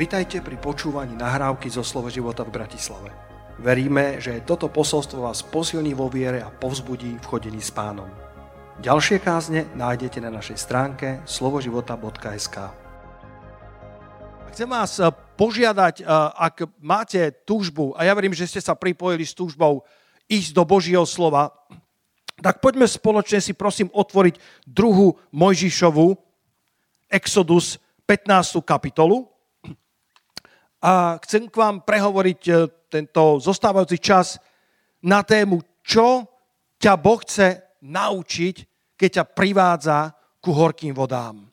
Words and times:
Vitajte 0.00 0.40
pri 0.40 0.56
počúvaní 0.56 1.12
nahrávky 1.12 1.68
zo 1.68 1.84
Slovo 1.84 2.08
života 2.08 2.40
v 2.40 2.56
Bratislave. 2.56 3.12
Veríme, 3.60 4.16
že 4.16 4.40
toto 4.48 4.72
posolstvo 4.72 5.28
vás 5.28 5.44
posilní 5.44 5.92
vo 5.92 6.08
viere 6.08 6.40
a 6.40 6.48
povzbudí 6.48 7.20
v 7.20 7.28
chodení 7.28 7.60
s 7.60 7.68
pánom. 7.68 8.08
Ďalšie 8.80 9.20
kázne 9.20 9.68
nájdete 9.76 10.24
na 10.24 10.32
našej 10.32 10.56
stránke 10.56 11.20
slovoživota.sk 11.28 12.56
Chcem 14.56 14.68
vás 14.72 14.96
eh, 14.96 15.12
požiadať, 15.36 16.00
eh, 16.00 16.08
ak 16.48 16.80
máte 16.80 17.36
túžbu, 17.44 17.92
a 17.92 18.08
ja 18.08 18.16
verím, 18.16 18.32
že 18.32 18.48
ste 18.48 18.64
sa 18.64 18.72
pripojili 18.72 19.28
s 19.28 19.36
túžbou 19.36 19.84
ísť 20.32 20.56
do 20.56 20.64
Božieho 20.64 21.04
slova, 21.04 21.52
tak 22.40 22.64
poďme 22.64 22.88
spoločne 22.88 23.44
si 23.44 23.52
prosím 23.52 23.92
otvoriť 23.92 24.64
druhú 24.64 25.20
Mojžišovu, 25.28 26.16
Exodus 27.12 27.76
15. 28.08 28.64
kapitolu 28.64 29.28
a 30.80 31.20
chcem 31.20 31.44
k 31.44 31.60
vám 31.60 31.84
prehovoriť 31.84 32.40
e, 32.48 32.52
tento 32.88 33.36
zostávajúci 33.36 34.00
čas 34.00 34.40
na 35.04 35.20
tému, 35.20 35.60
čo 35.84 36.24
ťa 36.80 36.96
Boh 36.96 37.20
chce 37.20 37.76
naučiť, 37.84 38.56
keď 38.96 39.10
ťa 39.20 39.24
privádza 39.36 39.98
ku 40.40 40.56
horkým 40.56 40.96
vodám. 40.96 41.44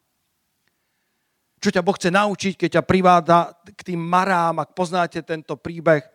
Čo 1.60 1.70
ťa 1.76 1.84
Boh 1.84 1.96
chce 2.00 2.08
naučiť, 2.08 2.54
keď 2.56 2.70
ťa 2.80 2.84
privádza 2.88 3.52
k 3.76 3.82
tým 3.92 4.00
marám, 4.00 4.64
ak 4.64 4.72
poznáte 4.72 5.20
tento 5.28 5.60
príbeh 5.60 6.08
e, 6.08 6.10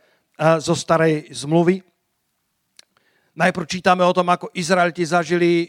zo 0.56 0.72
starej 0.72 1.28
zmluvy. 1.36 1.84
Najprv 3.36 3.66
čítame 3.68 4.04
o 4.08 4.16
tom, 4.16 4.28
ako 4.32 4.52
Izraeliti 4.56 5.04
zažili 5.04 5.68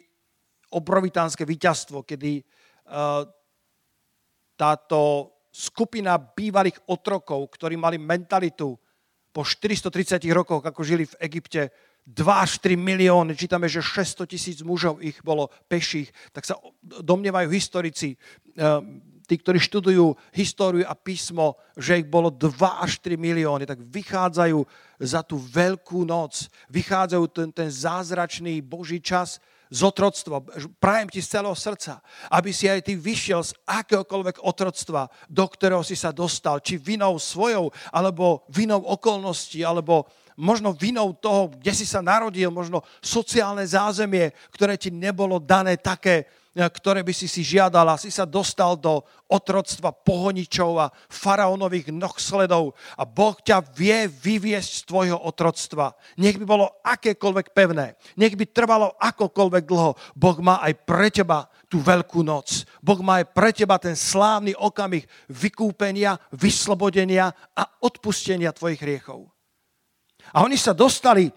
obrovitánske 0.71 1.43
víťazstvo, 1.43 2.07
kedy 2.07 2.39
e, 2.39 2.43
táto 4.55 5.32
skupina 5.53 6.17
bývalých 6.17 6.89
otrokov, 6.89 7.45
ktorí 7.53 7.77
mali 7.77 8.01
mentalitu 8.01 8.73
po 9.29 9.41
430 9.45 10.17
rokoch, 10.33 10.65
ako 10.65 10.81
žili 10.81 11.05
v 11.05 11.15
Egypte, 11.29 11.69
2 12.03 12.43
až 12.43 12.59
3 12.59 12.75
milióny, 12.75 13.37
čítame, 13.37 13.69
že 13.71 13.79
600 13.79 14.27
tisíc 14.27 14.59
mužov 14.59 14.99
ich 14.99 15.23
bolo 15.23 15.47
peších, 15.71 16.11
tak 16.35 16.43
sa 16.43 16.59
domnievajú 16.83 17.47
historici, 17.53 18.19
eh, 18.59 18.81
tí, 19.23 19.39
ktorí 19.39 19.55
študujú 19.55 20.19
históriu 20.35 20.83
a 20.83 20.99
písmo, 20.99 21.55
že 21.79 22.03
ich 22.03 22.07
bolo 22.11 22.27
2 22.27 22.83
až 22.83 22.99
3 22.99 23.15
milióny, 23.15 23.63
tak 23.63 23.79
vychádzajú 23.79 24.59
za 24.99 25.23
tú 25.23 25.39
veľkú 25.39 26.03
noc, 26.03 26.51
vychádzajú 26.67 27.25
ten, 27.31 27.49
ten 27.55 27.69
zázračný 27.71 28.59
Boží 28.59 28.99
čas, 28.99 29.39
z 29.73 29.81
otroctva. 29.81 30.45
Prajem 30.77 31.09
ti 31.09 31.17
z 31.17 31.33
celého 31.33 31.57
srdca, 31.57 32.05
aby 32.29 32.53
si 32.53 32.69
aj 32.69 32.85
ty 32.85 32.93
vyšiel 32.93 33.41
z 33.41 33.57
akéhokoľvek 33.65 34.45
otroctva, 34.45 35.09
do 35.25 35.45
ktorého 35.49 35.81
si 35.81 35.97
sa 35.97 36.13
dostal, 36.13 36.61
či 36.61 36.77
vinou 36.77 37.17
svojou, 37.17 37.73
alebo 37.89 38.45
vinou 38.53 38.85
okolností, 38.85 39.65
alebo 39.65 40.05
možno 40.37 40.77
vinou 40.77 41.17
toho, 41.17 41.49
kde 41.57 41.73
si 41.73 41.89
sa 41.89 42.05
narodil, 42.05 42.53
možno 42.53 42.85
sociálne 43.01 43.65
zázemie, 43.65 44.29
ktoré 44.53 44.77
ti 44.77 44.93
nebolo 44.93 45.41
dané 45.41 45.81
také, 45.81 46.29
ktoré 46.53 47.01
by 47.01 47.13
si 47.13 47.25
si 47.25 47.41
a 47.57 47.69
si 47.97 48.13
sa 48.13 48.29
dostal 48.29 48.77
do 48.77 49.01
otroctva 49.25 49.89
pohoničov 49.89 50.71
a 50.77 50.93
faraónových 51.09 51.89
nohsledov 51.89 52.77
a 52.93 53.03
Boh 53.09 53.33
ťa 53.41 53.65
vie 53.73 54.05
vyviesť 54.05 54.71
z 54.71 54.81
tvojho 54.85 55.17
otroctva. 55.17 55.97
Nech 56.21 56.37
by 56.37 56.45
bolo 56.45 56.69
akékoľvek 56.85 57.57
pevné, 57.57 57.97
nech 58.21 58.37
by 58.37 58.45
trvalo 58.45 58.93
akokoľvek 59.01 59.63
dlho, 59.65 59.97
Boh 60.13 60.37
má 60.45 60.61
aj 60.61 60.73
pre 60.85 61.09
teba 61.09 61.49
tú 61.65 61.81
veľkú 61.81 62.21
noc. 62.21 62.69
Boh 62.85 63.01
má 63.01 63.25
aj 63.25 63.33
pre 63.33 63.49
teba 63.49 63.81
ten 63.81 63.97
slávny 63.97 64.53
okamih 64.53 65.09
vykúpenia, 65.33 66.21
vyslobodenia 66.29 67.33
a 67.57 67.65
odpustenia 67.81 68.53
tvojich 68.53 68.77
hriechov. 68.77 69.25
A 70.29 70.45
oni 70.45 70.55
sa 70.61 70.77
dostali 70.77 71.33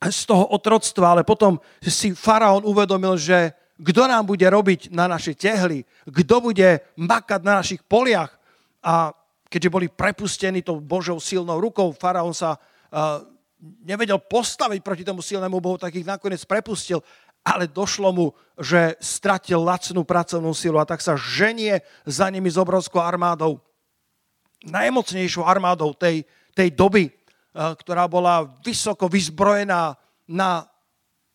z 0.00 0.20
toho 0.24 0.56
otroctva, 0.56 1.20
ale 1.20 1.22
potom 1.26 1.60
si 1.84 2.16
faraón 2.16 2.64
uvedomil, 2.64 3.20
že 3.20 3.52
kto 3.78 4.10
nám 4.10 4.26
bude 4.26 4.42
robiť 4.42 4.90
na 4.90 5.06
naše 5.06 5.38
tehly, 5.38 5.86
kto 6.02 6.50
bude 6.50 6.82
makať 6.98 7.40
na 7.46 7.62
našich 7.62 7.82
poliach. 7.86 8.34
A 8.82 9.14
keďže 9.46 9.70
boli 9.70 9.86
prepustení 9.86 10.62
tou 10.66 10.82
Božou 10.82 11.22
silnou 11.22 11.62
rukou, 11.62 11.94
faraón 11.94 12.34
sa 12.34 12.58
uh, 12.58 13.22
nevedel 13.86 14.18
postaviť 14.18 14.80
proti 14.82 15.02
tomu 15.06 15.22
silnému 15.22 15.58
Bohu, 15.58 15.78
tak 15.78 15.94
ich 15.94 16.06
nakoniec 16.06 16.42
prepustil, 16.46 17.02
ale 17.42 17.70
došlo 17.70 18.10
mu, 18.12 18.26
že 18.58 18.98
stratil 18.98 19.62
lacnú 19.62 20.02
pracovnú 20.02 20.52
silu 20.52 20.76
a 20.78 20.86
tak 20.86 21.00
sa 21.00 21.14
ženie 21.16 21.80
za 22.04 22.26
nimi 22.28 22.50
s 22.50 22.58
obrovskou 22.58 22.98
armádou. 22.98 23.62
Najmocnejšou 24.66 25.46
armádou 25.46 25.94
tej, 25.94 26.26
tej 26.52 26.74
doby, 26.74 27.14
ktorá 27.54 28.10
bola 28.10 28.42
vysoko 28.66 29.06
vyzbrojená 29.06 29.96
na 30.28 30.66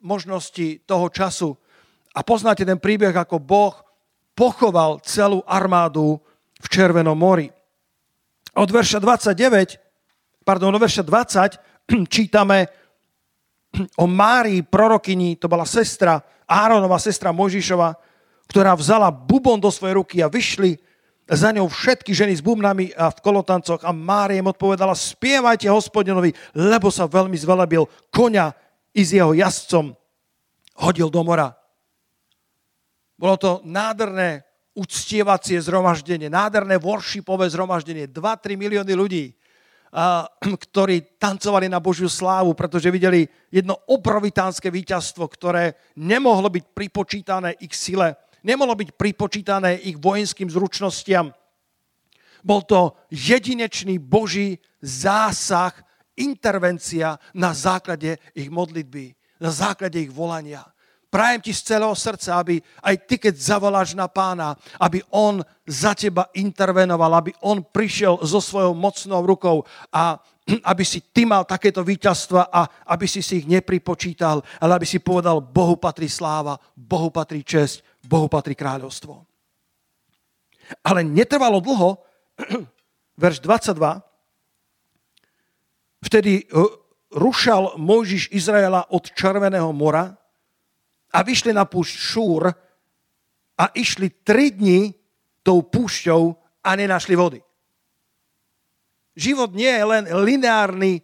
možnosti 0.03 0.83
toho 0.83 1.07
času. 1.09 1.55
A 2.13 2.21
poznáte 2.21 2.61
ten 2.61 2.77
príbeh, 2.77 3.13
ako 3.13 3.41
Boh 3.41 3.73
pochoval 4.37 5.01
celú 5.01 5.41
armádu 5.49 6.21
v 6.61 6.67
Červenom 6.69 7.17
mori. 7.17 7.49
Od 8.53 8.69
verša 8.69 9.01
29, 9.01 10.45
pardon, 10.45 10.69
od 10.73 10.81
verša 10.81 11.01
20 11.01 11.57
čítame 12.13 12.69
o 13.97 14.05
Márii, 14.05 14.61
prorokyni, 14.61 15.41
to 15.41 15.49
bola 15.49 15.65
sestra, 15.65 16.21
Áronova 16.45 17.01
sestra 17.01 17.33
Možišova, 17.33 17.97
ktorá 18.45 18.77
vzala 18.77 19.09
bubon 19.09 19.57
do 19.57 19.73
svojej 19.73 19.97
ruky 19.97 20.21
a 20.21 20.29
vyšli 20.29 20.77
za 21.23 21.49
ňou 21.55 21.71
všetky 21.71 22.11
ženy 22.11 22.35
s 22.35 22.43
bubnami 22.43 22.91
a 22.93 23.09
v 23.09 23.23
kolotancoch 23.23 23.81
a 23.81 23.95
Mária 23.95 24.43
im 24.43 24.51
odpovedala, 24.51 24.93
spievajte 24.93 25.71
hospodinovi, 25.71 26.35
lebo 26.53 26.91
sa 26.91 27.07
veľmi 27.09 27.33
zvelebil 27.39 27.87
koňa 28.11 28.51
i 28.93 29.01
s 29.01 29.15
jeho 29.15 29.33
jazdcom 29.33 29.95
hodil 30.77 31.07
do 31.09 31.23
mora. 31.23 31.62
Bolo 33.17 33.35
to 33.37 33.51
nádherné 33.63 34.43
uctievacie 34.73 35.61
zhromaždenie, 35.61 36.33
nádherné 36.33 36.81
worshipové 36.81 37.45
zhromaždenie. 37.49 38.09
2-3 38.09 38.57
milióny 38.57 38.93
ľudí, 38.97 39.25
ktorí 40.65 41.21
tancovali 41.21 41.69
na 41.69 41.77
Božiu 41.77 42.09
slávu, 42.09 42.57
pretože 42.57 42.89
videli 42.89 43.29
jedno 43.53 43.77
obrovitánske 43.85 44.73
víťazstvo, 44.73 45.29
ktoré 45.29 45.77
nemohlo 45.93 46.49
byť 46.49 46.63
pripočítané 46.73 47.53
ich 47.61 47.77
sile, 47.77 48.17
nemohlo 48.41 48.73
byť 48.73 48.89
pripočítané 48.97 49.77
ich 49.85 50.01
vojenským 50.01 50.49
zručnostiam. 50.49 51.29
Bol 52.43 52.65
to 52.65 52.97
jedinečný 53.13 54.01
Boží 54.01 54.59
zásah, 54.83 55.71
intervencia 56.17 57.17
na 57.33 57.53
základe 57.53 58.17
ich 58.33 58.49
modlitby, 58.49 59.13
na 59.41 59.49
základe 59.53 60.01
ich 60.01 60.11
volania. 60.13 60.72
Prajem 61.13 61.45
ti 61.45 61.53
z 61.53 61.77
celého 61.77 61.93
srdca, 61.93 62.41
aby 62.41 62.57
aj 62.81 63.05
ty, 63.05 63.21
keď 63.21 63.37
zavoláš 63.37 63.93
na 63.93 64.09
pána, 64.09 64.57
aby 64.81 65.05
on 65.13 65.45
za 65.61 65.93
teba 65.93 66.25
intervenoval, 66.33 67.21
aby 67.21 67.37
on 67.45 67.61
prišiel 67.61 68.17
so 68.25 68.41
svojou 68.41 68.73
mocnou 68.73 69.21
rukou 69.21 69.61
a 69.93 70.17
aby 70.73 70.81
si 70.81 71.05
ty 71.13 71.29
mal 71.29 71.45
takéto 71.45 71.85
víťazstva 71.85 72.49
a 72.49 72.65
aby 72.97 73.05
si 73.05 73.21
si 73.21 73.45
ich 73.45 73.47
nepripočítal, 73.47 74.41
ale 74.57 74.81
aby 74.81 74.89
si 74.89 74.97
povedal, 75.05 75.37
Bohu 75.37 75.77
patrí 75.77 76.09
sláva, 76.09 76.57
Bohu 76.73 77.13
patrí 77.13 77.45
česť, 77.45 78.01
Bohu 78.01 78.25
patrí 78.25 78.57
kráľovstvo. 78.57 79.13
Ale 80.81 81.05
netrvalo 81.05 81.61
dlho, 81.61 82.01
verš 83.21 83.37
22, 83.37 84.01
vtedy 86.09 86.41
eh, 86.41 86.73
rušal 87.13 87.77
Mojžiš 87.77 88.33
Izraela 88.33 88.89
od 88.89 89.13
Červeného 89.13 89.69
mora 89.69 90.22
a 91.13 91.21
vyšli 91.21 91.53
na 91.53 91.69
púšť 91.69 91.93
Šúr 91.93 92.49
a 93.53 93.65
išli 93.77 94.09
tri 94.25 94.49
dni 94.49 94.89
tou 95.45 95.61
púšťou 95.61 96.33
a 96.65 96.69
nenašli 96.73 97.13
vody. 97.13 97.39
Život 99.13 99.53
nie 99.53 99.69
je 99.69 99.85
len 99.85 100.03
lineárny 100.09 100.93
e, 100.97 101.01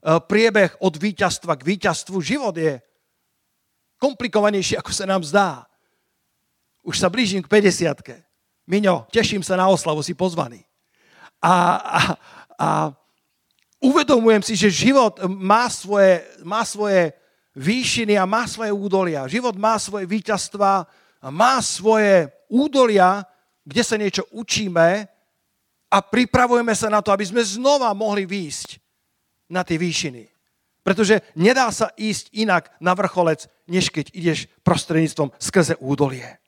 priebeh 0.00 0.80
od 0.80 0.96
víťazstva 0.96 1.60
k 1.60 1.66
víťazstvu. 1.76 2.16
Život 2.24 2.56
je 2.56 2.80
komplikovanejší, 4.00 4.80
ako 4.80 4.90
sa 4.96 5.04
nám 5.04 5.20
zdá. 5.20 5.68
Už 6.80 6.96
sa 6.96 7.12
blížim 7.12 7.44
k 7.44 7.52
50 7.52 8.24
Miňo, 8.70 9.04
teším 9.12 9.44
sa 9.44 9.60
na 9.60 9.68
oslavu, 9.68 10.00
si 10.00 10.16
pozvaný. 10.16 10.64
A, 11.42 11.52
a, 11.76 12.00
a 12.56 12.68
uvedomujem 13.82 14.40
si, 14.46 14.54
že 14.56 14.72
život 14.88 15.20
má 15.26 15.68
svoje, 15.68 16.24
má 16.46 16.64
svoje 16.64 17.12
výšiny 17.56 18.18
a 18.18 18.26
má 18.26 18.46
svoje 18.46 18.70
údolia. 18.70 19.30
Život 19.30 19.56
má 19.58 19.78
svoje 19.78 20.06
víťazstva 20.06 20.86
má 21.28 21.60
svoje 21.60 22.32
údolia, 22.48 23.20
kde 23.68 23.82
sa 23.84 24.00
niečo 24.00 24.24
učíme 24.32 25.04
a 25.92 25.96
pripravujeme 26.00 26.72
sa 26.72 26.88
na 26.88 27.04
to, 27.04 27.12
aby 27.12 27.28
sme 27.28 27.44
znova 27.44 27.92
mohli 27.92 28.24
výjsť 28.24 28.80
na 29.52 29.60
tie 29.60 29.76
výšiny. 29.76 30.24
Pretože 30.80 31.20
nedá 31.36 31.68
sa 31.68 31.92
ísť 31.92 32.32
inak 32.32 32.72
na 32.80 32.96
vrcholec, 32.96 33.44
než 33.68 33.92
keď 33.92 34.16
ideš 34.16 34.48
prostredníctvom 34.64 35.28
skrze 35.36 35.76
údolie. 35.76 36.40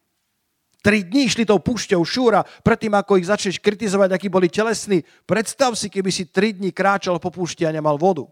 Tri 0.83 1.05
dní 1.05 1.29
šli 1.29 1.47
tou 1.47 1.61
púšťou 1.63 2.03
šúra, 2.03 2.43
predtým 2.65 2.97
ako 2.97 3.21
ich 3.21 3.29
začneš 3.29 3.61
kritizovať, 3.61 4.17
akí 4.17 4.27
boli 4.33 4.49
telesní. 4.49 5.05
Predstav 5.29 5.77
si, 5.79 5.87
keby 5.93 6.11
si 6.11 6.27
tri 6.27 6.57
dní 6.57 6.73
kráčal 6.75 7.23
po 7.23 7.31
púšti 7.31 7.63
a 7.69 7.71
nemal 7.71 8.01
vodu. 8.01 8.27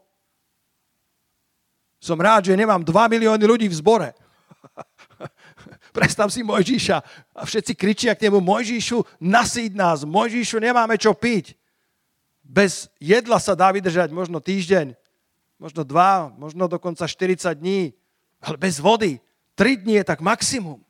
Som 2.01 2.17
rád, 2.17 2.49
že 2.49 2.57
nemám 2.57 2.81
2 2.81 3.13
milióny 3.13 3.45
ľudí 3.45 3.69
v 3.69 3.77
zbore. 3.77 4.09
Predstav 5.97 6.33
si 6.33 6.41
Mojžiša 6.41 6.97
a 7.37 7.43
všetci 7.45 7.77
kričia 7.77 8.17
k 8.17 8.27
nemu, 8.27 8.41
Mojžišu, 8.41 9.21
nasíť 9.21 9.77
nás, 9.77 10.09
Mojžišu, 10.09 10.57
nemáme 10.57 10.97
čo 10.97 11.13
piť. 11.13 11.61
Bez 12.41 12.89
jedla 12.97 13.37
sa 13.37 13.53
dá 13.53 13.69
vydržať 13.69 14.09
možno 14.11 14.41
týždeň, 14.41 14.97
možno 15.61 15.85
dva, 15.85 16.33
možno 16.41 16.67
dokonca 16.67 17.05
40 17.05 17.53
dní, 17.61 17.93
ale 18.41 18.57
bez 18.57 18.81
vody 18.81 19.21
3 19.55 19.85
dní 19.85 20.01
je 20.01 20.09
tak 20.09 20.25
maximum. 20.25 20.81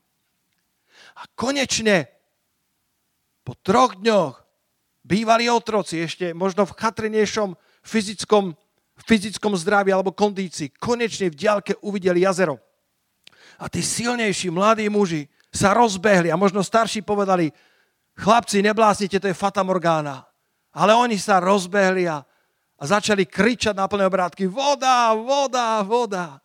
A 1.18 1.26
konečne 1.34 2.06
po 3.42 3.58
troch 3.58 3.98
dňoch 3.98 4.46
bývali 5.02 5.50
otroci 5.50 6.06
ešte 6.06 6.30
možno 6.30 6.70
v 6.70 6.76
chatrenejšom 6.78 7.58
fyzickom, 7.82 8.54
fyzickom 9.06 9.56
zdraví 9.56 9.92
alebo 9.92 10.14
kondícii, 10.14 10.74
konečne 10.76 11.30
v 11.32 11.38
diálke 11.38 11.72
uvideli 11.80 12.24
jazero. 12.24 12.60
A 13.60 13.68
tí 13.68 13.84
silnejší 13.84 14.48
mladí 14.48 14.88
muži 14.88 15.28
sa 15.52 15.74
rozbehli 15.76 16.32
a 16.32 16.38
možno 16.38 16.64
starší 16.64 17.02
povedali, 17.02 17.50
chlapci, 18.16 18.62
neblásnite, 18.64 19.18
to 19.18 19.28
je 19.28 19.36
Fata 19.36 19.60
Morgana. 19.60 20.24
Ale 20.70 20.94
oni 20.94 21.18
sa 21.18 21.42
rozbehli 21.42 22.06
a, 22.06 22.22
a 22.78 22.82
začali 22.86 23.26
kričať 23.26 23.74
na 23.74 23.90
plné 23.90 24.06
obrátky, 24.06 24.46
voda, 24.46 25.12
voda, 25.12 25.82
voda. 25.82 26.38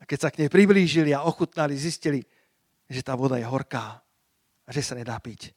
A 0.00 0.02
keď 0.08 0.18
sa 0.18 0.32
k 0.32 0.46
nej 0.46 0.50
priblížili 0.50 1.12
a 1.12 1.26
ochutnali, 1.26 1.76
zistili, 1.76 2.22
že 2.88 3.02
tá 3.04 3.18
voda 3.18 3.36
je 3.36 3.44
horká 3.44 4.00
a 4.64 4.70
že 4.70 4.80
sa 4.80 4.94
nedá 4.94 5.18
piť. 5.18 5.52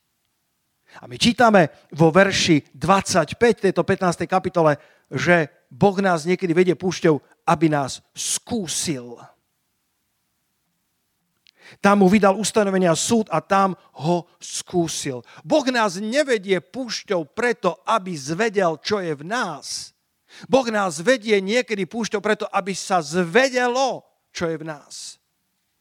A 1.01 1.09
my 1.09 1.17
čítame 1.17 1.89
vo 1.95 2.13
verši 2.13 2.69
25 2.75 3.33
tejto 3.39 3.81
15. 3.81 4.29
kapitole, 4.29 4.77
že 5.09 5.62
Boh 5.73 5.97
nás 5.97 6.29
niekedy 6.29 6.53
vedie 6.53 6.77
púšťou, 6.77 7.17
aby 7.49 7.65
nás 7.65 8.05
skúsil. 8.13 9.17
Tam 11.81 12.05
mu 12.05 12.07
vydal 12.11 12.37
ustanovenia 12.37 12.93
súd 12.93 13.25
a 13.33 13.41
tam 13.41 13.73
ho 14.05 14.29
skúsil. 14.37 15.25
Boh 15.41 15.65
nás 15.73 15.97
nevedie 15.97 16.61
púšťou 16.61 17.33
preto, 17.33 17.81
aby 17.89 18.13
zvedel, 18.13 18.77
čo 18.85 19.01
je 19.01 19.17
v 19.17 19.23
nás. 19.25 19.97
Boh 20.45 20.67
nás 20.69 21.01
vedie 21.01 21.41
niekedy 21.41 21.89
púšťou 21.89 22.21
preto, 22.21 22.45
aby 22.53 22.77
sa 22.77 23.01
zvedelo, 23.01 24.05
čo 24.29 24.45
je 24.49 24.61
v 24.61 24.65
nás. 24.69 25.22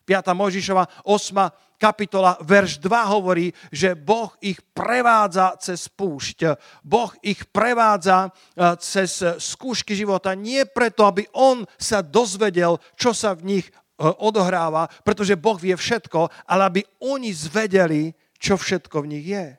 5. 0.03 0.35
Možišova 0.35 1.07
8. 1.07 1.79
kapitola, 1.79 2.39
verš 2.43 2.79
2 2.79 3.15
hovorí, 3.15 3.51
že 3.71 3.99
Boh 3.99 4.31
ich 4.39 4.59
prevádza 4.75 5.59
cez 5.59 5.91
púšť. 5.91 6.55
Boh 6.87 7.11
ich 7.23 7.43
prevádza 7.51 8.29
e, 8.29 8.31
cez 8.79 9.23
skúšky 9.43 9.95
života 9.99 10.35
nie 10.39 10.63
preto, 10.67 11.07
aby 11.07 11.27
on 11.35 11.67
sa 11.75 12.03
dozvedel, 12.03 12.79
čo 12.95 13.11
sa 13.11 13.35
v 13.35 13.59
nich 13.59 13.67
e, 13.67 13.73
odohráva, 14.07 14.87
pretože 15.03 15.39
Boh 15.39 15.59
vie 15.59 15.75
všetko, 15.75 16.47
ale 16.47 16.63
aby 16.71 16.81
oni 17.03 17.35
zvedeli, 17.35 18.15
čo 18.39 18.59
všetko 18.59 19.03
v 19.03 19.11
nich 19.19 19.27
je. 19.27 19.59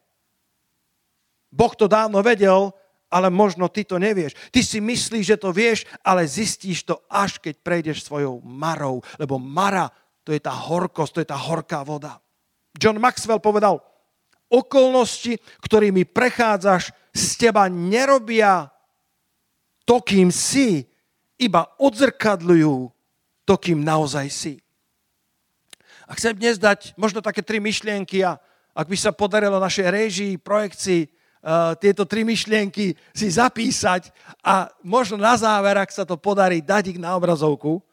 Boh 1.53 1.71
to 1.77 1.85
dávno 1.91 2.23
vedel, 2.25 2.73
ale 3.13 3.29
možno 3.29 3.69
ty 3.69 3.85
to 3.85 4.01
nevieš. 4.01 4.33
Ty 4.49 4.65
si 4.65 4.81
myslíš, 4.81 5.25
že 5.29 5.37
to 5.37 5.53
vieš, 5.53 5.85
ale 6.01 6.25
zistíš 6.25 6.81
to 6.81 6.97
až 7.05 7.37
keď 7.37 7.61
prejdeš 7.61 8.09
svojou 8.09 8.41
marou, 8.41 9.05
lebo 9.21 9.37
mara 9.37 9.93
to 10.23 10.31
je 10.31 10.41
tá 10.41 10.51
horkosť, 10.51 11.11
to 11.13 11.21
je 11.23 11.29
tá 11.29 11.37
horká 11.37 11.83
voda. 11.83 12.19
John 12.79 12.97
Maxwell 12.97 13.43
povedal, 13.43 13.83
okolnosti, 14.49 15.37
ktorými 15.61 16.07
prechádzaš, 16.09 16.93
z 17.13 17.25
teba 17.37 17.69
nerobia 17.69 18.73
to, 19.85 20.01
kým 20.01 20.33
si, 20.33 20.87
iba 21.37 21.69
odzrkadľujú 21.77 22.89
to, 23.43 23.53
kým 23.59 23.83
naozaj 23.83 24.27
si. 24.31 24.53
A 26.07 26.15
chcem 26.15 26.35
dnes 26.35 26.57
dať 26.57 26.95
možno 26.95 27.19
také 27.19 27.43
tri 27.43 27.59
myšlienky 27.59 28.23
a 28.23 28.39
ak 28.73 28.89
by 28.89 28.97
sa 28.97 29.13
podarilo 29.13 29.61
našej 29.61 29.87
režii, 29.89 30.33
projekcii, 30.41 31.05
uh, 31.05 31.77
tieto 31.77 32.09
tri 32.09 32.25
myšlienky 32.25 32.97
si 33.13 33.27
zapísať 33.29 34.09
a 34.41 34.71
možno 34.81 35.21
na 35.21 35.37
záver, 35.37 35.77
ak 35.77 35.93
sa 35.93 36.03
to 36.07 36.17
podarí, 36.17 36.63
dať 36.63 36.97
ich 36.97 36.99
na 36.99 37.13
obrazovku. 37.13 37.83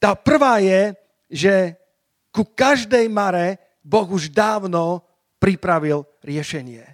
Tá 0.00 0.16
prvá 0.16 0.58
je, 0.64 0.96
že 1.32 1.80
ku 2.28 2.44
každej 2.44 3.08
mare 3.08 3.56
Boh 3.80 4.04
už 4.04 4.28
dávno 4.28 5.00
pripravil 5.40 6.04
riešenie. 6.20 6.84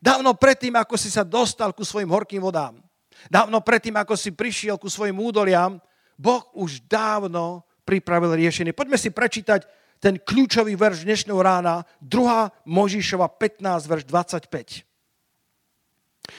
Dávno 0.00 0.32
predtým, 0.34 0.74
ako 0.74 0.96
si 0.96 1.12
sa 1.12 1.22
dostal 1.26 1.76
ku 1.76 1.84
svojim 1.84 2.08
horkým 2.08 2.40
vodám, 2.40 2.80
dávno 3.28 3.60
predtým, 3.60 3.94
ako 4.00 4.16
si 4.16 4.32
prišiel 4.32 4.80
ku 4.80 4.88
svojim 4.88 5.18
údoliam, 5.18 5.76
Boh 6.16 6.48
už 6.56 6.84
dávno 6.88 7.68
pripravil 7.84 8.38
riešenie. 8.38 8.72
Poďme 8.76 8.96
si 9.00 9.10
prečítať 9.10 9.66
ten 10.00 10.16
kľúčový 10.16 10.76
verš 10.78 11.04
dnešného 11.04 11.40
rána, 11.40 11.84
2. 12.00 12.64
Možišova 12.64 13.28
15, 13.36 13.90
verš 13.90 14.04
25. 14.08 14.86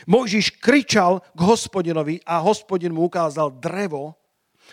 Možiš 0.07 0.55
kričal 0.57 1.19
k 1.35 1.39
hospodinovi 1.43 2.23
a 2.23 2.39
hospodin 2.39 2.95
mu 2.95 3.05
ukázal 3.05 3.51
drevo, 3.59 4.20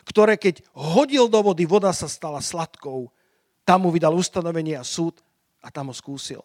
ktoré 0.07 0.39
keď 0.39 0.63
hodil 0.77 1.27
do 1.27 1.41
vody, 1.41 1.65
voda 1.65 1.91
sa 1.95 2.11
stala 2.11 2.43
sladkou. 2.43 3.11
Tam 3.65 3.87
mu 3.87 3.91
vydal 3.91 4.15
ustanovenie 4.15 4.77
a 4.77 4.85
súd 4.87 5.19
a 5.65 5.73
tam 5.73 5.91
ho 5.91 5.95
skúsil. 5.97 6.45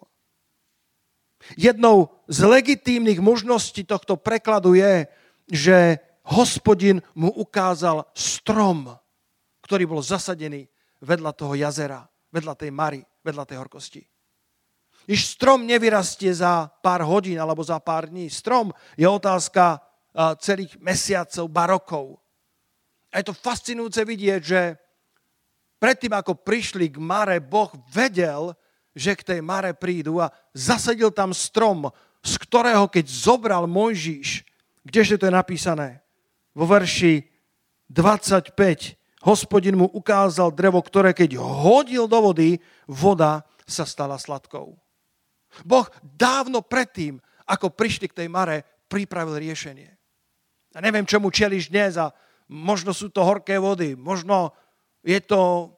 Jednou 1.59 2.07
z 2.31 2.47
legitímnych 2.47 3.19
možností 3.19 3.83
tohto 3.83 4.15
prekladu 4.15 4.79
je, 4.79 5.11
že 5.51 6.00
hospodin 6.23 7.03
mu 7.11 7.27
ukázal 7.35 8.07
strom, 8.15 8.88
ktorý 9.59 9.83
bol 9.83 10.00
zasadený 10.00 10.71
vedľa 11.03 11.35
toho 11.35 11.51
jazera, 11.59 12.07
vedľa 12.31 12.55
tej 12.55 12.71
mary, 12.71 13.03
vedľa 13.27 13.44
tej 13.44 13.59
horkosti. 13.59 14.01
Iš 15.03 15.35
strom 15.35 15.67
nevyrastie 15.67 16.31
za 16.31 16.71
pár 16.79 17.03
hodín 17.03 17.35
alebo 17.35 17.59
za 17.59 17.75
pár 17.83 18.07
dní. 18.07 18.31
Strom 18.31 18.71
je 18.95 19.03
otázka 19.03 19.83
celých 20.39 20.79
mesiacov, 20.79 21.51
barokov. 21.51 22.23
A 23.13 23.21
je 23.21 23.30
to 23.30 23.38
fascinujúce 23.38 24.01
vidieť, 24.01 24.42
že 24.42 24.62
predtým, 25.77 26.18
ako 26.18 26.33
prišli 26.42 26.89
k 26.89 26.98
Mare, 26.98 27.38
Boh 27.38 27.70
vedel, 27.93 28.58
že 28.98 29.13
k 29.13 29.22
tej 29.22 29.39
Mare 29.46 29.77
prídu 29.77 30.17
a 30.17 30.34
zasadil 30.50 31.13
tam 31.13 31.29
strom, 31.29 31.93
z 32.25 32.34
ktorého 32.41 32.89
keď 32.89 33.05
zobral 33.05 33.70
Mojžíš, 33.70 34.41
kdeže 34.82 35.22
to 35.22 35.29
je 35.29 35.34
napísané? 35.34 36.01
Vo 36.58 36.65
verši 36.65 37.22
25 37.89 38.58
hospodin 39.22 39.77
mu 39.77 39.86
ukázal 39.93 40.50
drevo, 40.50 40.82
ktoré 40.82 41.13
keď 41.13 41.38
hodil 41.38 42.10
do 42.10 42.17
vody, 42.17 42.58
voda 42.89 43.46
sa 43.70 43.86
stala 43.86 44.17
sladkou. 44.17 44.74
Boh 45.62 45.88
dávno 46.01 46.65
predtým, 46.65 47.22
ako 47.46 47.70
prišli 47.70 48.10
k 48.10 48.25
tej 48.25 48.27
Mare, 48.32 48.65
pripravil 48.89 49.38
riešenie. 49.38 49.89
A 50.74 50.82
neviem, 50.82 51.05
čomu 51.05 51.29
čeliš 51.29 51.70
dnes 51.70 52.01
a 52.01 52.10
možno 52.51 52.91
sú 52.91 53.09
to 53.13 53.23
horké 53.23 53.59
vody, 53.59 53.95
možno 53.95 54.51
je 55.03 55.19
to 55.19 55.71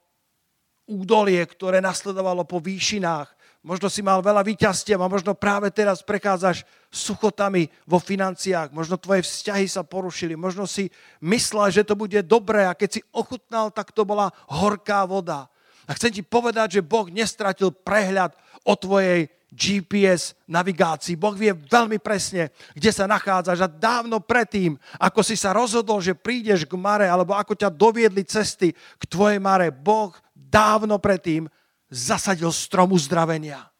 údolie, 0.86 1.42
ktoré 1.42 1.82
nasledovalo 1.82 2.46
po 2.46 2.62
výšinách, 2.62 3.26
možno 3.66 3.90
si 3.90 3.98
mal 3.98 4.22
veľa 4.22 4.46
výťastiev 4.46 5.02
a 5.02 5.10
možno 5.10 5.34
práve 5.34 5.74
teraz 5.74 5.98
prechádzaš 6.06 6.62
suchotami 6.86 7.66
vo 7.82 7.98
financiách, 7.98 8.70
možno 8.70 8.94
tvoje 8.94 9.26
vzťahy 9.26 9.66
sa 9.66 9.82
porušili, 9.82 10.38
možno 10.38 10.70
si 10.70 10.86
myslel, 11.18 11.74
že 11.74 11.82
to 11.82 11.98
bude 11.98 12.22
dobré 12.22 12.70
a 12.70 12.78
keď 12.78 12.88
si 12.98 13.00
ochutnal, 13.10 13.74
tak 13.74 13.90
to 13.90 14.06
bola 14.06 14.30
horká 14.46 15.02
voda. 15.02 15.50
A 15.86 15.94
chcem 15.98 16.14
ti 16.14 16.22
povedať, 16.22 16.78
že 16.78 16.86
Boh 16.86 17.10
nestratil 17.10 17.74
prehľad 17.74 18.34
o 18.62 18.74
tvojej 18.78 19.30
GPS 19.50 20.34
navigácii. 20.50 21.14
Boh 21.14 21.32
vie 21.32 21.54
veľmi 21.54 22.02
presne, 22.02 22.50
kde 22.74 22.90
sa 22.90 23.06
nachádzaš 23.06 23.62
a 23.62 23.70
dávno 23.70 24.18
predtým, 24.18 24.74
ako 24.98 25.22
si 25.22 25.38
sa 25.38 25.54
rozhodol, 25.54 26.02
že 26.02 26.18
prídeš 26.18 26.66
k 26.66 26.74
Mare, 26.74 27.06
alebo 27.06 27.32
ako 27.32 27.54
ťa 27.54 27.70
doviedli 27.70 28.26
cesty 28.26 28.74
k 28.74 29.04
tvojej 29.06 29.38
Mare, 29.38 29.70
Boh 29.70 30.10
dávno 30.34 30.98
predtým 30.98 31.46
zasadil 31.86 32.50
strom 32.50 32.92
uzdravenia. 32.92 33.70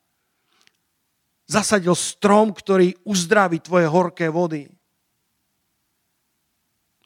Zasadil 1.46 1.94
strom, 1.94 2.50
ktorý 2.50 2.94
uzdraví 3.06 3.62
tvoje 3.62 3.87
horké 3.87 4.26
vody. 4.30 4.66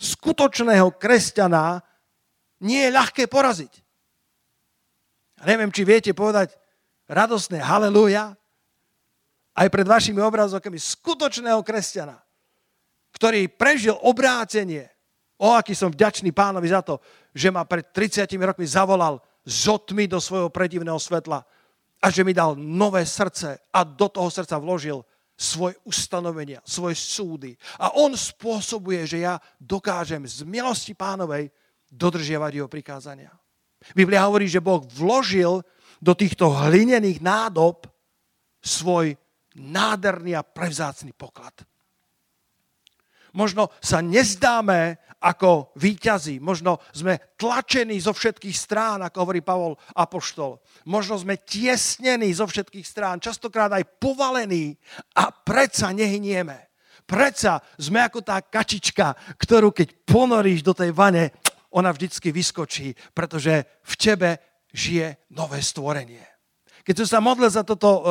Skutočného 0.01 0.97
kresťana 0.97 1.85
nie 2.65 2.89
je 2.89 2.97
ľahké 2.97 3.29
poraziť. 3.29 3.73
A 5.41 5.49
neviem, 5.49 5.69
či 5.73 5.85
viete 5.85 6.13
povedať 6.17 6.57
radosné 7.09 7.61
haleluja, 7.61 8.40
aj 9.57 9.67
pred 9.69 9.87
vašimi 9.87 10.21
obrazokami 10.23 10.79
skutočného 10.79 11.61
kresťana, 11.67 12.17
ktorý 13.15 13.51
prežil 13.51 13.99
obrátenie. 14.01 14.87
O, 15.41 15.57
aký 15.57 15.73
som 15.73 15.89
vďačný 15.89 16.37
pánovi 16.37 16.69
za 16.69 16.85
to, 16.85 17.01
že 17.33 17.49
ma 17.49 17.65
pred 17.65 17.89
30 17.91 18.29
rokmi 18.37 18.67
zavolal 18.69 19.19
zotmi 19.49 20.05
do 20.05 20.21
svojho 20.21 20.53
predivného 20.53 21.01
svetla 21.01 21.41
a 22.01 22.07
že 22.13 22.25
mi 22.25 22.37
dal 22.37 22.57
nové 22.57 23.09
srdce 23.09 23.57
a 23.73 23.81
do 23.85 24.09
toho 24.13 24.29
srdca 24.29 24.61
vložil 24.61 25.01
svoje 25.41 25.81
ustanovenia, 25.89 26.61
svoje 26.69 27.01
súdy. 27.01 27.57
A 27.81 27.97
on 27.97 28.13
spôsobuje, 28.13 29.09
že 29.09 29.25
ja 29.25 29.41
dokážem 29.57 30.21
z 30.29 30.45
milosti 30.45 30.93
pánovej 30.93 31.49
dodržiavať 31.89 32.53
jeho 32.61 32.69
prikázania. 32.69 33.33
Biblia 33.97 34.29
hovorí, 34.29 34.45
že 34.45 34.61
Boh 34.61 34.85
vložil 34.85 35.65
do 35.97 36.13
týchto 36.13 36.53
hlinených 36.53 37.25
nádob 37.25 37.89
svoj 38.61 39.17
nádherný 39.59 40.37
a 40.39 40.47
prevzácný 40.47 41.15
poklad. 41.17 41.55
Možno 43.31 43.71
sa 43.79 44.03
nezdáme 44.03 44.99
ako 45.21 45.71
výťazí, 45.77 46.41
možno 46.41 46.81
sme 46.91 47.21
tlačení 47.37 48.01
zo 48.01 48.17
všetkých 48.17 48.57
strán, 48.57 49.05
ako 49.05 49.17
hovorí 49.23 49.45
Pavol 49.45 49.77
Apoštol. 49.95 50.59
Možno 50.89 51.21
sme 51.21 51.39
tiesnení 51.39 52.33
zo 52.33 52.49
všetkých 52.49 52.87
strán, 52.87 53.23
častokrát 53.23 53.71
aj 53.71 54.01
povalení 54.01 54.75
a 55.15 55.31
predsa 55.31 55.93
nehynieme. 55.93 56.73
Predsa 57.05 57.61
sme 57.77 58.01
ako 58.07 58.23
tá 58.23 58.41
kačička, 58.41 59.15
ktorú 59.37 59.75
keď 59.75 60.09
ponoríš 60.09 60.63
do 60.63 60.73
tej 60.73 60.95
vane, 60.95 61.35
ona 61.71 61.95
vždycky 61.95 62.35
vyskočí, 62.35 62.95
pretože 63.15 63.83
v 63.87 63.95
tebe 63.95 64.31
žije 64.75 65.31
nové 65.35 65.63
stvorenie. 65.63 66.30
Keď 66.91 67.07
som 67.07 67.23
sa 67.23 67.23
modlil 67.23 67.47
za 67.47 67.63
toto 67.63 68.03
e, 68.03 68.11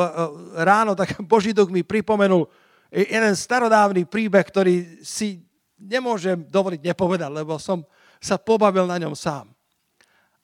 ráno, 0.64 0.96
tak 0.96 1.20
Boží 1.28 1.52
duch 1.52 1.68
mi 1.68 1.84
pripomenul 1.84 2.48
jeden 2.88 3.36
starodávny 3.36 4.08
príbeh, 4.08 4.40
ktorý 4.40 5.04
si 5.04 5.44
nemôžem 5.76 6.48
dovoliť 6.48 6.80
nepovedať, 6.88 7.28
lebo 7.28 7.60
som 7.60 7.84
sa 8.16 8.40
pobavil 8.40 8.88
na 8.88 8.96
ňom 8.96 9.12
sám. 9.12 9.52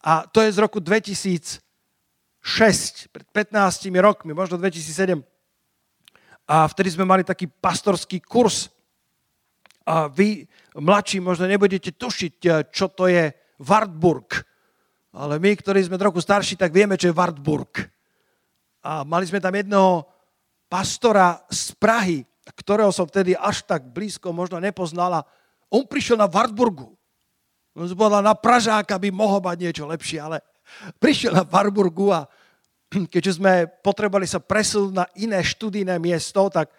A 0.05 0.29
to 0.29 0.45
je 0.45 0.53
z 0.53 0.61
roku 0.61 0.85
2006, 0.85 1.65
pred 3.09 3.25
15 3.33 3.89
rokmi, 4.05 4.37
možno 4.37 4.61
2007. 4.61 5.17
A 6.45 6.69
vtedy 6.69 6.93
sme 6.93 7.09
mali 7.09 7.25
taký 7.25 7.49
pastorský 7.49 8.21
kurz. 8.21 8.69
A 9.89 10.13
vy, 10.13 10.45
mladší, 10.77 11.25
možno 11.25 11.49
nebudete 11.49 11.89
tušiť, 11.89 12.37
e, 12.45 12.69
čo 12.69 12.93
to 12.93 13.09
je 13.09 13.33
Wartburg. 13.65 14.29
Ale 15.17 15.41
my, 15.41 15.57
ktorí 15.57 15.89
sme 15.89 15.97
trochu 15.97 16.21
starší, 16.21 16.61
tak 16.61 16.77
vieme, 16.77 17.01
čo 17.01 17.09
je 17.09 17.17
Wartburg 17.17 17.96
a 18.87 19.03
mali 19.03 19.27
sme 19.27 19.43
tam 19.43 19.51
jedného 19.51 20.07
pastora 20.71 21.43
z 21.51 21.75
Prahy, 21.75 22.23
ktorého 22.55 22.95
som 22.95 23.03
vtedy 23.03 23.35
až 23.35 23.67
tak 23.67 23.91
blízko 23.91 24.31
možno 24.31 24.63
nepoznala. 24.63 25.27
On 25.67 25.83
prišiel 25.83 26.15
na 26.15 26.31
Wartburgu. 26.31 26.95
On 27.75 27.91
bola 27.99 28.23
na 28.23 28.39
Pražáka, 28.39 28.95
by 28.95 29.11
mohol 29.11 29.43
mať 29.43 29.57
niečo 29.59 29.85
lepšie, 29.91 30.23
ale 30.23 30.39
prišiel 31.03 31.35
na 31.35 31.43
Wartburgu 31.43 32.15
a 32.15 32.31
keďže 33.13 33.43
sme 33.43 33.67
potrebovali 33.83 34.31
sa 34.31 34.39
presunúť 34.39 34.95
na 34.95 35.05
iné 35.19 35.43
študijné 35.43 35.99
miesto, 35.99 36.47
tak 36.47 36.71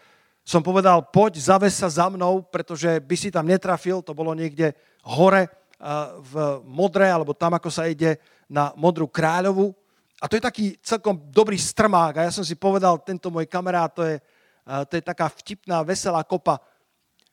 som 0.48 0.64
povedal, 0.64 1.04
poď, 1.12 1.44
zaves 1.44 1.76
sa 1.76 1.92
za 1.92 2.08
mnou, 2.08 2.40
pretože 2.48 3.04
by 3.04 3.16
si 3.20 3.28
tam 3.28 3.44
netrafil, 3.52 4.00
to 4.00 4.16
bolo 4.16 4.32
niekde 4.32 4.72
hore 5.04 5.52
v 6.24 6.64
Modre, 6.64 7.12
alebo 7.12 7.36
tam, 7.36 7.60
ako 7.60 7.68
sa 7.68 7.84
ide 7.84 8.16
na 8.48 8.72
Modrú 8.80 9.12
kráľovu. 9.12 9.76
A 10.18 10.26
to 10.26 10.34
je 10.34 10.42
taký 10.42 10.66
celkom 10.82 11.30
dobrý 11.30 11.62
strmák. 11.62 12.14
A 12.18 12.26
ja 12.26 12.34
som 12.34 12.42
si 12.42 12.58
povedal, 12.58 12.98
tento 13.06 13.30
môj 13.30 13.46
kamarát, 13.46 13.94
to 13.94 14.02
je, 14.02 14.18
to 14.90 14.94
je 14.98 15.04
taká 15.06 15.30
vtipná, 15.30 15.86
veselá 15.86 16.26
kopa. 16.26 16.58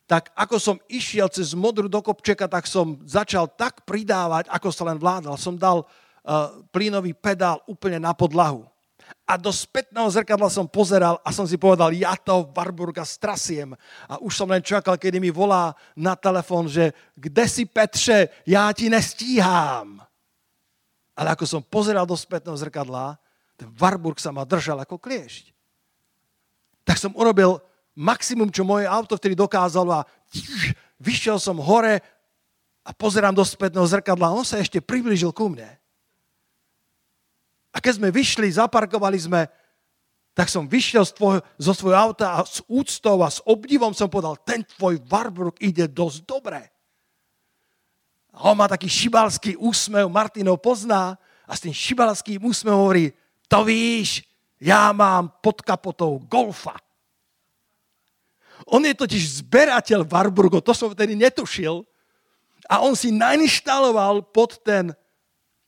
Tak 0.04 0.36
ako 0.36 0.56
som 0.60 0.76
išiel 0.92 1.32
cez 1.32 1.56
modru 1.56 1.88
do 1.88 2.04
kopčeka, 2.04 2.44
tak 2.44 2.68
som 2.68 3.00
začal 3.08 3.48
tak 3.48 3.88
pridávať, 3.88 4.52
ako 4.52 4.68
sa 4.68 4.84
len 4.84 5.00
vládal. 5.00 5.40
Som 5.40 5.56
dal 5.56 5.88
plynový 6.68 7.16
pedál 7.16 7.64
úplne 7.64 7.96
na 7.96 8.12
podlahu. 8.12 8.68
A 9.24 9.40
do 9.40 9.52
spätného 9.52 10.08
zrkadla 10.08 10.52
som 10.52 10.68
pozeral 10.68 11.20
a 11.24 11.32
som 11.32 11.48
si 11.48 11.56
povedal, 11.56 11.92
ja 11.96 12.16
to 12.16 12.52
Warburga 12.52 13.04
strasiem. 13.04 13.72
A 14.08 14.20
už 14.20 14.36
som 14.36 14.48
len 14.48 14.60
čakal, 14.60 15.00
kedy 15.00 15.20
mi 15.20 15.32
volá 15.32 15.72
na 15.96 16.12
telefon, 16.16 16.68
že 16.68 16.92
kde 17.16 17.44
si 17.48 17.64
Petře, 17.64 18.44
ja 18.44 18.68
ti 18.76 18.92
nestíhám. 18.92 20.04
Ale 21.14 21.30
ako 21.34 21.46
som 21.46 21.62
pozeral 21.62 22.04
do 22.04 22.18
spätného 22.18 22.58
zrkadla, 22.58 23.18
ten 23.54 23.70
Warburg 23.78 24.18
sa 24.18 24.34
ma 24.34 24.42
držal 24.42 24.82
ako 24.82 24.98
kliešť. 24.98 25.54
Tak 26.82 26.98
som 26.98 27.14
urobil 27.14 27.62
maximum, 27.94 28.50
čo 28.50 28.66
moje 28.66 28.84
auto 28.90 29.14
vtedy 29.14 29.38
dokázalo 29.38 30.02
a 30.02 30.06
vyšiel 30.98 31.38
som 31.38 31.62
hore 31.62 32.02
a 32.84 32.90
pozerám 32.92 33.32
do 33.32 33.46
spätného 33.46 33.86
zrkadla 33.86 34.28
a 34.28 34.36
on 34.36 34.44
sa 34.44 34.58
ešte 34.58 34.82
priblížil 34.82 35.30
ku 35.30 35.48
mne. 35.48 35.70
A 37.74 37.78
keď 37.78 38.02
sme 38.02 38.14
vyšli, 38.14 38.50
zaparkovali 38.50 39.18
sme, 39.18 39.46
tak 40.34 40.50
som 40.50 40.66
vyšiel 40.66 41.06
z 41.06 41.14
tvoj, 41.14 41.36
zo 41.62 41.72
svojho 41.74 42.10
auta 42.10 42.38
a 42.38 42.40
s 42.42 42.58
úctou 42.66 43.22
a 43.22 43.30
s 43.30 43.38
obdivom 43.46 43.94
som 43.94 44.10
povedal, 44.10 44.34
ten 44.42 44.66
tvoj 44.66 44.98
Warburg 45.06 45.54
ide 45.62 45.86
dosť 45.86 46.26
dobre. 46.26 46.73
On 48.44 48.52
má 48.52 48.68
taký 48.68 48.92
šibalský 48.92 49.56
úsmev, 49.56 50.04
Martinov 50.12 50.60
pozná 50.60 51.16
a 51.48 51.52
s 51.56 51.64
tým 51.64 51.72
šibalským 51.72 52.44
úsmevom 52.44 52.76
hovorí, 52.76 53.08
to 53.48 53.64
víš, 53.64 54.20
ja 54.60 54.92
mám 54.92 55.32
pod 55.40 55.64
kapotou 55.64 56.20
golfa. 56.28 56.76
On 58.68 58.84
je 58.84 58.92
totiž 58.92 59.44
zberateľ 59.44 60.04
Warburgo, 60.04 60.60
to 60.60 60.76
som 60.76 60.92
vtedy 60.92 61.16
netušil. 61.16 61.88
A 62.68 62.80
on 62.80 62.96
si 62.96 63.12
nainštaloval 63.12 64.28
pod, 64.32 64.60
ten, 64.60 64.92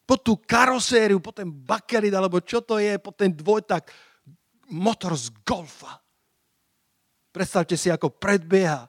pod 0.08 0.20
tú 0.24 0.36
karosériu, 0.36 1.20
pod 1.20 1.40
ten 1.40 1.48
bakelit, 1.48 2.12
alebo 2.12 2.40
čo 2.40 2.60
to 2.60 2.80
je, 2.80 2.96
pod 2.96 3.16
ten 3.16 3.32
dvojtak, 3.32 3.88
motor 4.68 5.16
z 5.16 5.32
golfa. 5.44 6.00
Predstavte 7.32 7.76
si, 7.76 7.92
ako 7.92 8.16
predbieha 8.16 8.88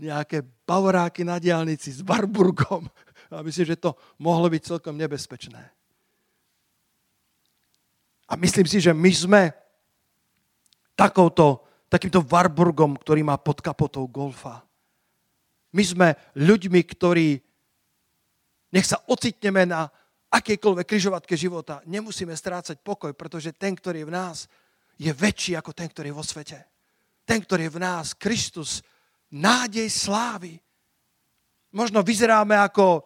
nejaké 0.00 0.44
bavoráky 0.64 1.24
na 1.24 1.36
diálnici 1.36 1.92
s 1.92 2.00
Warburgom. 2.04 2.88
A 3.30 3.42
myslím, 3.42 3.66
že 3.66 3.80
to 3.80 3.98
mohlo 4.22 4.46
byť 4.46 4.62
celkom 4.62 4.94
nebezpečné. 4.94 5.62
A 8.26 8.32
myslím 8.34 8.66
si, 8.66 8.82
že 8.82 8.90
my 8.90 9.10
sme 9.14 9.42
takouto, 10.98 11.62
takýmto 11.86 12.26
Warburgom, 12.26 12.98
ktorý 12.98 13.22
má 13.22 13.38
pod 13.38 13.62
kapotou 13.62 14.06
golfa. 14.10 14.66
My 15.70 15.82
sme 15.84 16.08
ľuďmi, 16.34 16.80
ktorí, 16.82 17.38
nech 18.74 18.86
sa 18.86 18.98
ocitneme 19.06 19.68
na 19.68 19.86
akékoľvek 20.32 20.86
križovatke 20.86 21.38
života, 21.38 21.84
nemusíme 21.86 22.34
strácať 22.34 22.82
pokoj, 22.82 23.14
pretože 23.14 23.54
ten, 23.54 23.78
ktorý 23.78 24.02
je 24.02 24.08
v 24.10 24.16
nás, 24.16 24.38
je 24.96 25.12
väčší 25.12 25.54
ako 25.54 25.70
ten, 25.76 25.86
ktorý 25.86 26.10
je 26.10 26.18
vo 26.18 26.26
svete. 26.26 26.58
Ten, 27.22 27.44
ktorý 27.44 27.68
je 27.68 27.74
v 27.78 27.82
nás, 27.82 28.16
Kristus, 28.16 28.82
nádej 29.30 29.86
slávy. 29.92 30.58
Možno 31.70 32.00
vyzeráme 32.00 32.56
ako 32.56 33.04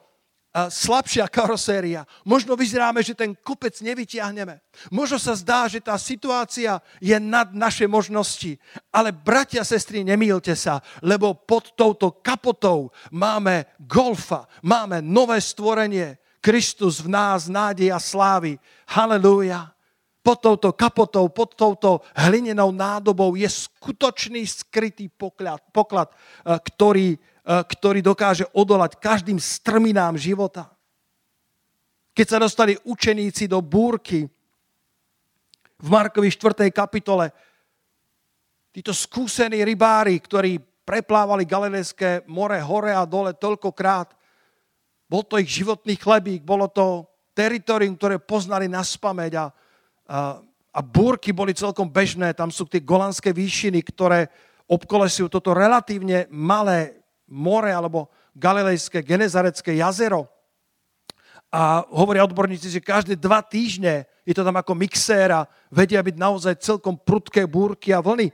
slabšia 0.51 1.31
karoséria. 1.31 2.03
Možno 2.27 2.59
vyzeráme, 2.59 3.07
že 3.07 3.15
ten 3.15 3.39
kopec 3.39 3.79
nevytiahneme. 3.79 4.59
Možno 4.91 5.19
sa 5.23 5.39
zdá, 5.39 5.71
že 5.71 5.79
tá 5.79 5.95
situácia 5.95 6.83
je 6.99 7.15
nad 7.23 7.55
naše 7.55 7.87
možnosti. 7.87 8.59
Ale 8.91 9.15
bratia, 9.15 9.63
sestry, 9.63 10.03
nemýlte 10.03 10.59
sa, 10.59 10.83
lebo 11.07 11.39
pod 11.39 11.79
touto 11.79 12.19
kapotou 12.19 12.91
máme 13.15 13.71
golfa, 13.79 14.51
máme 14.67 14.99
nové 14.99 15.39
stvorenie. 15.39 16.19
Kristus 16.41 17.05
v 17.05 17.13
nás, 17.13 17.53
nádej 17.53 17.93
a 17.93 18.01
slávy. 18.01 18.57
Halelúja 18.89 19.71
pod 20.21 20.39
touto 20.41 20.77
kapotou, 20.77 21.33
pod 21.33 21.57
touto 21.57 22.05
hlinenou 22.13 22.73
nádobou 22.73 23.33
je 23.37 23.49
skutočný 23.49 24.45
skrytý 24.45 25.09
poklad, 25.09 25.65
poklad 25.73 26.13
eh, 26.13 26.61
ktorý, 26.61 27.17
ktorý 27.51 27.99
dokáže 27.99 28.47
odolať 28.55 29.01
každým 29.03 29.43
strminám 29.43 30.15
života. 30.15 30.71
Keď 32.15 32.27
sa 32.27 32.39
dostali 32.39 32.79
učeníci 32.87 33.51
do 33.51 33.59
búrky 33.59 34.29
v 35.81 35.89
Markovi 35.89 36.31
4. 36.31 36.71
kapitole, 36.71 37.33
títo 38.71 38.95
skúsení 38.95 39.65
rybári, 39.67 40.21
ktorí 40.21 40.61
preplávali 40.87 41.49
Galilejské 41.49 42.27
more 42.31 42.61
hore 42.63 42.95
a 42.95 43.03
dole 43.03 43.35
toľkokrát, 43.35 44.15
bol 45.11 45.27
to 45.27 45.43
ich 45.43 45.51
životný 45.51 45.99
chlebík, 45.99 46.47
bolo 46.47 46.71
to 46.71 47.07
teritorium, 47.35 47.99
ktoré 47.99 48.23
poznali 48.23 48.71
na 48.71 48.87
spameť 48.87 49.33
a 49.35 49.45
a, 50.11 50.43
a 50.75 50.81
búrky 50.83 51.31
boli 51.31 51.55
celkom 51.55 51.87
bežné. 51.87 52.35
Tam 52.35 52.51
sú 52.51 52.67
tie 52.67 52.83
golandské 52.83 53.31
výšiny, 53.31 53.79
ktoré 53.87 54.27
obkolesujú 54.67 55.31
toto 55.31 55.55
relatívne 55.55 56.27
malé 56.35 57.00
more 57.31 57.71
alebo 57.71 58.11
galilejské 58.35 59.01
genezarecké 59.01 59.79
jazero. 59.79 60.27
A 61.51 61.83
hovoria 61.91 62.23
odborníci, 62.23 62.71
že 62.71 62.79
každé 62.79 63.19
dva 63.19 63.43
týždne 63.43 64.07
je 64.23 64.35
to 64.35 64.47
tam 64.47 64.55
ako 64.55 64.79
mixéra, 64.79 65.51
vedia 65.67 65.99
byť 65.99 66.17
naozaj 66.19 66.63
celkom 66.63 66.95
prudké 66.95 67.47
búrky 67.51 67.91
a 67.91 67.99
vlny. 67.99 68.31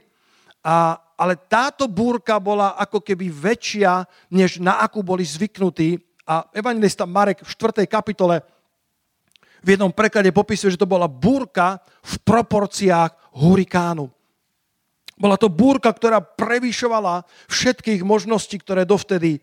A, 0.61 1.01
ale 1.17 1.33
táto 1.33 1.89
búrka 1.89 2.37
bola 2.37 2.77
ako 2.77 3.01
keby 3.01 3.33
väčšia, 3.33 4.05
než 4.29 4.61
na 4.61 4.77
akú 4.85 5.01
boli 5.01 5.25
zvyknutí. 5.25 5.97
A 6.27 6.45
evangelista 6.53 7.09
Marek 7.09 7.41
v 7.41 7.49
4. 7.49 7.89
kapitole 7.89 8.45
v 9.65 9.73
jednom 9.73 9.89
preklade 9.89 10.29
popisuje, 10.29 10.77
že 10.77 10.81
to 10.81 10.85
bola 10.85 11.09
búrka 11.09 11.81
v 12.05 12.13
proporciách 12.21 13.33
hurikánu. 13.33 14.13
Bola 15.17 15.33
to 15.33 15.49
búrka, 15.49 15.89
ktorá 15.89 16.21
prevyšovala 16.21 17.25
všetkých 17.49 18.05
možností, 18.05 18.61
ktoré 18.61 18.85
dovtedy 18.85 19.37
e, 19.37 19.39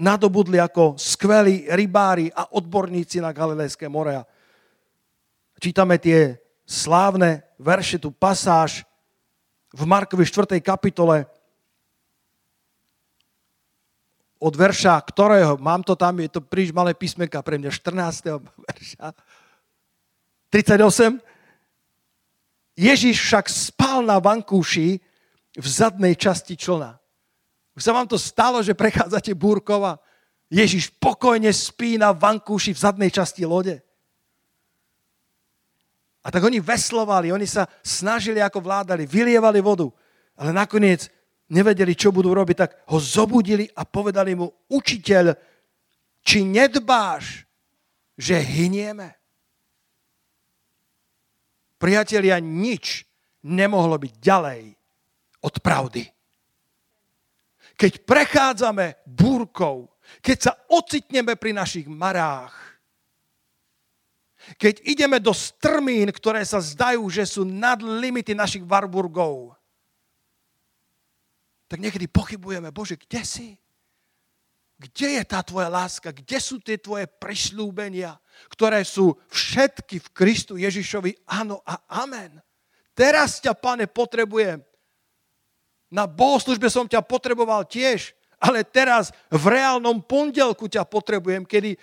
nadobudli 0.00 0.56
ako 0.56 0.96
skvelí 0.96 1.68
rybári 1.68 2.32
a 2.32 2.48
odborníci 2.56 3.20
na 3.20 3.28
Galilejské 3.28 3.84
more. 3.84 4.24
Čítame 5.60 6.00
tie 6.00 6.40
slávne 6.64 7.44
verše, 7.60 8.00
tu 8.00 8.08
pasáž 8.08 8.88
v 9.76 9.84
Markovi 9.84 10.24
4. 10.24 10.56
kapitole 10.64 11.28
od 14.40 14.56
verša, 14.56 14.96
ktorého, 15.04 15.60
mám 15.60 15.84
to 15.84 15.92
tam, 15.92 16.16
je 16.16 16.32
to 16.32 16.40
príliš 16.40 16.72
malé 16.72 16.96
písmenka 16.96 17.44
pre 17.44 17.60
mňa, 17.60 17.68
14. 17.68 18.40
verša, 18.40 19.12
38. 20.48 21.20
Ježiš 22.80 23.20
však 23.20 23.46
spal 23.52 24.00
na 24.00 24.16
vankúši 24.16 25.09
v 25.60 25.66
zadnej 25.68 26.16
časti 26.16 26.56
člna. 26.56 26.96
Už 27.76 27.84
sa 27.84 27.92
vám 27.92 28.08
to 28.08 28.16
stalo, 28.16 28.64
že 28.64 28.74
prechádzate 28.74 29.36
búrkova. 29.36 30.00
Ježiš 30.50 30.90
pokojne 30.98 31.52
spí 31.52 32.00
na 32.00 32.10
vankúši 32.10 32.74
v 32.74 32.82
zadnej 32.82 33.10
časti 33.12 33.46
lode. 33.46 33.78
A 36.20 36.28
tak 36.28 36.44
oni 36.44 36.60
veslovali, 36.60 37.32
oni 37.32 37.48
sa 37.48 37.64
snažili, 37.80 38.42
ako 38.42 38.60
vládali, 38.60 39.08
vylievali 39.08 39.60
vodu. 39.62 39.88
Ale 40.36 40.52
nakoniec 40.52 41.08
nevedeli, 41.48 41.96
čo 41.96 42.12
budú 42.12 42.34
robiť, 42.34 42.56
tak 42.56 42.70
ho 42.90 42.98
zobudili 43.00 43.68
a 43.72 43.88
povedali 43.88 44.36
mu, 44.36 44.50
učiteľ, 44.68 45.32
či 46.20 46.44
nedbáš, 46.44 47.48
že 48.20 48.36
hynieme? 48.36 49.16
Priatelia, 51.80 52.36
nič 52.36 53.08
nemohlo 53.40 53.96
byť 53.96 54.14
ďalej 54.20 54.79
od 55.40 55.54
pravdy. 55.60 56.08
Keď 57.76 58.04
prechádzame 58.04 59.00
búrkou, 59.08 59.88
keď 60.20 60.38
sa 60.38 60.52
ocitneme 60.68 61.36
pri 61.36 61.56
našich 61.56 61.88
marách, 61.88 62.52
keď 64.56 64.80
ideme 64.88 65.20
do 65.20 65.36
strmín, 65.36 66.08
ktoré 66.12 66.40
sa 66.44 66.60
zdajú, 66.60 67.04
že 67.12 67.28
sú 67.28 67.44
nad 67.44 67.80
limity 67.80 68.32
našich 68.32 68.64
Warburgov, 68.64 69.52
tak 71.70 71.78
niekedy 71.78 72.10
pochybujeme, 72.10 72.74
Bože, 72.74 72.98
kde 72.98 73.22
si? 73.22 73.48
Kde 74.80 75.20
je 75.20 75.24
tá 75.28 75.44
tvoja 75.44 75.68
láska? 75.68 76.08
Kde 76.08 76.40
sú 76.40 76.56
tie 76.58 76.80
tvoje 76.80 77.04
prislúbenia, 77.04 78.16
ktoré 78.48 78.80
sú 78.80 79.12
všetky 79.28 80.00
v 80.00 80.08
Kristu 80.16 80.56
Ježišovi? 80.56 81.28
Áno 81.28 81.60
a 81.68 81.84
amen. 82.00 82.40
Teraz 82.96 83.44
ťa, 83.44 83.52
pane, 83.52 83.84
potrebujem. 83.86 84.64
Na 85.90 86.06
bohoslužbe 86.06 86.70
som 86.70 86.86
ťa 86.86 87.02
potreboval 87.02 87.66
tiež, 87.66 88.14
ale 88.38 88.62
teraz 88.64 89.10
v 89.28 89.58
reálnom 89.58 90.00
pondelku 90.00 90.70
ťa 90.70 90.86
potrebujem, 90.86 91.44
kedy 91.44 91.76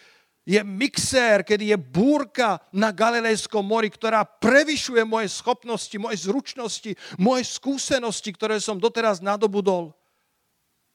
je 0.48 0.64
mixér, 0.64 1.44
kedy 1.44 1.76
je 1.76 1.78
búrka 1.78 2.64
na 2.72 2.96
Galilejskom 2.96 3.68
mori, 3.68 3.92
ktorá 3.92 4.24
prevyšuje 4.24 5.04
moje 5.04 5.28
schopnosti, 5.28 5.92
moje 6.00 6.24
zručnosti, 6.24 6.96
moje 7.20 7.44
skúsenosti, 7.44 8.32
ktoré 8.32 8.56
som 8.64 8.80
doteraz 8.80 9.20
nadobudol. 9.20 9.92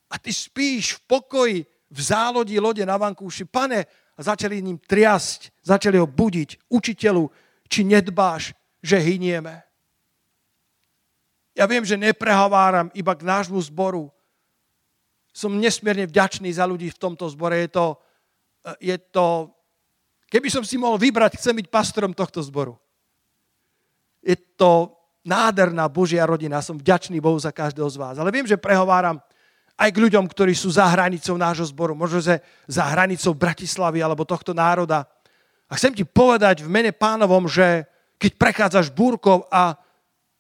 A 0.09 0.17
ty 0.17 0.33
spíš 0.33 0.97
v 0.97 1.01
pokoji 1.05 1.59
v 1.93 2.01
zálodí 2.01 2.57
lode 2.57 2.81
na 2.89 2.97
vankúši. 2.97 3.45
Pane, 3.45 3.85
a 4.17 4.21
začali 4.21 4.65
ním 4.65 4.81
triasť, 4.81 5.53
začali 5.61 6.01
ho 6.01 6.09
budiť. 6.09 6.73
Učiteľu, 6.73 7.29
či 7.69 7.85
nedbáš, 7.85 8.57
že 8.81 8.97
hynieme? 8.97 9.61
Ja 11.53 11.69
viem, 11.69 11.85
že 11.85 12.01
neprehováram 12.01 12.89
iba 12.97 13.13
k 13.13 13.23
nášmu 13.29 13.61
zboru. 13.69 14.09
Som 15.33 15.61
nesmierne 15.61 16.09
vďačný 16.09 16.49
za 16.53 16.65
ľudí 16.65 16.89
v 16.93 17.01
tomto 17.01 17.29
zbore. 17.29 17.61
Je 17.65 17.71
to, 17.73 17.87
je 18.81 18.97
to, 19.13 19.53
keby 20.33 20.49
som 20.49 20.65
si 20.65 20.81
mohol 20.81 20.97
vybrať, 20.97 21.37
chcem 21.37 21.57
byť 21.61 21.69
pastorom 21.69 22.13
tohto 22.17 22.41
zboru. 22.41 22.77
Je 24.25 24.37
to 24.57 24.97
nádherná 25.23 25.87
Božia 25.93 26.25
rodina, 26.25 26.65
som 26.65 26.81
vďačný 26.81 27.21
Bohu 27.21 27.37
za 27.37 27.53
každého 27.53 27.89
z 27.89 27.97
vás. 28.01 28.17
Ale 28.17 28.33
viem, 28.33 28.49
že 28.49 28.61
prehováram 28.61 29.21
aj 29.77 29.91
k 29.93 30.03
ľuďom, 30.03 30.29
ktorí 30.29 30.53
sú 30.53 30.73
za 30.73 30.85
hranicou 30.89 31.35
nášho 31.37 31.67
zboru, 31.69 31.97
možno 31.97 32.21
že 32.21 32.45
za 32.69 32.85
hranicou 32.93 33.33
Bratislavy 33.33 34.05
alebo 34.05 34.29
tohto 34.29 34.53
národa. 34.53 35.09
A 35.69 35.77
chcem 35.81 35.97
ti 35.97 36.05
povedať 36.05 36.61
v 36.61 36.69
mene 36.69 36.93
pánovom, 36.93 37.49
že 37.49 37.89
keď 38.21 38.33
prechádzaš 38.37 38.93
búrkov 38.93 39.49
a 39.49 39.75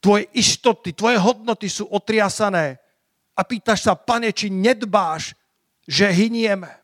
tvoje 0.02 0.26
istoty, 0.34 0.90
tvoje 0.90 1.14
hodnoty 1.22 1.70
sú 1.70 1.86
otriasané 1.86 2.82
a 3.38 3.46
pýtaš 3.46 3.86
sa, 3.86 3.94
pane, 3.94 4.34
či 4.34 4.50
nedbáš, 4.50 5.38
že 5.86 6.10
hynieme 6.10 6.82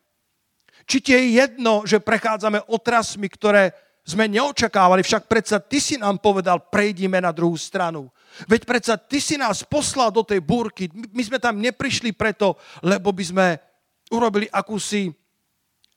či 0.89 0.97
ti 0.97 1.13
je 1.13 1.37
jedno, 1.37 1.85
že 1.85 2.01
prechádzame 2.01 2.65
otrasmi, 2.65 3.29
ktoré 3.29 3.77
sme 4.01 4.25
neočakávali, 4.25 5.05
však 5.05 5.29
predsa 5.29 5.61
ty 5.61 5.77
si 5.77 6.01
nám 6.01 6.17
povedal, 6.17 6.65
prejdime 6.65 7.21
na 7.21 7.29
druhú 7.29 7.53
stranu. 7.53 8.09
Veď 8.49 8.65
predsa 8.65 8.97
ty 8.97 9.21
si 9.21 9.37
nás 9.37 9.61
poslal 9.61 10.09
do 10.09 10.25
tej 10.25 10.41
búrky. 10.41 10.89
My 11.13 11.21
sme 11.21 11.37
tam 11.37 11.61
neprišli 11.61 12.17
preto, 12.17 12.57
lebo 12.81 13.13
by 13.13 13.21
sme 13.21 13.47
urobili 14.09 14.49
akúsi 14.49 15.13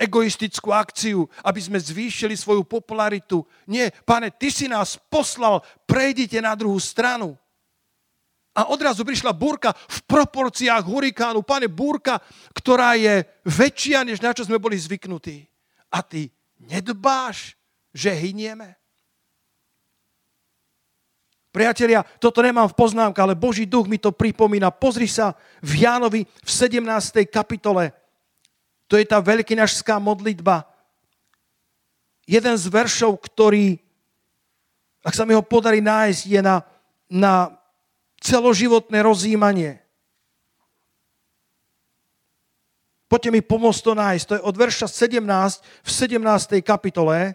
egoistickú 0.03 0.75
akciu, 0.75 1.31
aby 1.47 1.61
sme 1.63 1.79
zvýšili 1.79 2.35
svoju 2.35 2.67
popularitu. 2.67 3.47
Nie, 3.71 3.95
pane, 4.03 4.35
ty 4.35 4.51
si 4.51 4.67
nás 4.67 4.99
poslal, 5.07 5.63
prejdite 5.87 6.43
na 6.43 6.59
druhú 6.59 6.83
stranu. 6.83 7.39
A 8.53 8.69
odrazu 8.69 9.01
prišla 9.07 9.33
búrka 9.33 9.73
v 9.73 9.99
proporciách 10.05 10.85
hurikánu. 10.85 11.41
Pane, 11.41 11.71
búrka, 11.73 12.21
ktorá 12.53 12.99
je 13.01 13.25
väčšia, 13.49 14.05
než 14.05 14.21
na 14.21 14.37
čo 14.37 14.45
sme 14.45 14.61
boli 14.61 14.77
zvyknutí. 14.77 15.49
A 15.89 16.05
ty 16.05 16.29
nedbáš, 16.61 17.57
že 17.97 18.13
hynieme? 18.13 18.77
Priatelia, 21.53 22.01
toto 22.17 22.41
nemám 22.41 22.65
v 22.73 22.77
poznámke, 22.77 23.21
ale 23.21 23.37
Boží 23.37 23.69
duch 23.69 23.85
mi 23.85 24.01
to 24.01 24.09
pripomína. 24.09 24.73
Pozri 24.73 25.05
sa 25.05 25.37
v 25.61 25.85
Jánovi 25.85 26.25
v 26.25 26.49
17. 26.49 26.81
kapitole. 27.29 27.93
To 28.93 29.01
je 29.01 29.09
tá 29.09 29.25
veľkinažská 29.25 29.97
modlitba. 29.97 30.69
Jeden 32.29 32.61
z 32.61 32.69
veršov, 32.69 33.25
ktorý, 33.25 33.81
ak 35.01 35.17
sa 35.17 35.25
mi 35.25 35.33
ho 35.33 35.41
podarí 35.41 35.81
nájsť, 35.81 36.23
je 36.29 36.41
na, 36.45 36.61
na 37.09 37.57
celoživotné 38.21 39.01
rozjímanie. 39.01 39.81
Poďte 43.09 43.33
mi 43.33 43.41
pomôcť 43.41 43.81
to 43.81 43.93
nájsť. 43.97 44.25
To 44.29 44.37
je 44.37 44.45
od 44.45 44.57
verša 44.61 44.85
17 44.93 45.25
v 45.65 45.89
17. 45.89 46.61
kapitole. 46.61 47.33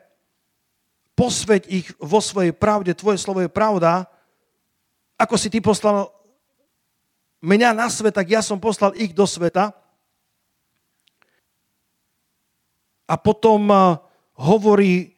Posveď 1.18 1.66
ich 1.74 1.90
vo 1.98 2.22
svojej 2.22 2.54
pravde, 2.54 2.94
tvoje 2.94 3.18
slovo 3.18 3.42
je 3.42 3.50
pravda. 3.50 4.06
Ako 5.18 5.34
si 5.42 5.50
ty 5.50 5.58
poslal 5.58 6.14
mňa 7.42 7.74
na 7.74 7.90
svet, 7.90 8.14
tak 8.14 8.30
ja 8.30 8.46
som 8.46 8.62
poslal 8.62 8.94
ich 8.94 9.10
do 9.10 9.26
sveta. 9.26 9.74
A 13.08 13.16
potom 13.16 13.72
hovorí, 14.36 15.16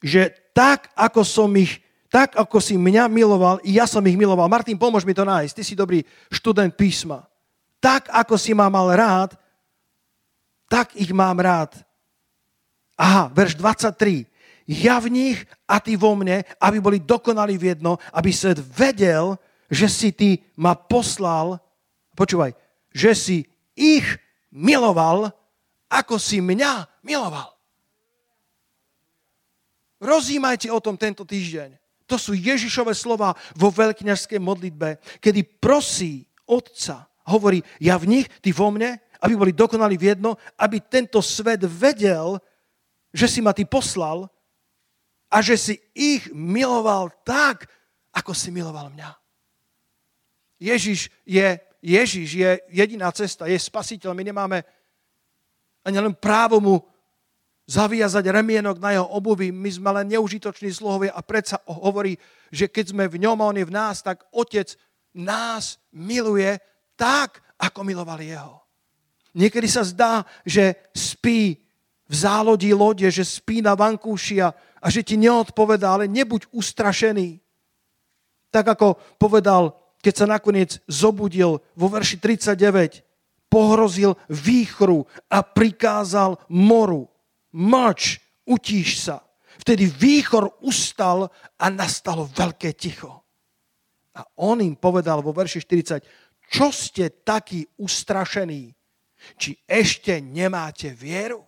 že 0.00 0.32
tak, 0.56 0.88
ako 0.96 1.22
som 1.24 1.52
ich 1.56 1.84
tak, 2.14 2.38
ako 2.38 2.62
si 2.62 2.78
mňa 2.78 3.10
miloval, 3.10 3.58
i 3.66 3.74
ja 3.74 3.90
som 3.90 3.98
ich 4.06 4.14
miloval. 4.14 4.46
Martin, 4.46 4.78
pomôž 4.78 5.02
mi 5.02 5.10
to 5.10 5.26
nájsť. 5.26 5.50
Ty 5.50 5.62
si 5.66 5.74
dobrý 5.74 6.06
študent 6.30 6.70
písma. 6.78 7.26
Tak, 7.82 8.06
ako 8.06 8.38
si 8.38 8.54
ma 8.54 8.70
mal 8.70 8.86
rád, 8.94 9.34
tak 10.70 10.94
ich 10.94 11.10
mám 11.10 11.42
rád. 11.42 11.74
Aha, 12.94 13.26
verš 13.34 13.58
23. 13.58 14.30
Ja 14.62 15.02
v 15.02 15.10
nich 15.10 15.42
a 15.66 15.82
ty 15.82 15.98
vo 15.98 16.14
mne, 16.14 16.46
aby 16.62 16.78
boli 16.78 17.02
dokonali 17.02 17.58
v 17.58 17.74
jedno, 17.74 17.98
aby 18.14 18.30
svet 18.30 18.62
vedel, 18.62 19.34
že 19.66 19.90
si 19.90 20.14
ty 20.14 20.38
ma 20.54 20.78
poslal, 20.78 21.58
počúvaj, 22.14 22.54
že 22.94 23.10
si 23.18 23.38
ich 23.74 24.06
miloval, 24.54 25.34
ako 25.90 26.14
si 26.16 26.38
mňa 26.38 27.02
miloval. 27.02 27.50
Rozímajte 29.98 30.70
o 30.70 30.78
tom 30.78 30.94
tento 30.94 31.26
týždeň. 31.26 31.74
To 32.06 32.20
sú 32.20 32.36
Ježišové 32.36 32.92
slova 32.92 33.32
vo 33.56 33.72
veľkňažskej 33.72 34.38
modlitbe, 34.38 35.00
kedy 35.18 35.40
prosí 35.58 36.28
Otca, 36.44 37.08
hovorí, 37.24 37.64
ja 37.80 37.96
v 37.96 38.20
nich, 38.20 38.26
ty 38.44 38.52
vo 38.52 38.68
mne, 38.68 39.00
aby 39.24 39.32
boli 39.32 39.52
dokonali 39.56 39.96
v 39.96 40.12
jedno, 40.12 40.36
aby 40.60 40.84
tento 40.84 41.24
svet 41.24 41.64
vedel, 41.64 42.36
že 43.08 43.24
si 43.24 43.40
ma 43.40 43.56
ty 43.56 43.64
poslal 43.64 44.28
a 45.32 45.40
že 45.40 45.56
si 45.56 45.74
ich 45.96 46.28
miloval 46.36 47.08
tak, 47.24 47.64
ako 48.12 48.36
si 48.36 48.52
miloval 48.52 48.92
mňa. 48.92 49.10
Ježiš 50.60 51.08
je, 51.24 51.56
Ježiš 51.84 52.28
je 52.32 52.50
jediná 52.72 53.12
cesta, 53.12 53.44
je 53.44 53.60
spasiteľ. 53.60 54.16
My 54.16 54.24
nemáme 54.24 54.64
ani 55.84 56.00
len 56.00 56.16
právo 56.16 56.56
mu 56.56 56.80
zaviazať 57.68 58.24
remienok 58.24 58.80
na 58.80 58.96
jeho 58.96 59.04
obuvi. 59.04 59.52
My 59.52 59.68
sme 59.68 59.92
len 60.00 60.16
neužitoční 60.16 60.72
sluhovia 60.72 61.12
a 61.12 61.20
predsa 61.20 61.60
hovorí, 61.68 62.16
že 62.48 62.72
keď 62.72 62.96
sme 62.96 63.04
v 63.04 63.20
ňom 63.20 63.36
a 63.36 63.48
on 63.52 63.60
je 63.60 63.68
v 63.68 63.76
nás, 63.76 64.00
tak 64.00 64.24
otec 64.32 64.72
nás 65.12 65.76
miluje 65.92 66.56
tak, 66.96 67.44
ako 67.60 67.84
miloval 67.84 68.16
jeho. 68.16 68.64
Niekedy 69.36 69.68
sa 69.68 69.84
zdá, 69.84 70.24
že 70.40 70.88
spí 70.96 71.60
v 72.08 72.14
zálodí 72.14 72.72
lode, 72.72 73.04
že 73.12 73.28
spí 73.28 73.60
na 73.60 73.76
vankúši 73.76 74.40
a, 74.40 74.56
a 74.80 74.86
že 74.88 75.04
ti 75.04 75.20
neodpovedá, 75.20 76.00
ale 76.00 76.08
nebuď 76.08 76.48
ustrašený. 76.48 77.44
Tak 78.48 78.72
ako 78.72 78.96
povedal, 79.20 79.83
keď 80.04 80.14
sa 80.14 80.26
nakoniec 80.28 80.84
zobudil 80.84 81.64
vo 81.72 81.86
verši 81.88 82.20
39, 82.20 83.00
pohrozil 83.48 84.20
výchru 84.28 85.08
a 85.32 85.40
prikázal 85.40 86.36
moru. 86.52 87.08
Mlč, 87.56 88.20
utíš 88.44 89.08
sa. 89.08 89.24
Vtedy 89.64 89.88
výchor 89.88 90.60
ustal 90.60 91.32
a 91.56 91.66
nastalo 91.72 92.28
veľké 92.28 92.76
ticho. 92.76 93.24
A 94.14 94.20
on 94.44 94.60
im 94.60 94.76
povedal 94.76 95.24
vo 95.24 95.32
verši 95.32 95.64
40, 95.64 96.52
čo 96.52 96.68
ste 96.68 97.24
takí 97.24 97.64
ustrašení? 97.80 98.68
Či 99.40 99.56
ešte 99.64 100.20
nemáte 100.20 100.92
vieru? 100.92 101.40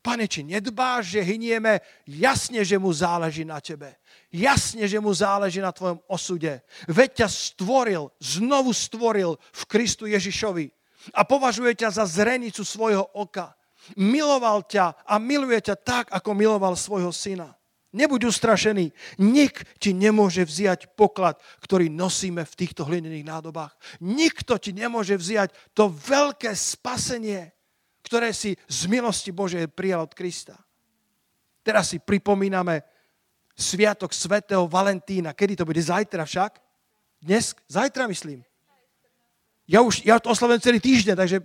Pane, 0.00 0.24
či 0.24 0.40
nedbáš, 0.40 1.12
že 1.12 1.20
hynieme? 1.20 1.84
Jasne, 2.08 2.64
že 2.64 2.80
mu 2.80 2.88
záleží 2.88 3.44
na 3.44 3.60
tebe. 3.60 4.00
Jasne, 4.32 4.88
že 4.88 4.96
mu 4.96 5.12
záleží 5.12 5.60
na 5.60 5.76
tvojom 5.76 6.00
osude. 6.08 6.64
Veď 6.88 7.24
ťa 7.24 7.28
stvoril, 7.28 8.08
znovu 8.16 8.72
stvoril 8.72 9.36
v 9.36 9.62
Kristu 9.68 10.08
Ježišovi 10.08 10.72
a 11.12 11.20
považuje 11.28 11.76
ťa 11.76 12.00
za 12.00 12.04
zrenicu 12.08 12.64
svojho 12.64 13.04
oka. 13.12 13.52
Miloval 14.00 14.64
ťa 14.64 15.04
a 15.04 15.20
miluje 15.20 15.60
ťa 15.68 15.76
tak, 15.76 16.04
ako 16.08 16.32
miloval 16.32 16.80
svojho 16.80 17.12
syna. 17.12 17.52
Nebuď 17.90 18.30
ustrašený. 18.30 18.94
Nik 19.20 19.66
ti 19.82 19.90
nemôže 19.90 20.46
vziať 20.46 20.94
poklad, 20.94 21.42
ktorý 21.60 21.90
nosíme 21.90 22.46
v 22.46 22.56
týchto 22.56 22.86
hlinených 22.86 23.26
nádobách. 23.26 23.74
Nikto 24.00 24.56
ti 24.62 24.70
nemôže 24.70 25.18
vziať 25.18 25.74
to 25.74 25.90
veľké 25.90 26.54
spasenie, 26.54 27.50
ktoré 28.10 28.34
si 28.34 28.58
z 28.66 28.90
milosti 28.90 29.30
Božej 29.30 29.70
prijal 29.70 30.02
od 30.02 30.10
Krista. 30.10 30.58
Teraz 31.62 31.94
si 31.94 32.02
pripomíname 32.02 32.82
Sviatok 33.54 34.10
svätého 34.10 34.66
Valentína. 34.66 35.30
Kedy 35.30 35.62
to 35.62 35.62
bude? 35.62 35.78
Zajtra 35.78 36.26
však? 36.26 36.58
Dnes? 37.22 37.54
Zajtra 37.70 38.10
myslím. 38.10 38.42
Ja 39.70 39.86
už 39.86 40.02
ja 40.02 40.18
to 40.18 40.34
oslovujem 40.34 40.58
celý 40.58 40.82
týždeň, 40.82 41.14
takže... 41.14 41.38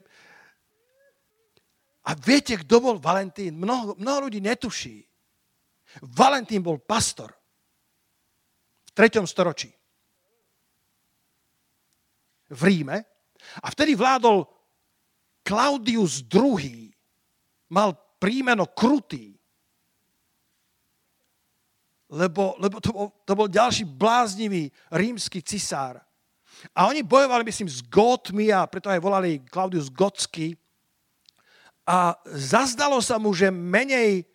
A 2.01 2.17
viete, 2.17 2.57
kto 2.57 2.81
bol 2.81 2.97
Valentín? 2.97 3.61
Mnoho, 3.61 3.93
mnoho 4.01 4.25
ľudí 4.25 4.41
netuší. 4.41 5.05
Valentín 6.01 6.65
bol 6.65 6.81
pastor 6.81 7.29
v 8.89 8.91
3. 8.97 9.21
storočí 9.29 9.69
v 12.49 12.61
Ríme 12.65 13.05
a 13.61 13.67
vtedy 13.69 13.93
vládol 13.93 14.54
Claudius 15.45 16.25
II. 16.25 16.89
Mal 17.69 17.93
príjmeno 18.17 18.65
Krutý, 18.65 19.37
lebo, 22.09 22.57
lebo 22.61 22.77
to, 22.81 22.89
bol, 22.93 23.07
to 23.25 23.33
bol 23.33 23.49
ďalší 23.49 23.85
bláznivý 23.85 24.69
rímsky 24.93 25.41
cisár. 25.41 26.01
A 26.71 26.87
oni 26.87 27.03
bojovali, 27.03 27.43
myslím, 27.45 27.69
s 27.69 27.83
Gótmi 27.83 28.49
a 28.49 28.65
preto 28.65 28.87
aj 28.89 29.01
volali 29.01 29.43
Claudius 29.45 29.91
Gotsky. 29.91 30.55
A 31.85 32.17
zazdalo 32.33 32.97
sa 33.03 33.21
mu, 33.21 33.35
že 33.35 33.53
menej 33.53 34.25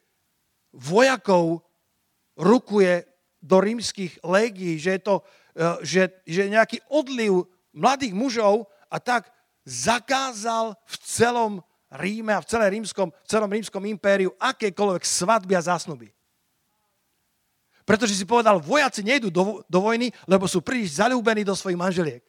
vojakov 0.70 1.66
rukuje 2.38 3.02
do 3.42 3.58
rímskych 3.58 4.20
légií, 4.22 4.78
že 4.78 5.00
je 5.00 5.02
to 5.02 5.14
e, 5.18 5.22
že, 5.82 6.02
že 6.28 6.46
nejaký 6.46 6.78
odliv 6.92 7.48
mladých 7.74 8.14
mužov 8.14 8.68
a 8.86 9.00
tak 9.00 9.32
zakázal 9.64 10.76
v 10.86 10.94
celom 11.04 11.52
Ríme 11.90 12.30
a 12.30 12.38
v, 12.38 12.46
celé 12.46 12.70
rímskom, 12.70 13.10
v 13.10 13.26
celom 13.26 13.50
rímskom 13.50 13.82
impériu 13.82 14.30
akékoľvek 14.38 15.02
svadby 15.02 15.58
a 15.58 15.66
zásnuby. 15.74 16.14
Pretože 17.82 18.14
si 18.14 18.22
povedal, 18.22 18.62
vojaci 18.62 19.02
nejdú 19.02 19.34
do, 19.34 19.66
do 19.66 19.78
vojny, 19.82 20.14
lebo 20.30 20.46
sú 20.46 20.62
príliš 20.62 21.02
zalúbení 21.02 21.42
do 21.42 21.58
svojich 21.58 21.74
manželiek. 21.74 22.22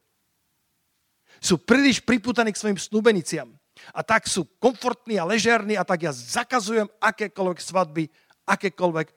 Sú 1.38 1.62
príliš 1.62 2.02
priputaní 2.02 2.50
k 2.50 2.58
svojim 2.58 2.82
snúbeniciam. 2.82 3.54
A 3.94 4.02
tak 4.02 4.26
sú 4.26 4.50
komfortní 4.58 5.22
a 5.22 5.30
ležerní 5.30 5.78
a 5.78 5.86
tak 5.86 6.10
ja 6.10 6.13
zakazujem 6.13 6.89
akékoľvek 6.98 7.60
svadby 7.62 8.10
akékoľvek 8.50 9.08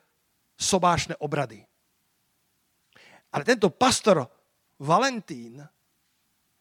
sobášne 0.55 1.17
obrady. 1.19 1.65
Ale 3.35 3.43
tento 3.43 3.73
pastor 3.73 4.29
Valentín 4.79 5.65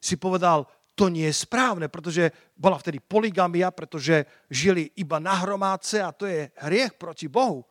si 0.01 0.17
povedal, 0.17 0.65
to 0.93 1.09
nie 1.09 1.25
je 1.25 1.41
správne, 1.45 1.89
pretože 1.89 2.29
bola 2.53 2.77
vtedy 2.77 3.01
poligamia, 3.01 3.73
pretože 3.73 4.25
žili 4.49 4.93
iba 4.97 5.17
na 5.17 5.33
hromádce 5.41 6.01
a 6.05 6.13
to 6.13 6.29
je 6.29 6.53
hriech 6.69 6.93
proti 7.01 7.25
Bohu. 7.25 7.65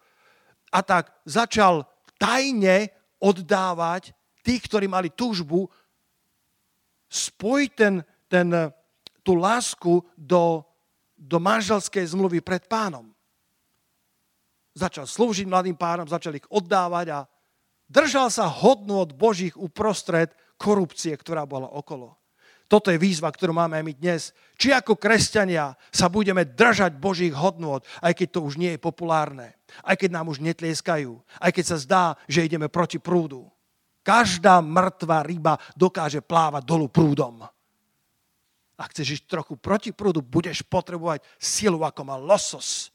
A 0.75 0.83
tak 0.83 1.15
začal 1.23 1.87
tajne 2.19 2.91
oddávať 3.23 4.11
tých, 4.43 4.67
ktorí 4.67 4.91
mali 4.91 5.15
túžbu, 5.15 5.71
spojiť 7.07 7.71
ten, 7.79 7.95
ten, 8.27 8.49
tú 9.23 9.39
lásku 9.39 10.03
do, 10.19 10.65
do 11.15 11.39
manželskej 11.39 12.03
zmluvy 12.11 12.43
pred 12.43 12.67
pánom 12.67 13.13
začal 14.73 15.05
slúžiť 15.05 15.47
mladým 15.49 15.77
párom, 15.77 16.09
začal 16.09 16.37
ich 16.37 16.49
oddávať 16.49 17.07
a 17.13 17.19
držal 17.89 18.33
sa 18.33 18.49
hodnú 18.49 19.05
od 19.05 19.13
Božích 19.13 19.55
uprostred 19.57 20.33
korupcie, 20.57 21.13
ktorá 21.13 21.45
bola 21.45 21.69
okolo. 21.69 22.17
Toto 22.73 22.89
je 22.89 22.97
výzva, 22.97 23.29
ktorú 23.29 23.53
máme 23.53 23.77
aj 23.77 23.85
my 23.85 23.93
dnes. 24.01 24.23
Či 24.57 24.73
ako 24.73 24.97
kresťania 24.97 25.77
sa 25.93 26.09
budeme 26.09 26.49
držať 26.49 26.97
Božích 26.97 27.37
hodnôt, 27.37 27.85
aj 28.01 28.17
keď 28.17 28.29
to 28.33 28.41
už 28.49 28.57
nie 28.57 28.73
je 28.73 28.81
populárne, 28.81 29.53
aj 29.85 30.01
keď 30.01 30.17
nám 30.17 30.33
už 30.33 30.41
netlieskajú, 30.41 31.21
aj 31.37 31.53
keď 31.53 31.65
sa 31.69 31.77
zdá, 31.77 32.05
že 32.25 32.49
ideme 32.49 32.73
proti 32.73 32.97
prúdu. 32.97 33.45
Každá 34.01 34.65
mŕtva 34.65 35.21
ryba 35.21 35.61
dokáže 35.77 36.25
plávať 36.25 36.65
dolu 36.65 36.89
prúdom. 36.89 37.45
Ak 38.81 38.97
chceš 38.97 39.21
ísť 39.21 39.29
trochu 39.29 39.61
proti 39.61 39.93
prúdu, 39.93 40.25
budeš 40.25 40.65
potrebovať 40.65 41.21
silu, 41.37 41.85
ako 41.85 42.09
má 42.09 42.17
losos. 42.17 42.89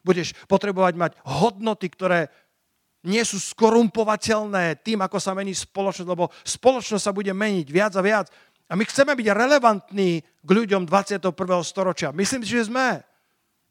Budeš 0.00 0.32
potrebovať 0.48 0.96
mať 0.96 1.12
hodnoty, 1.28 1.92
ktoré 1.92 2.32
nie 3.04 3.22
sú 3.22 3.38
skorumpovateľné 3.38 4.82
tým, 4.82 5.04
ako 5.04 5.20
sa 5.22 5.36
mení 5.36 5.54
spoločnosť, 5.54 6.08
lebo 6.08 6.32
spoločnosť 6.42 7.04
sa 7.04 7.14
bude 7.14 7.30
meniť 7.30 7.68
viac 7.70 7.92
a 7.94 8.02
viac. 8.02 8.26
A 8.68 8.76
my 8.76 8.84
chceme 8.84 9.16
byť 9.16 9.28
relevantní 9.32 10.20
k 10.20 10.50
ľuďom 10.52 10.84
21. 10.84 11.32
storočia. 11.64 12.12
Myslím 12.12 12.44
si, 12.44 12.52
že 12.52 12.68
sme. 12.68 13.00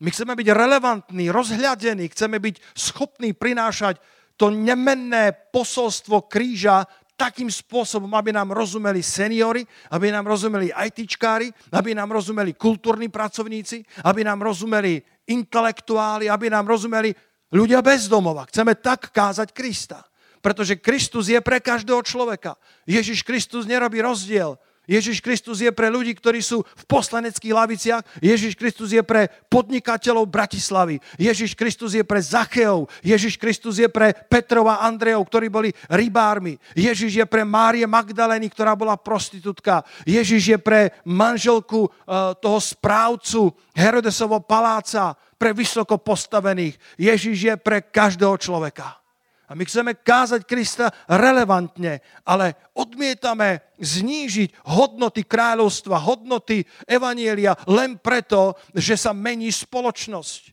My 0.02 0.10
chceme 0.10 0.34
byť 0.34 0.48
relevantní, 0.54 1.30
rozhľadení, 1.30 2.10
chceme 2.14 2.38
byť 2.38 2.56
schopní 2.78 3.34
prinášať 3.34 3.98
to 4.38 4.54
nemenné 4.54 5.34
posolstvo 5.50 6.30
kríža 6.30 6.86
takým 7.18 7.50
spôsobom, 7.50 8.14
aby 8.14 8.30
nám 8.30 8.54
rozumeli 8.54 9.02
seniory, 9.02 9.66
aby 9.90 10.14
nám 10.14 10.30
rozumeli 10.30 10.70
ITčkári, 10.70 11.50
aby 11.74 11.98
nám 11.98 12.14
rozumeli 12.14 12.54
kultúrni 12.54 13.10
pracovníci, 13.10 14.06
aby 14.06 14.22
nám 14.22 14.46
rozumeli 14.46 15.02
intelektuáli, 15.26 16.30
aby 16.30 16.54
nám 16.54 16.70
rozumeli 16.70 17.10
ľudia 17.50 17.82
bez 17.82 18.06
domova. 18.06 18.46
Chceme 18.46 18.78
tak 18.78 19.10
kázať 19.10 19.50
Krista. 19.50 20.06
Pretože 20.38 20.78
Kristus 20.78 21.34
je 21.34 21.42
pre 21.42 21.58
každého 21.58 22.06
človeka. 22.06 22.54
Ježiš 22.86 23.26
Kristus 23.26 23.66
nerobí 23.66 23.98
rozdiel. 23.98 24.54
Ježiš 24.88 25.20
Kristus 25.20 25.60
je 25.60 25.68
pre 25.76 25.92
ľudí, 25.92 26.16
ktorí 26.16 26.40
sú 26.40 26.64
v 26.64 26.84
poslaneckých 26.88 27.54
laviciach. 27.54 28.02
Ježiš 28.24 28.56
Kristus 28.56 28.96
je 28.96 29.04
pre 29.04 29.28
podnikateľov 29.52 30.32
Bratislavy. 30.32 31.04
Ježiš 31.20 31.54
Kristus 31.54 31.94
je 31.94 32.08
pre 32.08 32.24
Zacheov. 32.24 32.88
Ježiš 33.04 33.36
Kristus 33.36 33.78
je 33.78 33.92
pre 33.92 34.16
Petrova 34.16 34.80
a 34.80 34.88
Andrejov, 34.88 35.28
ktorí 35.28 35.52
boli 35.52 35.70
rybármi. 35.92 36.56
Ježiš 36.72 37.20
je 37.20 37.26
pre 37.28 37.44
Márie 37.44 37.84
Magdaleny, 37.84 38.48
ktorá 38.48 38.80
bola 38.80 38.96
prostitútka. 38.96 39.84
Ježiš 40.08 40.56
je 40.56 40.58
pre 40.58 40.96
manželku 41.04 41.86
uh, 41.86 42.32
toho 42.40 42.58
správcu 42.64 43.52
Herodesovo 43.76 44.40
paláca, 44.40 45.20
pre 45.38 45.54
vysoko 45.54 46.02
postavených. 46.02 46.76
Ježiš 46.98 47.38
je 47.38 47.56
pre 47.62 47.86
každého 47.86 48.36
človeka. 48.42 49.07
A 49.48 49.56
my 49.56 49.64
chceme 49.64 49.96
kázať 49.96 50.44
Krista 50.44 50.92
relevantne, 51.08 52.04
ale 52.28 52.60
odmietame 52.76 53.64
znížiť 53.80 54.68
hodnoty 54.76 55.24
kráľovstva, 55.24 56.04
hodnoty 56.04 56.68
Evanielia 56.84 57.56
len 57.72 57.96
preto, 57.96 58.60
že 58.76 59.00
sa 59.00 59.16
mení 59.16 59.48
spoločnosť. 59.48 60.52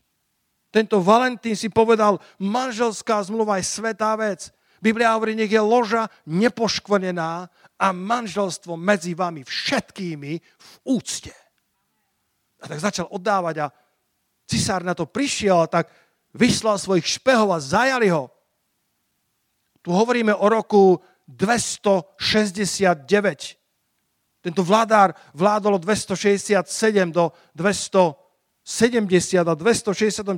Tento 0.71 1.03
Valentín 1.03 1.55
si 1.59 1.67
povedal, 1.67 2.19
manželská 2.39 3.23
zmluva 3.23 3.59
je 3.59 3.67
svetá 3.67 4.15
vec. 4.15 4.51
Biblia 4.79 5.15
hovorí, 5.15 5.35
nech 5.35 5.51
je 5.51 5.59
loža 5.59 6.11
nepoškvrnená 6.27 7.47
a 7.79 7.87
manželstvo 7.91 8.75
medzi 8.75 9.15
vami 9.15 9.43
všetkými 9.43 10.33
v 10.39 10.71
úcte. 10.87 11.31
A 12.59 12.67
tak 12.67 12.79
začal 12.79 13.07
oddávať 13.11 13.55
a 13.63 13.71
cisár 14.47 14.83
na 14.83 14.95
to 14.95 15.07
prišiel, 15.07 15.67
tak 15.67 15.91
vyslal 16.35 16.75
svojich 16.75 17.07
špehov 17.07 17.55
a 17.55 17.63
zajali 17.63 18.11
ho. 18.11 18.34
Tu 19.85 19.93
hovoríme 19.93 20.33
o 20.33 20.49
roku 20.49 20.97
269. 21.29 23.05
Tento 24.41 24.61
vládár 24.65 25.13
vládol 25.37 25.77
od 25.77 25.85
267 25.85 26.65
do 27.13 27.29
270 27.53 29.45
a 29.45 29.53
269. 29.53 30.33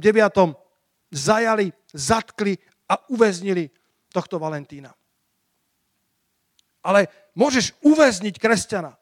zajali, 1.15 1.71
zatkli 1.95 2.59
a 2.91 2.99
uväznili 3.07 3.71
tohto 4.11 4.35
Valentína. 4.35 4.91
Ale 6.83 7.07
môžeš 7.31 7.71
uväzniť 7.87 8.35
kresťana. 8.43 8.99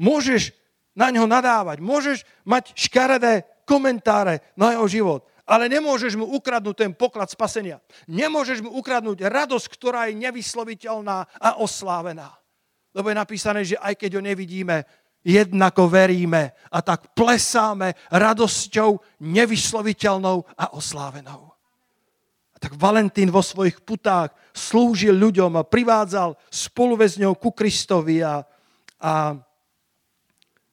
Môžeš 0.00 0.56
na 0.96 1.12
ňo 1.12 1.28
nadávať. 1.28 1.84
Môžeš 1.84 2.24
mať 2.48 2.72
škaredé 2.72 3.44
komentáre 3.68 4.40
na 4.56 4.72
jeho 4.72 4.88
život 4.88 5.28
ale 5.48 5.72
nemôžeš 5.72 6.20
mu 6.20 6.28
ukradnúť 6.36 6.76
ten 6.76 6.92
poklad 6.92 7.32
spasenia. 7.32 7.80
Nemôžeš 8.04 8.60
mu 8.60 8.76
ukradnúť 8.76 9.24
radosť, 9.24 9.66
ktorá 9.72 10.12
je 10.12 10.20
nevysloviteľná 10.20 11.24
a 11.24 11.56
oslávená. 11.56 12.36
Lebo 12.92 13.08
je 13.08 13.16
napísané, 13.16 13.64
že 13.64 13.80
aj 13.80 13.96
keď 13.96 14.20
ho 14.20 14.22
nevidíme, 14.22 14.84
jednako 15.24 15.88
veríme 15.88 16.52
a 16.68 16.78
tak 16.84 17.16
plesáme 17.16 17.96
radosťou 18.12 19.24
nevysloviteľnou 19.24 20.44
a 20.60 20.76
oslávenou. 20.76 21.48
A 22.52 22.56
tak 22.60 22.76
Valentín 22.76 23.32
vo 23.32 23.40
svojich 23.40 23.80
putách 23.80 24.36
slúžil 24.52 25.16
ľuďom 25.16 25.56
a 25.56 25.66
privádzal 25.66 26.36
spoluväzňov 26.52 27.40
ku 27.40 27.56
Kristovi 27.56 28.20
a, 28.20 28.44
a, 29.00 29.32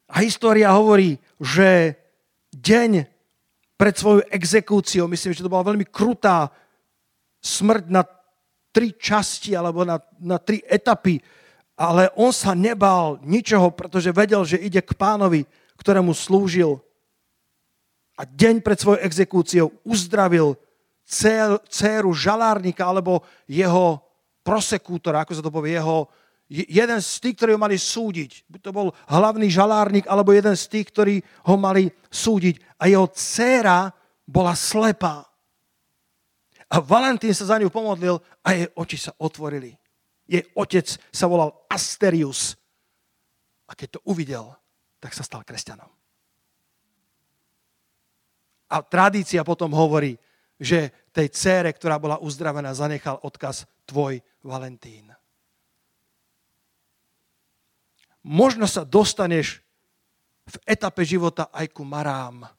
a 0.09 0.17
história 0.19 0.67
hovorí, 0.75 1.15
že 1.39 1.95
deň 2.51 3.14
pred 3.75 3.95
svojou 3.95 4.23
exekúciou. 4.31 5.05
Myslím, 5.07 5.35
že 5.35 5.43
to 5.43 5.51
bola 5.51 5.67
veľmi 5.67 5.87
krutá 5.87 6.51
smrť 7.43 7.85
na 7.91 8.01
tri 8.71 8.91
časti 8.95 9.55
alebo 9.55 9.87
na, 9.87 9.99
na 10.19 10.35
tri 10.39 10.59
etapy. 10.67 11.19
Ale 11.75 12.07
on 12.15 12.31
sa 12.31 12.55
nebal 12.55 13.19
ničoho, 13.23 13.71
pretože 13.75 14.15
vedel, 14.15 14.47
že 14.47 14.59
ide 14.59 14.79
k 14.79 14.95
pánovi, 14.95 15.43
ktorému 15.75 16.15
slúžil. 16.15 16.79
A 18.15 18.23
deň 18.23 18.63
pred 18.63 18.79
svojou 18.79 19.03
exekúciou 19.03 19.67
uzdravil 19.83 20.55
dceru 21.67 22.11
žalárnika 22.15 22.87
alebo 22.87 23.27
jeho 23.45 23.99
prosekútora, 24.39 25.27
ako 25.27 25.31
sa 25.35 25.43
to 25.43 25.51
povie, 25.51 25.75
jeho, 25.75 26.07
jeden 26.49 27.01
z 27.01 27.11
tých, 27.21 27.35
ktorí 27.41 27.51
ho 27.57 27.61
mali 27.61 27.77
súdiť. 27.77 28.45
By 28.45 28.57
to 28.61 28.69
bol 28.69 28.93
hlavný 29.09 29.49
žalárnik, 29.49 30.05
alebo 30.05 30.29
jeden 30.29 30.53
z 30.53 30.65
tých, 30.69 30.93
ktorí 30.93 31.15
ho 31.49 31.55
mali 31.57 31.89
súdiť. 32.13 32.77
A 32.77 32.85
jeho 32.85 33.09
dcéra 33.09 33.89
bola 34.29 34.53
slepá. 34.53 35.25
A 36.69 36.77
Valentín 36.81 37.33
sa 37.33 37.49
za 37.49 37.57
ňu 37.57 37.69
pomodlil 37.73 38.21
a 38.45 38.53
jej 38.53 38.69
oči 38.77 38.97
sa 38.97 39.11
otvorili. 39.17 39.73
Jej 40.29 40.45
otec 40.53 40.85
sa 41.13 41.25
volal 41.25 41.53
Asterius. 41.69 42.57
A 43.65 43.73
keď 43.73 43.97
to 43.97 43.99
uvidel, 44.09 44.53
tak 45.01 45.17
sa 45.17 45.25
stal 45.25 45.41
kresťanom. 45.41 45.89
A 48.69 48.75
tradícia 48.85 49.45
potom 49.45 49.73
hovorí, 49.73 50.17
že 50.59 51.09
tej 51.09 51.31
cére, 51.31 51.69
ktorá 51.71 51.95
bola 51.95 52.19
uzdravená, 52.19 52.73
zanechal 52.75 53.23
odkaz 53.23 53.63
tvoj 53.87 54.19
Valentín. 54.43 55.14
Možno 58.25 58.65
sa 58.65 58.81
dostaneš 58.81 59.61
v 60.49 60.55
etape 60.65 61.05
života 61.05 61.53
aj 61.53 61.69
ku 61.69 61.85
marám. 61.85 62.49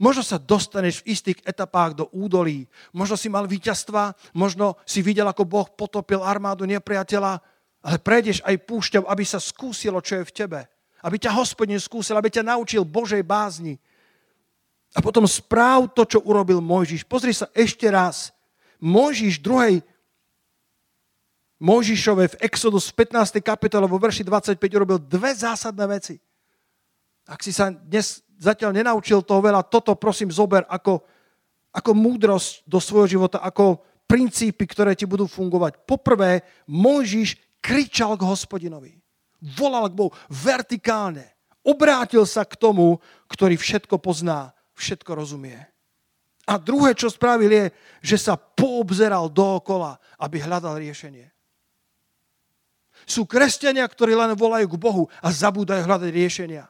Možno 0.00 0.24
sa 0.24 0.40
dostaneš 0.40 1.04
v 1.04 1.12
istých 1.12 1.38
etapách 1.44 1.92
do 1.92 2.04
údolí. 2.12 2.64
Možno 2.96 3.20
si 3.20 3.28
mal 3.28 3.44
víťazstva, 3.44 4.16
možno 4.32 4.80
si 4.88 5.04
videl, 5.04 5.28
ako 5.28 5.44
Boh 5.44 5.68
potopil 5.68 6.24
armádu 6.24 6.64
nepriateľa, 6.64 7.40
ale 7.84 7.96
prejdeš 8.00 8.40
aj 8.48 8.64
púšťou, 8.64 9.04
aby 9.04 9.24
sa 9.28 9.36
skúsilo, 9.36 10.00
čo 10.00 10.20
je 10.20 10.28
v 10.28 10.32
tebe. 10.32 10.60
Aby 11.04 11.20
ťa 11.20 11.36
hospodin 11.36 11.76
skúsil, 11.76 12.16
aby 12.16 12.32
ťa 12.32 12.48
naučil 12.48 12.80
Božej 12.80 13.20
bázni. 13.20 13.76
A 14.96 15.04
potom 15.04 15.28
správ 15.28 15.92
to, 15.92 16.08
čo 16.08 16.24
urobil 16.24 16.64
Mojžiš. 16.64 17.04
Pozri 17.04 17.36
sa 17.36 17.52
ešte 17.52 17.84
raz. 17.92 18.32
Mojžiš 18.80 19.44
druhej 19.44 19.84
Mojžišove 21.62 22.34
v 22.34 22.38
Exodus 22.42 22.90
v 22.90 23.06
15. 23.06 23.38
kapitole 23.38 23.86
vo 23.86 23.98
verši 24.00 24.26
25 24.26 24.58
urobil 24.74 24.98
dve 24.98 25.30
zásadné 25.30 25.84
veci. 25.86 26.18
Ak 27.30 27.40
si 27.40 27.54
sa 27.54 27.70
dnes 27.70 28.20
zatiaľ 28.36 28.74
nenaučil 28.74 29.22
toho 29.22 29.38
veľa, 29.38 29.64
toto 29.70 29.94
prosím 29.94 30.34
zober 30.34 30.66
ako, 30.66 31.00
ako 31.70 31.90
múdrosť 31.94 32.66
do 32.66 32.82
svojho 32.82 33.16
života, 33.16 33.38
ako 33.40 33.80
princípy, 34.04 34.66
ktoré 34.66 34.92
ti 34.98 35.06
budú 35.06 35.24
fungovať. 35.30 35.86
Poprvé, 35.86 36.44
Mojžiš 36.68 37.38
kričal 37.62 38.18
k 38.18 38.28
hospodinovi. 38.28 39.00
Volal 39.40 39.88
k 39.88 39.96
Bohu 39.96 40.10
vertikálne. 40.28 41.32
Obrátil 41.64 42.28
sa 42.28 42.44
k 42.44 42.60
tomu, 42.60 43.00
ktorý 43.30 43.56
všetko 43.56 43.96
pozná, 43.96 44.52
všetko 44.76 45.16
rozumie. 45.16 45.56
A 46.44 46.60
druhé, 46.60 46.92
čo 46.92 47.08
spravil, 47.08 47.48
je, 47.48 47.64
že 48.04 48.20
sa 48.20 48.36
poobzeral 48.36 49.32
dookola, 49.32 49.96
aby 50.20 50.44
hľadal 50.44 50.76
riešenie. 50.76 51.33
Sú 53.04 53.28
kresťania, 53.28 53.84
ktorí 53.84 54.16
len 54.16 54.32
volajú 54.34 54.66
k 54.72 54.80
Bohu 54.80 55.04
a 55.20 55.28
zabúdajú 55.28 55.84
hľadať 55.84 56.10
riešenia. 56.10 56.64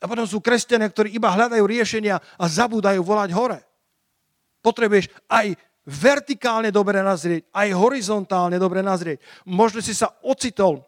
A 0.00 0.04
potom 0.04 0.28
sú 0.28 0.44
kresťania, 0.44 0.92
ktorí 0.92 1.16
iba 1.16 1.32
hľadajú 1.32 1.64
riešenia 1.64 2.20
a 2.20 2.44
zabúdajú 2.44 3.00
volať 3.00 3.30
hore. 3.32 3.58
Potrebuješ 4.60 5.08
aj 5.28 5.56
vertikálne 5.86 6.68
dobre 6.74 7.00
nazrieť, 7.00 7.46
aj 7.54 7.68
horizontálne 7.72 8.58
dobre 8.58 8.82
nazrieť. 8.82 9.22
Možno 9.46 9.78
si 9.80 9.94
sa 9.94 10.12
ocitol 10.26 10.82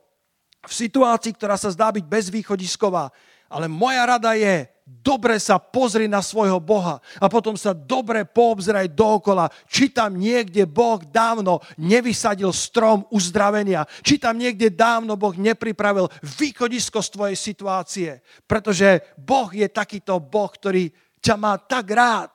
v 0.61 0.73
situácii, 0.75 1.33
ktorá 1.38 1.55
sa 1.55 1.71
zdá 1.71 1.88
byť 1.95 2.05
bezvýchodisková, 2.05 3.09
ale 3.49 3.71
moja 3.71 4.05
rada 4.05 4.35
je, 4.35 4.67
dobre 4.88 5.37
sa 5.37 5.61
pozri 5.61 6.09
na 6.09 6.24
svojho 6.24 6.57
Boha 6.61 7.01
a 7.20 7.27
potom 7.29 7.57
sa 7.57 7.77
dobre 7.77 8.24
poobzraj 8.24 8.92
dookola, 8.92 9.53
či 9.68 9.92
tam 9.92 10.16
niekde 10.16 10.64
Boh 10.64 11.01
dávno 11.01 11.61
nevysadil 11.77 12.48
strom 12.53 13.05
uzdravenia, 13.12 13.85
či 14.01 14.16
tam 14.16 14.40
niekde 14.40 14.72
dávno 14.72 15.16
Boh 15.16 15.37
nepripravil 15.37 16.09
východisko 16.24 17.05
z 17.05 17.09
tvojej 17.09 17.37
situácie, 17.37 18.11
pretože 18.48 19.16
Boh 19.20 19.48
je 19.53 19.68
takýto 19.68 20.16
Boh, 20.20 20.48
ktorý 20.48 20.88
ťa 21.20 21.35
má 21.37 21.61
tak 21.61 21.88
rád, 21.92 22.35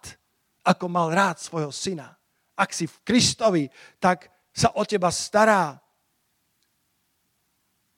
ako 0.64 0.86
mal 0.88 1.12
rád 1.12 1.42
svojho 1.42 1.74
syna. 1.74 2.14
Ak 2.54 2.72
si 2.72 2.86
v 2.86 2.96
Kristovi, 3.02 3.64
tak 3.98 4.30
sa 4.54 4.70
o 4.78 4.86
teba 4.86 5.10
stará 5.10 5.82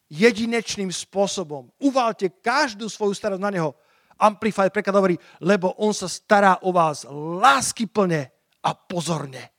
jedinečným 0.08 0.90
spôsobom. 0.94 1.68
Uvalte 1.82 2.32
každú 2.32 2.88
svoju 2.88 3.12
starosť 3.12 3.44
na 3.44 3.52
neho 3.52 3.76
Amplified 4.16 4.72
preklad 4.72 4.96
hovorí, 4.96 5.16
lebo 5.44 5.76
on 5.80 5.92
sa 5.92 6.08
stará 6.08 6.64
o 6.64 6.72
vás 6.72 7.04
lásky 7.12 7.88
plne 7.90 8.32
a 8.64 8.72
pozorne. 8.72 9.52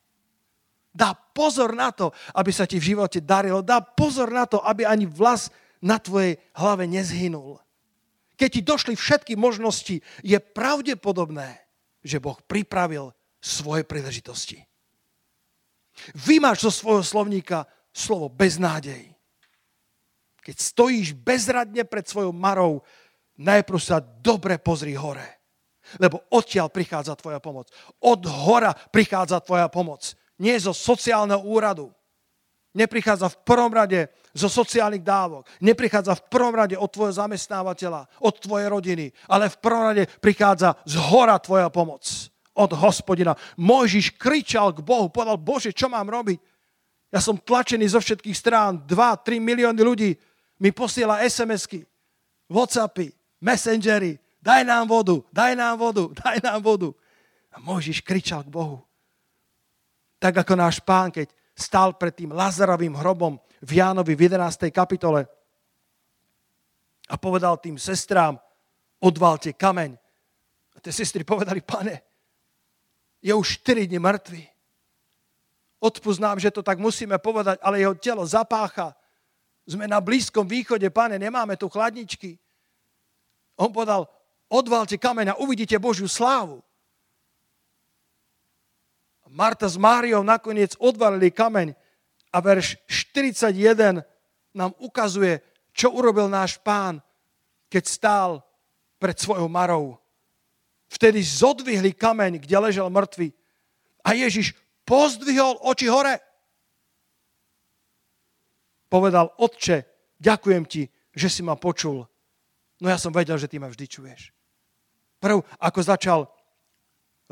Dá 0.97 1.13
pozor 1.13 1.77
na 1.77 1.93
to, 1.93 2.09
aby 2.33 2.49
sa 2.49 2.65
ti 2.65 2.81
v 2.81 2.97
živote 2.97 3.21
darilo. 3.21 3.61
Dá 3.61 3.85
pozor 3.85 4.33
na 4.33 4.49
to, 4.49 4.65
aby 4.65 4.89
ani 4.89 5.05
vlas 5.05 5.53
na 5.85 6.01
tvojej 6.01 6.41
hlave 6.57 6.89
nezhynul. 6.89 7.61
Keď 8.41 8.49
ti 8.49 8.61
došli 8.65 8.95
všetky 8.97 9.37
možnosti, 9.37 10.01
je 10.25 10.39
pravdepodobné, 10.41 11.61
že 12.01 12.17
Boh 12.17 12.37
pripravil 12.49 13.13
svoje 13.41 13.85
príležitosti. 13.85 14.65
Vymáš 16.17 16.69
zo 16.69 16.73
svojho 16.73 17.05
slovníka 17.05 17.69
slovo 17.93 18.29
beznádej. 18.29 19.13
Keď 20.45 20.57
stojíš 20.57 21.17
bezradne 21.17 21.83
pred 21.89 22.05
svojou 22.05 22.31
marou, 22.31 22.85
najprv 23.41 23.81
sa 23.81 24.01
dobre 24.01 24.61
pozri 24.61 24.97
hore. 24.97 25.37
Lebo 26.03 26.27
odtiaľ 26.35 26.67
prichádza 26.67 27.15
tvoja 27.15 27.39
pomoc. 27.39 27.71
Od 28.03 28.21
hora 28.27 28.75
prichádza 28.75 29.39
tvoja 29.39 29.71
pomoc. 29.71 30.19
Nie 30.43 30.59
zo 30.59 30.75
sociálneho 30.75 31.47
úradu. 31.47 31.95
Neprichádza 32.77 33.33
v 33.33 33.41
prvom 33.47 33.73
rade 33.73 34.13
zo 34.37 34.53
sociálnych 34.53 35.01
dávok. 35.01 35.49
Neprichádza 35.65 36.13
v 36.13 36.27
prvom 36.29 36.53
rade 36.53 36.77
od 36.77 36.91
tvojho 36.93 37.15
zamestnávateľa, 37.15 38.05
od 38.21 38.35
tvojej 38.37 38.69
rodiny. 38.69 39.07
Ale 39.31 39.49
v 39.49 39.57
prvom 39.63 39.85
rade 39.95 40.05
prichádza 40.21 40.77
z 40.85 41.01
hora 41.01 41.41
tvoja 41.41 41.73
pomoc. 41.73 42.05
Od 42.53 42.73
hospodina. 42.77 43.33
Mojžiš 43.57 44.19
kričal 44.21 44.77
k 44.77 44.85
Bohu, 44.85 45.09
povedal, 45.09 45.41
Bože, 45.41 45.73
čo 45.73 45.89
mám 45.89 46.09
robiť? 46.09 46.37
Ja 47.15 47.23
som 47.23 47.39
tlačený 47.39 47.87
zo 47.89 48.01
všetkých 48.03 48.37
strán. 48.37 48.83
2-3 48.85 49.41
milióny 49.41 49.81
ľudí 49.81 50.11
mi 50.61 50.73
posiela 50.73 51.21
SMS-ky, 51.25 51.85
Whatsappy, 52.49 53.13
messengery, 53.47 54.19
daj 54.43 54.67
nám 54.67 54.91
vodu, 54.91 55.23
daj 55.31 55.55
nám 55.55 55.79
vodu, 55.79 56.11
daj 56.27 56.43
nám 56.43 56.59
vodu. 56.59 56.91
A 57.55 57.63
Mojžiš 57.63 58.03
kričal 58.03 58.43
k 58.43 58.51
Bohu. 58.51 58.83
Tak 60.19 60.43
ako 60.43 60.59
náš 60.59 60.83
pán, 60.83 61.15
keď 61.15 61.31
stál 61.55 61.95
pred 61.95 62.11
tým 62.11 62.35
Lazarovým 62.35 62.99
hrobom 62.99 63.39
v 63.63 63.71
Jánovi 63.79 64.19
v 64.19 64.29
11. 64.29 64.69
kapitole 64.75 65.25
a 67.07 67.15
povedal 67.15 67.57
tým 67.63 67.79
sestrám, 67.79 68.37
odvalte 68.99 69.55
kameň. 69.55 69.95
A 70.75 70.77
tie 70.83 70.93
sestry 70.93 71.23
povedali, 71.23 71.63
pane, 71.63 72.03
je 73.23 73.33
už 73.33 73.63
4 73.63 73.87
dní 73.87 74.03
mŕtvy. 74.03 74.43
Odpust 75.81 76.21
nám, 76.21 76.41
že 76.41 76.51
to 76.51 76.65
tak 76.65 76.81
musíme 76.81 77.17
povedať, 77.21 77.61
ale 77.63 77.81
jeho 77.81 77.95
telo 77.95 78.27
zapácha. 78.27 78.97
Sme 79.69 79.87
na 79.87 80.01
Blízkom 80.01 80.49
východe, 80.49 80.89
pane, 80.91 81.17
nemáme 81.21 81.57
tu 81.57 81.69
chladničky. 81.69 82.41
On 83.57 83.73
povedal, 83.73 84.09
odvalte 84.53 85.01
kameň 85.01 85.33
a 85.33 85.39
uvidíte 85.41 85.77
Božiu 85.81 86.09
slávu. 86.09 86.61
Marta 89.27 89.69
s 89.69 89.77
Máriou 89.77 90.25
nakoniec 90.25 90.73
odvalili 90.81 91.29
kameň 91.29 91.77
a 92.33 92.37
verš 92.41 92.81
41 92.89 94.01
nám 94.57 94.73
ukazuje, 94.81 95.45
čo 95.77 95.93
urobil 95.93 96.33
náš 96.33 96.57
pán, 96.57 97.05
keď 97.69 97.85
stál 97.85 98.31
pred 98.97 99.13
svojou 99.21 99.45
marou. 99.53 100.01
Vtedy 100.89 101.21
zodvihli 101.21 101.93
kameň, 101.93 102.41
kde 102.41 102.57
ležel 102.57 102.89
mŕtvy. 102.89 103.35
A 104.07 104.17
Ježiš 104.17 104.57
pozdvihol 104.89 105.61
oči 105.61 105.91
hore. 105.91 106.17
Povedal, 108.87 109.35
otče, 109.37 109.85
ďakujem 110.17 110.65
ti, 110.65 110.89
že 111.13 111.29
si 111.29 111.43
ma 111.43 111.59
počul. 111.59 112.07
No 112.81 112.93
ja 112.93 113.01
som 113.01 113.15
vedel, 113.15 113.41
že 113.41 113.49
ty 113.49 113.57
ma 113.57 113.73
vždy 113.73 113.87
čuješ. 113.89 114.37
Prv, 115.17 115.41
ako 115.57 115.81
začal 115.81 116.21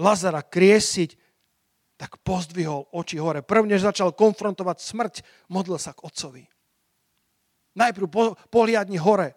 Lazara 0.00 0.40
kriesiť, 0.40 1.14
tak 1.94 2.18
pozdvihol 2.26 2.90
oči 2.90 3.20
hore. 3.22 3.44
Prv, 3.44 3.62
než 3.68 3.86
začal 3.86 4.10
konfrontovať 4.16 4.78
smrť, 4.82 5.14
modlil 5.52 5.78
sa 5.78 5.94
k 5.94 6.02
otcovi. 6.02 6.44
Najprv 7.74 8.06
po, 8.10 8.34
pohliadni 8.50 8.98
hore 8.98 9.34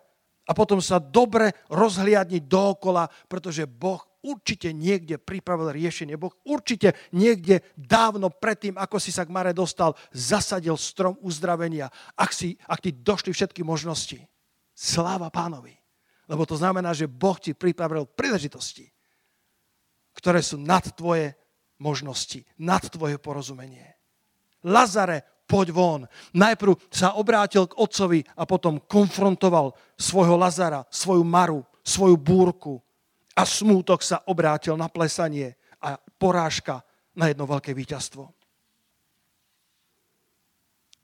a 0.48 0.52
potom 0.56 0.82
sa 0.82 0.98
dobre 0.98 1.54
rozhliadni 1.70 2.42
dookola, 2.42 3.12
pretože 3.30 3.68
Boh 3.70 4.02
určite 4.24 4.74
niekde 4.74 5.22
pripravil 5.22 5.76
riešenie. 5.76 6.18
Boh 6.18 6.34
určite 6.48 6.98
niekde 7.14 7.62
dávno 7.78 8.34
predtým, 8.34 8.80
ako 8.80 8.98
si 8.98 9.14
sa 9.14 9.28
k 9.28 9.34
Mare 9.34 9.54
dostal, 9.54 9.94
zasadil 10.16 10.80
strom 10.80 11.20
uzdravenia. 11.22 11.92
Ak, 12.18 12.34
si, 12.34 12.58
ak 12.66 12.82
ti 12.82 12.92
došli 12.96 13.36
všetky 13.36 13.62
možnosti. 13.62 14.18
Sláva 14.74 15.30
pánovi. 15.30 15.78
Lebo 16.28 16.44
to 16.44 16.60
znamená, 16.60 16.92
že 16.92 17.08
Boh 17.08 17.40
ti 17.40 17.56
pripravil 17.56 18.04
príležitosti, 18.04 18.92
ktoré 20.12 20.44
sú 20.44 20.60
nad 20.60 20.84
tvoje 20.94 21.34
možnosti, 21.80 22.44
nad 22.60 22.84
tvoje 22.84 23.16
porozumenie. 23.16 23.96
Lazare, 24.68 25.24
poď 25.48 25.68
von. 25.72 26.02
Najprv 26.36 26.92
sa 26.92 27.16
obrátil 27.16 27.70
k 27.72 27.78
otcovi 27.80 28.20
a 28.36 28.44
potom 28.44 28.84
konfrontoval 28.84 29.72
svojho 29.96 30.36
Lazara, 30.36 30.84
svoju 30.92 31.24
Maru, 31.24 31.64
svoju 31.86 32.20
búrku. 32.20 32.84
A 33.38 33.46
smútok 33.48 34.04
sa 34.04 34.26
obrátil 34.28 34.76
na 34.76 34.92
plesanie 34.92 35.56
a 35.80 35.96
porážka 35.96 36.84
na 37.16 37.30
jedno 37.32 37.46
veľké 37.48 37.72
víťazstvo. 37.72 38.34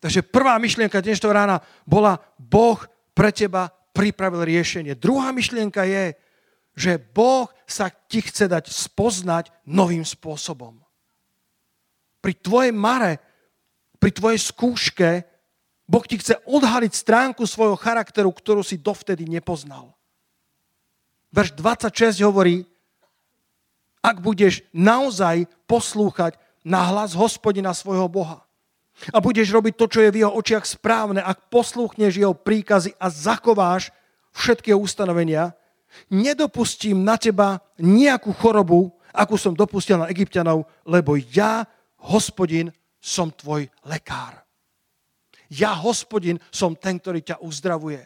Takže 0.04 0.20
prvá 0.26 0.60
myšlienka 0.60 1.00
dnešného 1.00 1.32
rána 1.32 1.58
bola, 1.88 2.20
Boh 2.36 2.76
pre 3.16 3.32
teba 3.32 3.72
pripravil 3.94 4.44
riešenie. 4.44 4.98
Druhá 4.98 5.30
myšlienka 5.32 5.86
je, 5.86 6.18
že 6.74 6.98
Boh 6.98 7.48
sa 7.70 7.94
ti 7.94 8.26
chce 8.26 8.50
dať 8.50 8.66
spoznať 8.68 9.54
novým 9.70 10.02
spôsobom. 10.02 10.82
Pri 12.20 12.34
tvojej 12.42 12.74
mare 12.74 13.22
pri 14.04 14.12
tvojej 14.12 14.40
skúške 14.52 15.10
Boh 15.88 16.04
ti 16.04 16.20
chce 16.20 16.36
odhaliť 16.44 16.92
stránku 16.92 17.48
svojho 17.48 17.80
charakteru, 17.80 18.36
ktorú 18.36 18.60
si 18.60 18.76
dovtedy 18.76 19.24
nepoznal. 19.24 19.96
Verš 21.32 21.56
26 21.56 22.20
hovorí, 22.28 22.68
ak 24.04 24.20
budeš 24.20 24.60
naozaj 24.76 25.48
poslúchať 25.64 26.36
na 26.68 26.84
hlas 26.92 27.16
hospodina 27.16 27.72
svojho 27.72 28.12
Boha 28.12 28.43
a 29.12 29.18
budeš 29.20 29.52
robiť 29.52 29.74
to, 29.76 29.86
čo 29.90 30.00
je 30.06 30.14
v 30.14 30.20
jeho 30.24 30.32
očiach 30.32 30.64
správne, 30.64 31.20
ak 31.20 31.52
poslúchneš 31.52 32.16
jeho 32.16 32.38
príkazy 32.38 32.96
a 32.96 33.10
zachováš 33.12 33.92
všetky 34.32 34.72
ustanovenia, 34.78 35.52
nedopustím 36.10 37.04
na 37.04 37.20
teba 37.20 37.62
nejakú 37.82 38.32
chorobu, 38.38 38.94
akú 39.14 39.38
som 39.38 39.54
dopustil 39.54 40.02
na 40.02 40.10
egyptianov, 40.10 40.66
lebo 40.88 41.18
ja, 41.18 41.68
hospodin, 42.10 42.74
som 43.04 43.30
tvoj 43.30 43.68
lekár. 43.84 44.42
Ja, 45.52 45.76
hospodin, 45.76 46.40
som 46.50 46.74
ten, 46.74 46.98
ktorý 46.98 47.22
ťa 47.22 47.44
uzdravuje. 47.44 48.02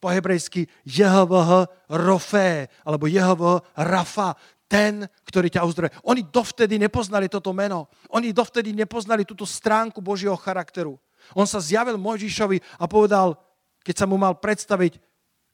Po 0.00 0.08
hebrejsky 0.08 0.70
JHVH 0.86 1.50
Rofé, 1.92 2.70
alebo 2.86 3.10
JHVH 3.10 3.74
Rafa, 3.84 4.38
ten, 4.66 5.06
ktorý 5.26 5.46
ťa 5.50 5.66
uzdravuje. 5.66 5.94
Oni 6.02 6.26
dovtedy 6.26 6.78
nepoznali 6.78 7.30
toto 7.30 7.54
meno. 7.54 7.86
Oni 8.10 8.34
dovtedy 8.34 8.74
nepoznali 8.74 9.22
túto 9.22 9.46
stránku 9.46 10.02
Božieho 10.02 10.34
charakteru. 10.34 10.98
On 11.34 11.46
sa 11.46 11.62
zjavil 11.62 11.98
Mojžišovi 11.98 12.82
a 12.82 12.84
povedal, 12.86 13.38
keď 13.82 13.94
sa 13.94 14.06
mu 14.06 14.18
mal 14.18 14.38
predstaviť, 14.38 14.98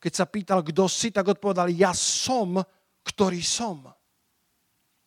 keď 0.01 0.13
sa 0.13 0.25
pýtal, 0.25 0.61
kto 0.65 0.89
si, 0.89 1.13
tak 1.13 1.29
odpovedal, 1.29 1.69
ja 1.71 1.93
som, 1.93 2.61
ktorý 3.05 3.41
som. 3.45 3.87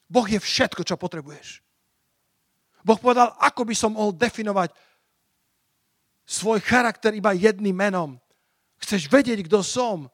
Boh 0.05 0.27
je 0.29 0.37
všetko, 0.37 0.85
čo 0.85 0.95
potrebuješ. 0.95 1.65
Boh 2.85 3.01
povedal, 3.01 3.33
ako 3.41 3.65
by 3.65 3.75
som 3.75 3.97
mohol 3.97 4.13
definovať 4.13 4.69
svoj 6.25 6.61
charakter 6.61 7.13
iba 7.17 7.33
jedným 7.33 7.73
menom. 7.73 8.21
Chceš 8.77 9.09
vedieť, 9.09 9.41
kto 9.49 9.65
som? 9.65 10.05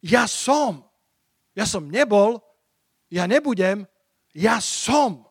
Ja 0.00 0.24
som. 0.24 0.84
Ja 1.52 1.68
som 1.68 1.88
nebol, 1.88 2.40
ja 3.10 3.24
nebudem, 3.26 3.86
ja 4.34 4.60
som. 4.60 5.26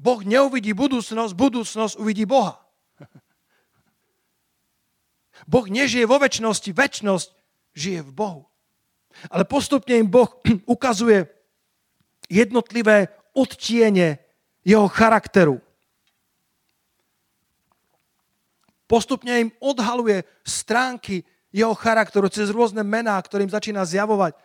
Boh 0.00 0.20
neuvidí 0.26 0.74
budúcnosť, 0.74 1.32
budúcnosť 1.32 1.94
uvidí 1.96 2.26
Boha. 2.26 2.60
Boh 5.52 5.66
nežije 5.68 6.04
vo 6.04 6.20
väčšnosti, 6.20 6.70
väčšnosť 6.74 7.28
žije 7.72 8.00
v 8.04 8.12
Bohu. 8.12 8.42
Ale 9.30 9.46
postupne 9.46 9.96
im 9.96 10.10
Boh 10.10 10.28
ukazuje 10.74 11.30
jednotlivé 12.28 13.08
odtiene 13.32 14.20
jeho 14.64 14.88
charakteru. 14.88 15.60
Postupne 18.84 19.48
im 19.48 19.50
odhaluje 19.64 20.28
stránky 20.44 21.24
jeho 21.54 21.72
charakteru 21.72 22.28
cez 22.28 22.52
rôzne 22.52 22.84
mená, 22.84 23.16
ktorým 23.16 23.48
začína 23.48 23.86
zjavovať. 23.86 24.36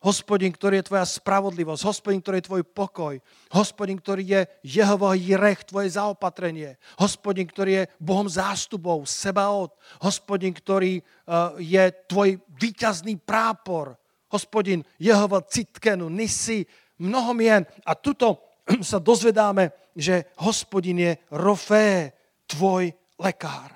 Hospodin, 0.00 0.48
ktorý 0.48 0.80
je 0.80 0.88
tvoja 0.88 1.04
spravodlivosť, 1.04 1.84
hospodin, 1.84 2.24
ktorý 2.24 2.40
je 2.40 2.48
tvoj 2.48 2.64
pokoj, 2.72 3.14
hospodin, 3.52 4.00
ktorý 4.00 4.22
je 4.24 4.40
Jehovo 4.64 5.12
rech, 5.12 5.68
tvoje 5.68 5.92
zaopatrenie, 5.92 6.80
hospodin, 6.96 7.44
ktorý 7.44 7.84
je 7.84 7.88
Bohom 8.00 8.24
zástupov, 8.24 9.04
sebaot, 9.04 9.76
hospodin, 10.00 10.56
ktorý 10.56 11.04
uh, 11.04 11.52
je 11.60 11.84
tvoj 12.08 12.40
výťazný 12.48 13.20
prápor, 13.20 13.92
hospodin, 14.32 14.80
Jehova 14.96 15.44
citkenu, 15.44 16.08
nisi, 16.08 16.64
mnoho 16.96 17.36
mien. 17.36 17.60
A 17.84 17.92
tuto 17.92 18.56
sa 18.80 19.04
dozvedáme, 19.04 19.92
že 19.92 20.32
hospodin 20.40 20.96
je 20.96 21.12
Rofé, 21.36 22.16
tvoj 22.48 22.88
lekár. 23.20 23.68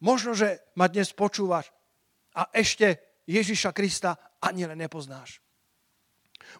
Možno, 0.00 0.32
že 0.32 0.64
ma 0.80 0.88
dnes 0.88 1.12
počúvaš 1.12 1.75
a 2.36 2.52
ešte 2.52 3.00
Ježiša 3.24 3.72
Krista 3.72 4.20
ani 4.38 4.68
len 4.68 4.76
nepoznáš. 4.76 5.40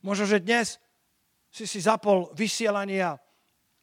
Možno, 0.00 0.24
že 0.24 0.40
dnes 0.40 0.80
si 1.52 1.68
si 1.68 1.78
zapol 1.84 2.32
vysielanie 2.32 3.04
a 3.04 3.20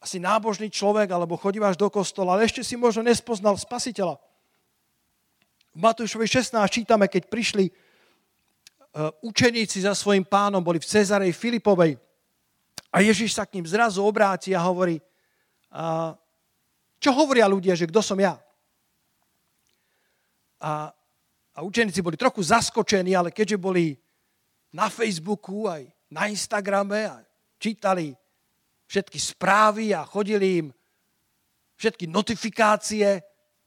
si 0.04 0.20
nábožný 0.20 0.68
človek, 0.68 1.14
alebo 1.14 1.40
chodívaš 1.40 1.80
do 1.80 1.88
kostola, 1.88 2.36
ale 2.36 2.50
ešte 2.50 2.66
si 2.66 2.76
možno 2.76 3.06
nespoznal 3.06 3.56
spasiteľa. 3.56 4.20
V 5.74 5.80
Matúšovi 5.80 6.28
16 6.28 6.60
čítame, 6.68 7.08
keď 7.08 7.32
prišli 7.32 7.72
Eh, 8.94 9.10
učeníci 9.26 9.82
za 9.82 9.98
svojim 9.98 10.22
pánom 10.22 10.62
boli 10.62 10.78
v 10.78 10.86
Cezarej 10.86 11.34
Filipovej 11.34 11.98
a 12.94 13.02
Ježiš 13.02 13.34
sa 13.34 13.42
k 13.42 13.58
ním 13.58 13.66
zrazu 13.66 14.06
obráti 14.06 14.54
a 14.54 14.62
hovorí, 14.62 15.02
a 15.74 16.14
čo 17.02 17.10
hovoria 17.10 17.50
ľudia, 17.50 17.74
že 17.74 17.90
kto 17.90 18.06
som 18.06 18.22
ja? 18.22 18.38
A, 20.62 20.94
a 21.54 21.62
učeníci 21.62 22.02
boli 22.02 22.18
trochu 22.18 22.42
zaskočení, 22.42 23.14
ale 23.14 23.30
keďže 23.30 23.58
boli 23.62 23.94
na 24.74 24.90
Facebooku 24.90 25.70
aj 25.70 25.86
na 26.10 26.26
Instagrame 26.30 27.06
a 27.06 27.22
čítali 27.62 28.14
všetky 28.90 29.18
správy 29.22 29.94
a 29.94 30.06
chodili 30.06 30.66
im 30.66 30.68
všetky 31.78 32.10
notifikácie 32.10 33.22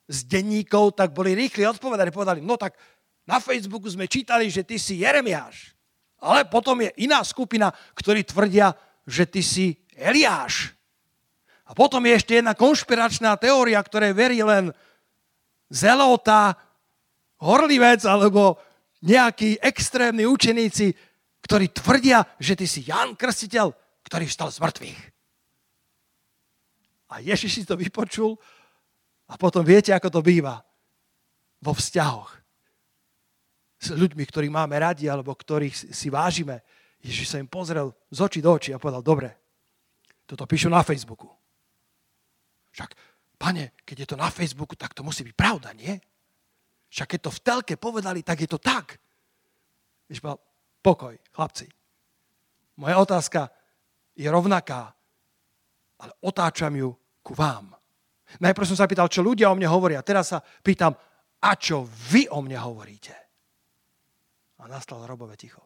z 0.06 0.18
denníkov, 0.26 0.94
tak 0.98 1.10
boli 1.10 1.34
rýchli 1.34 1.66
odpovedali. 1.66 2.10
Povedali, 2.14 2.40
no 2.42 2.54
tak 2.54 2.78
na 3.26 3.42
Facebooku 3.42 3.90
sme 3.90 4.06
čítali, 4.06 4.46
že 4.50 4.62
ty 4.62 4.78
si 4.78 5.02
Jeremiáš. 5.02 5.74
Ale 6.22 6.46
potom 6.46 6.78
je 6.80 6.90
iná 7.02 7.22
skupina, 7.26 7.74
ktorí 7.94 8.22
tvrdia, 8.22 8.72
že 9.06 9.26
ty 9.26 9.42
si 9.42 9.78
Eliáš. 9.94 10.74
A 11.66 11.74
potom 11.74 11.98
je 12.06 12.14
ešte 12.14 12.38
jedna 12.38 12.54
konšpiračná 12.54 13.34
teória, 13.36 13.82
ktoré 13.82 14.14
verí 14.14 14.38
len 14.42 14.70
zelota, 15.66 16.54
horlivec 17.42 18.04
alebo 18.08 18.56
nejakí 19.04 19.60
extrémni 19.60 20.24
učeníci, 20.24 20.92
ktorí 21.44 21.70
tvrdia, 21.70 22.24
že 22.40 22.58
ty 22.58 22.66
si 22.66 22.82
Jan 22.88 23.14
Krstiteľ, 23.14 23.70
ktorý 24.02 24.24
vstal 24.26 24.50
z 24.50 24.58
mŕtvych. 24.62 25.00
A 27.06 27.22
Ježiš 27.22 27.62
si 27.62 27.62
to 27.62 27.78
vypočul 27.78 28.34
a 29.30 29.38
potom 29.38 29.62
viete, 29.62 29.94
ako 29.94 30.10
to 30.10 30.20
býva 30.26 30.58
vo 31.62 31.72
vzťahoch 31.74 32.30
s 33.78 33.88
ľuďmi, 33.94 34.24
ktorých 34.26 34.50
máme 34.50 34.74
radi 34.80 35.06
alebo 35.06 35.36
ktorých 35.36 35.94
si 35.94 36.08
vážime. 36.10 36.66
Ježiš 36.98 37.36
sa 37.36 37.38
im 37.38 37.46
pozrel 37.46 37.94
z 38.10 38.18
očí 38.18 38.40
do 38.42 38.50
očí 38.50 38.74
a 38.74 38.82
povedal, 38.82 39.04
dobre, 39.04 39.30
toto 40.26 40.48
píšu 40.48 40.66
na 40.66 40.82
Facebooku. 40.82 41.30
Však, 42.74 42.98
pane, 43.38 43.78
keď 43.86 43.96
je 44.02 44.08
to 44.10 44.16
na 44.18 44.26
Facebooku, 44.26 44.74
tak 44.74 44.90
to 44.90 45.06
musí 45.06 45.22
byť 45.22 45.34
pravda, 45.38 45.70
nie? 45.78 45.94
Však 46.88 47.08
keď 47.16 47.20
to 47.20 47.30
v 47.30 47.42
telke 47.42 47.74
povedali, 47.76 48.22
tak 48.22 48.40
je 48.40 48.48
to 48.48 48.58
tak. 48.62 48.96
Ježiš 50.06 50.22
povedal, 50.22 50.40
pokoj, 50.82 51.14
chlapci. 51.34 51.66
Moja 52.78 52.96
otázka 53.02 53.50
je 54.14 54.28
rovnaká, 54.30 54.94
ale 55.98 56.12
otáčam 56.22 56.72
ju 56.76 56.94
ku 57.24 57.34
vám. 57.34 57.74
Najprv 58.38 58.68
som 58.68 58.78
sa 58.78 58.90
pýtal, 58.90 59.10
čo 59.10 59.24
ľudia 59.24 59.50
o 59.50 59.56
mne 59.58 59.66
hovoria. 59.70 60.04
Teraz 60.06 60.34
sa 60.34 60.38
pýtam, 60.40 60.94
a 61.42 61.50
čo 61.54 61.86
vy 61.86 62.30
o 62.30 62.42
mne 62.42 62.58
hovoríte? 62.58 63.14
A 64.60 64.70
nastal 64.70 65.04
robové 65.04 65.36
ticho. 65.36 65.62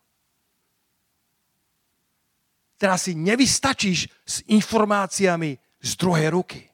Teraz 2.80 3.08
si 3.08 3.12
nevystačíš 3.12 4.08
s 4.24 4.36
informáciami 4.48 5.52
z 5.84 5.90
druhej 6.00 6.28
ruky. 6.32 6.64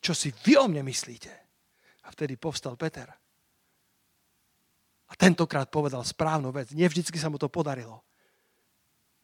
Čo 0.00 0.16
si 0.16 0.32
vy 0.32 0.56
o 0.56 0.66
mne 0.68 0.84
myslíte? 0.88 1.43
Vtedy 2.14 2.38
povstal 2.38 2.78
Peter. 2.78 3.10
A 5.10 5.12
tentokrát 5.18 5.66
povedal 5.66 6.06
správnu 6.06 6.54
vec. 6.54 6.70
Nevždycky 6.70 7.18
sa 7.18 7.26
mu 7.26 7.36
to 7.36 7.50
podarilo. 7.50 8.06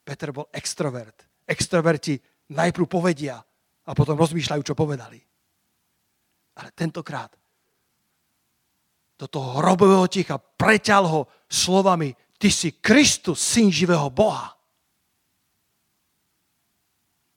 Peter 0.03 0.35
bol 0.35 0.51
extrovert. 0.51 1.23
Extroverti 1.47 2.19
najprv 2.51 2.85
povedia 2.91 3.39
a 3.87 3.91
potom 3.95 4.19
rozmýšľajú, 4.19 4.61
čo 4.61 4.75
povedali. 4.75 5.23
Ale 6.59 6.69
tentokrát 6.75 7.31
do 9.15 9.25
toho 9.31 9.63
hrobového 9.63 10.05
ticha 10.11 10.35
preťal 10.35 11.07
ho 11.07 11.21
slovami 11.47 12.11
Ty 12.41 12.49
si 12.49 12.81
Kristus, 12.81 13.37
syn 13.37 13.69
živého 13.69 14.09
Boha 14.09 14.61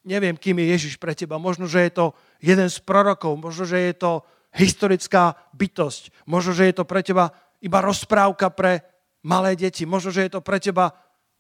neviem, 0.05 0.37
kým 0.37 0.61
je 0.61 0.71
Ježiš 0.77 0.95
pre 1.01 1.17
teba. 1.17 1.41
Možno, 1.41 1.65
že 1.65 1.89
je 1.89 1.93
to 1.93 2.07
jeden 2.39 2.69
z 2.69 2.79
prorokov, 2.85 3.41
možno, 3.41 3.65
že 3.65 3.81
je 3.81 3.95
to 3.97 4.13
historická 4.55 5.35
bytosť, 5.53 6.25
možno, 6.31 6.55
že 6.55 6.71
je 6.71 6.75
to 6.79 6.85
pre 6.87 7.03
teba 7.03 7.35
iba 7.59 7.81
rozprávka 7.83 8.53
pre 8.53 8.85
malé 9.25 9.57
deti, 9.57 9.89
možno, 9.89 10.13
že 10.13 10.29
je 10.29 10.33
to 10.39 10.41
pre 10.45 10.61
teba 10.61 10.93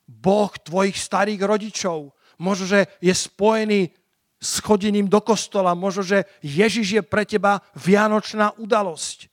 Boh 0.04 0.50
tvojich 0.50 0.96
starých 0.96 1.40
rodičov, 1.44 2.12
možno, 2.40 2.64
že 2.64 2.80
je 2.98 3.14
spojený 3.14 3.92
s 4.40 4.60
chodením 4.60 5.08
do 5.08 5.20
kostola, 5.20 5.72
možno, 5.72 6.04
že 6.04 6.28
Ježiš 6.44 7.00
je 7.00 7.02
pre 7.04 7.24
teba 7.24 7.60
vianočná 7.76 8.56
udalosť. 8.60 9.28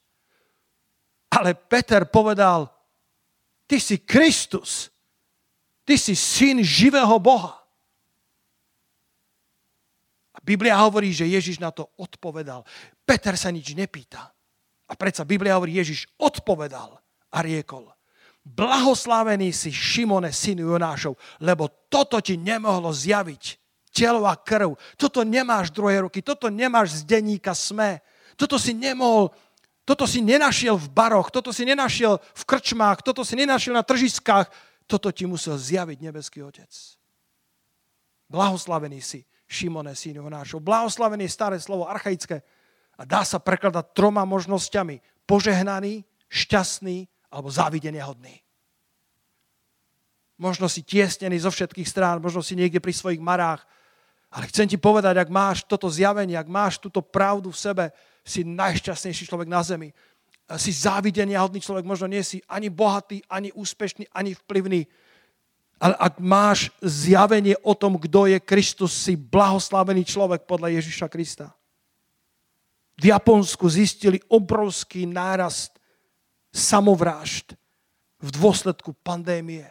Ale 1.32 1.56
Peter 1.56 2.08
povedal, 2.08 2.68
ty 3.68 3.80
si 3.80 4.04
Kristus, 4.04 4.92
ty 5.88 5.96
si 5.96 6.16
syn 6.16 6.60
živého 6.60 7.20
Boha. 7.20 7.56
Biblia 10.42 10.76
hovorí, 10.82 11.14
že 11.14 11.30
Ježiš 11.30 11.62
na 11.62 11.72
to 11.72 11.88
odpovedal. 11.96 12.66
Peter 13.12 13.36
sa 13.36 13.52
nič 13.52 13.76
nepýta. 13.76 14.32
A 14.88 14.96
predsa 14.96 15.28
Biblia 15.28 15.60
hovorí, 15.60 15.76
Ježiš 15.76 16.08
odpovedal 16.16 16.96
a 17.28 17.38
riekol. 17.44 17.92
Blahoslavený 18.48 19.52
si 19.52 19.68
Šimone, 19.68 20.32
synu 20.32 20.72
Jonášov, 20.72 21.20
lebo 21.44 21.68
toto 21.92 22.24
ti 22.24 22.40
nemohlo 22.40 22.96
zjaviť. 22.96 23.60
Telo 23.92 24.24
a 24.24 24.40
krv. 24.40 24.80
Toto 24.96 25.28
nemáš 25.28 25.76
druhé 25.76 26.00
ruky, 26.00 26.24
toto 26.24 26.48
nemáš 26.48 27.04
z 27.04 27.20
denníka 27.20 27.52
SME. 27.52 28.00
Toto 28.40 28.56
si 28.56 28.72
nemohol, 28.72 29.36
toto 29.84 30.08
si 30.08 30.24
nenašiel 30.24 30.80
v 30.80 30.88
baroch, 30.96 31.28
toto 31.28 31.52
si 31.52 31.68
nenašiel 31.68 32.16
v 32.16 32.44
krčmách, 32.48 33.04
toto 33.04 33.28
si 33.28 33.36
nenašiel 33.36 33.76
na 33.76 33.84
tržiskách. 33.84 34.48
Toto 34.88 35.12
ti 35.12 35.28
musel 35.28 35.60
zjaviť 35.60 36.00
nebeský 36.00 36.40
Otec. 36.48 36.72
Blahoslavený 38.32 39.04
si 39.04 39.28
Šimone, 39.52 39.92
syn 40.00 40.24
Jonášov. 40.24 40.64
Blahoslavený 40.64 41.28
staré 41.28 41.60
slovo, 41.60 41.92
archaické. 41.92 42.40
A 43.02 43.06
dá 43.10 43.26
sa 43.26 43.42
prekladať 43.42 43.98
troma 43.98 44.22
možnosťami. 44.30 45.26
Požehnaný, 45.26 46.06
šťastný 46.30 47.10
alebo 47.34 47.50
závidenia 47.50 48.06
hodný. 48.06 48.38
Možno 50.38 50.70
si 50.70 50.86
tiesnený 50.86 51.42
zo 51.42 51.50
všetkých 51.50 51.90
strán, 51.90 52.22
možno 52.22 52.46
si 52.46 52.54
niekde 52.54 52.78
pri 52.78 52.94
svojich 52.94 53.18
marách. 53.18 53.66
Ale 54.30 54.46
chcem 54.54 54.70
ti 54.70 54.78
povedať, 54.78 55.18
ak 55.18 55.34
máš 55.34 55.66
toto 55.66 55.90
zjavenie, 55.90 56.38
ak 56.38 56.46
máš 56.46 56.78
túto 56.78 57.02
pravdu 57.02 57.50
v 57.50 57.58
sebe, 57.58 57.86
si 58.22 58.46
najšťastnejší 58.46 59.26
človek 59.26 59.50
na 59.50 59.66
zemi. 59.66 59.90
Si 60.62 60.70
závidenia 60.70 61.42
hodný 61.42 61.58
človek, 61.58 61.82
možno 61.82 62.06
nie 62.06 62.22
si 62.22 62.38
ani 62.46 62.70
bohatý, 62.70 63.26
ani 63.26 63.50
úspešný, 63.50 64.14
ani 64.14 64.38
vplyvný 64.38 64.86
ale 65.82 65.98
ak 65.98 66.22
máš 66.22 66.70
zjavenie 66.86 67.58
o 67.66 67.74
tom, 67.74 67.98
kto 67.98 68.30
je 68.30 68.38
Kristus, 68.38 68.94
si 68.94 69.18
blahoslavený 69.18 70.06
človek 70.06 70.46
podľa 70.46 70.78
Ježiša 70.78 71.10
Krista. 71.10 71.58
V 73.02 73.10
Japonsku 73.10 73.66
zistili 73.66 74.22
obrovský 74.30 75.10
nárast 75.10 75.74
samovrážd 76.54 77.58
v 78.22 78.30
dôsledku 78.30 78.94
pandémie. 79.02 79.66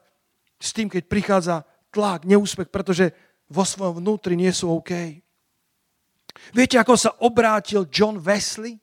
s 0.56 0.72
tým, 0.72 0.88
keď 0.88 1.02
prichádza 1.04 1.56
tlak, 1.92 2.24
neúspech, 2.24 2.72
pretože 2.72 3.12
vo 3.52 3.60
svojom 3.60 4.00
vnútri 4.00 4.40
nie 4.40 4.48
sú 4.48 4.72
OK. 4.72 5.20
Viete, 6.56 6.80
ako 6.80 6.96
sa 6.96 7.12
obrátil 7.20 7.84
John 7.92 8.16
Wesley? 8.16 8.80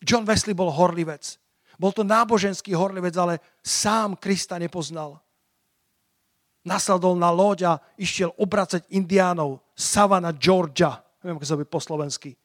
John 0.00 0.24
Wesley 0.24 0.56
bol 0.56 0.72
horlivec. 0.72 1.36
Bol 1.76 1.92
to 1.92 2.00
náboženský 2.00 2.72
horlivec, 2.72 3.12
ale 3.20 3.44
sám 3.60 4.16
Krista 4.16 4.56
nepoznal 4.56 5.20
nasadol 6.64 7.16
na 7.16 7.32
loď 7.32 7.58
a 7.64 7.72
išiel 7.96 8.36
obracať 8.36 8.84
indiánov. 8.92 9.64
Savannah, 9.72 10.36
Georgia. 10.36 11.00
Neviem, 11.24 11.40
ako 11.40 11.46
sa 11.48 11.56
by 11.56 11.64
po 11.68 11.80
slovensky. 11.80 12.36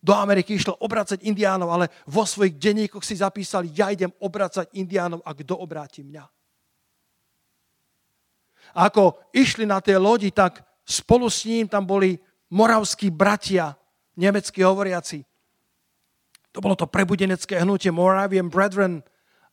Do 0.00 0.16
Ameriky 0.16 0.56
išlo 0.56 0.80
obracať 0.80 1.20
indiánov, 1.28 1.68
ale 1.76 1.92
vo 2.08 2.24
svojich 2.24 2.56
denníkoch 2.56 3.04
si 3.04 3.20
zapísal, 3.20 3.68
ja 3.68 3.92
idem 3.92 4.08
obracať 4.16 4.72
indiánov 4.72 5.20
a 5.20 5.36
kto 5.36 5.60
obráti 5.60 6.00
mňa. 6.00 6.24
A 8.74 8.88
ako 8.88 9.20
išli 9.36 9.68
na 9.68 9.82
tej 9.84 10.00
lodi, 10.00 10.32
tak 10.32 10.64
spolu 10.88 11.28
s 11.28 11.44
ním 11.44 11.68
tam 11.68 11.84
boli 11.84 12.16
moravskí 12.48 13.12
bratia, 13.12 13.76
nemeckí 14.16 14.64
hovoriaci. 14.64 15.20
To 16.50 16.58
bolo 16.58 16.74
to 16.74 16.88
prebudenecké 16.88 17.60
hnutie 17.62 17.94
Moravian 17.94 18.50
Brethren 18.50 19.04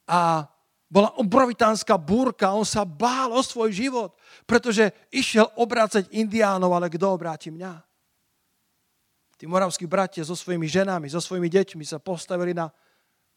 a 0.10 0.48
bola 0.88 1.12
obrovitánska 1.20 2.00
búrka, 2.00 2.56
on 2.56 2.64
sa 2.64 2.88
bál 2.88 3.36
o 3.36 3.44
svoj 3.44 3.76
život, 3.76 4.16
pretože 4.48 4.96
išiel 5.12 5.52
obrácať 5.60 6.08
indiánov, 6.16 6.72
ale 6.72 6.88
kto 6.88 7.12
obráti 7.12 7.52
mňa? 7.52 7.87
Tí 9.38 9.46
moravskí 9.46 9.86
bratia 9.86 10.26
so 10.26 10.34
svojimi 10.34 10.66
ženami, 10.66 11.06
so 11.14 11.22
svojimi 11.22 11.46
deťmi 11.46 11.86
sa 11.86 12.02
postavili 12.02 12.58
na 12.58 12.74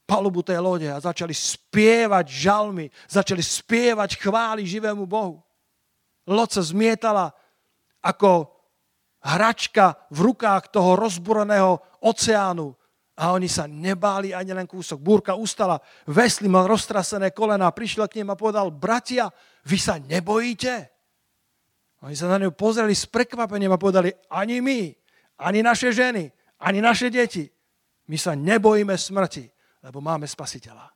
palubu 0.09 0.41
tej 0.41 0.59
lode 0.59 0.89
a 0.89 0.99
začali 0.99 1.37
spievať 1.37 2.27
žalmy, 2.27 2.89
začali 3.07 3.45
spievať 3.45 4.17
chvály 4.17 4.65
živému 4.65 5.05
Bohu. 5.05 5.45
Loď 6.25 6.57
sa 6.57 6.63
zmietala 6.65 7.37
ako 8.01 8.49
hračka 9.21 10.01
v 10.09 10.33
rukách 10.33 10.73
toho 10.73 10.97
rozboreného 10.97 11.79
oceánu 12.01 12.73
a 13.21 13.37
oni 13.37 13.53
sa 13.53 13.69
nebáli 13.69 14.33
ani 14.33 14.57
len 14.57 14.65
kúsok. 14.65 14.97
Búrka 14.97 15.37
ustala, 15.37 15.77
Vesli 16.09 16.49
mal 16.49 16.65
roztrasené 16.65 17.37
kolena, 17.37 17.69
prišiel 17.69 18.09
k 18.09 18.25
ním 18.25 18.33
a 18.33 18.41
povedal, 18.41 18.73
bratia, 18.73 19.29
vy 19.69 19.77
sa 19.77 20.01
nebojíte? 20.01 20.89
Oni 22.01 22.17
sa 22.17 22.33
na 22.33 22.41
ňu 22.41 22.57
pozreli 22.57 22.97
s 22.97 23.05
prekvapením 23.05 23.77
a 23.77 23.83
povedali, 23.83 24.09
ani 24.33 24.65
my, 24.65 24.81
ani 25.41 25.65
naše 25.65 25.93
ženy, 25.93 26.33
ani 26.61 26.81
naše 26.81 27.09
deti, 27.09 27.49
my 28.09 28.17
sa 28.19 28.37
nebojíme 28.37 28.93
smrti, 28.99 29.49
lebo 29.83 30.05
máme 30.05 30.29
spasiteľa. 30.29 30.87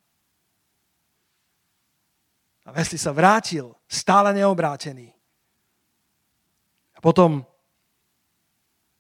A 2.64 2.68
Vesli 2.72 2.96
sa 2.96 3.12
vrátil, 3.12 3.72
stále 3.88 4.32
neobrátený. 4.32 5.12
Potom 7.04 7.44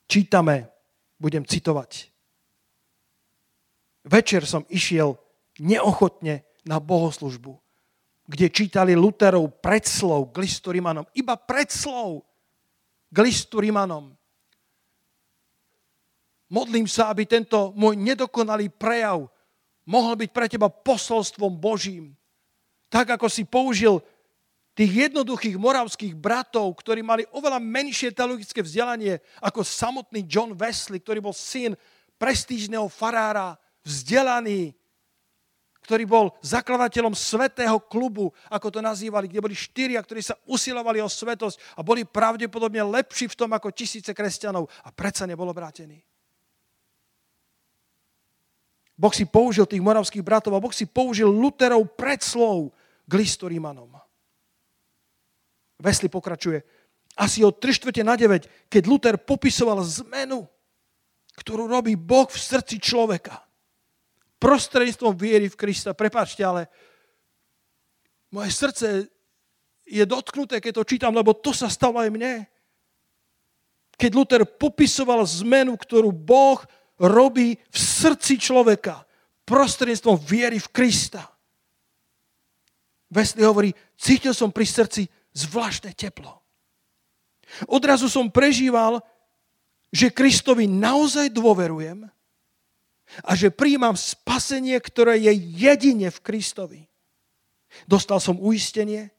čítame, 0.04 0.68
budem 1.16 1.40
citovať. 1.48 2.12
Večer 4.04 4.44
som 4.44 4.68
išiel 4.68 5.16
neochotne 5.64 6.44
na 6.68 6.76
bohoslužbu, 6.76 7.56
kde 8.28 8.52
čítali 8.52 8.92
Luterov 8.92 9.64
predslov 9.64 10.28
k 10.36 10.44
listu 10.44 10.68
Rimanom. 10.76 11.08
Iba 11.16 11.40
predslov 11.40 12.28
k 13.08 13.16
listu 13.24 13.64
Rimanom. 13.64 14.12
Modlím 16.54 16.86
sa, 16.86 17.10
aby 17.10 17.26
tento 17.26 17.74
môj 17.74 17.98
nedokonalý 17.98 18.70
prejav 18.70 19.26
mohol 19.90 20.14
byť 20.14 20.30
pre 20.30 20.46
teba 20.46 20.70
posolstvom 20.70 21.50
Božím. 21.58 22.14
Tak, 22.86 23.18
ako 23.18 23.26
si 23.26 23.42
použil 23.42 23.98
tých 24.78 25.10
jednoduchých 25.10 25.58
moravských 25.58 26.14
bratov, 26.14 26.70
ktorí 26.78 27.02
mali 27.02 27.26
oveľa 27.34 27.58
menšie 27.58 28.14
teologické 28.14 28.62
vzdelanie 28.62 29.18
ako 29.42 29.66
samotný 29.66 30.22
John 30.30 30.54
Wesley, 30.54 31.02
ktorý 31.02 31.18
bol 31.26 31.34
syn 31.34 31.74
prestížneho 32.22 32.86
farára, 32.86 33.58
vzdelaný, 33.82 34.78
ktorý 35.82 36.06
bol 36.06 36.26
zakladateľom 36.38 37.18
svetého 37.18 37.76
klubu, 37.82 38.30
ako 38.46 38.78
to 38.78 38.80
nazývali, 38.80 39.26
kde 39.26 39.42
boli 39.42 39.58
štyria, 39.58 40.00
ktorí 40.00 40.22
sa 40.22 40.38
usilovali 40.46 41.02
o 41.02 41.10
svetosť 41.10 41.76
a 41.76 41.82
boli 41.82 42.06
pravdepodobne 42.06 42.80
lepší 42.94 43.26
v 43.26 43.38
tom 43.42 43.50
ako 43.50 43.74
tisíce 43.74 44.14
kresťanov 44.14 44.70
a 44.86 44.94
predsa 44.94 45.26
nebol 45.26 45.50
obrátený. 45.50 46.13
Boh 48.94 49.10
si 49.10 49.26
použil 49.26 49.66
tých 49.66 49.82
moravských 49.82 50.22
bratov 50.22 50.54
a 50.54 50.62
Boh 50.62 50.70
si 50.70 50.86
použil 50.86 51.26
Luterov 51.26 51.98
predslov 51.98 52.70
k 53.04 53.12
listu 53.18 53.50
Rímanom. 53.50 53.90
Wesley 55.82 56.06
pokračuje. 56.06 56.62
Asi 57.18 57.42
od 57.42 57.58
3 57.58 57.74
čtvrte 57.74 58.02
na 58.06 58.14
9, 58.14 58.70
keď 58.70 58.82
Luther 58.86 59.16
popisoval 59.18 59.82
zmenu, 60.02 60.46
ktorú 61.38 61.66
robí 61.66 61.98
Boh 61.98 62.30
v 62.30 62.38
srdci 62.38 62.78
človeka. 62.78 63.42
Prostredníctvom 64.38 65.14
viery 65.14 65.50
v 65.50 65.58
Krista. 65.58 65.94
Prepačte, 65.94 66.42
ale 66.46 66.70
moje 68.30 68.50
srdce 68.50 68.86
je 69.86 70.04
dotknuté, 70.06 70.58
keď 70.58 70.82
to 70.82 70.88
čítam, 70.90 71.14
lebo 71.14 71.34
to 71.34 71.50
sa 71.54 71.70
stalo 71.70 71.98
aj 72.02 72.10
mne. 72.10 72.46
Keď 73.94 74.10
Luther 74.10 74.42
popisoval 74.42 75.22
zmenu, 75.22 75.78
ktorú 75.78 76.10
Boh 76.10 76.58
robí 76.98 77.58
v 77.58 77.78
srdci 77.78 78.38
človeka 78.38 79.02
prostredníctvom 79.44 80.16
viery 80.20 80.58
v 80.62 80.68
Krista. 80.72 81.22
Wesley 83.12 83.46
hovorí, 83.46 83.70
cítil 83.94 84.34
som 84.34 84.50
pri 84.50 84.66
srdci 84.66 85.02
zvláštne 85.36 85.94
teplo. 85.94 86.42
Odrazu 87.70 88.10
som 88.10 88.32
prežíval, 88.32 88.98
že 89.94 90.10
Kristovi 90.10 90.66
naozaj 90.66 91.30
dôverujem 91.30 92.10
a 93.22 93.30
že 93.38 93.54
príjmam 93.54 93.94
spasenie, 93.94 94.74
ktoré 94.82 95.22
je 95.22 95.30
jedine 95.54 96.10
v 96.10 96.18
Kristovi. 96.24 96.82
Dostal 97.86 98.18
som 98.18 98.42
uistenie, 98.42 99.14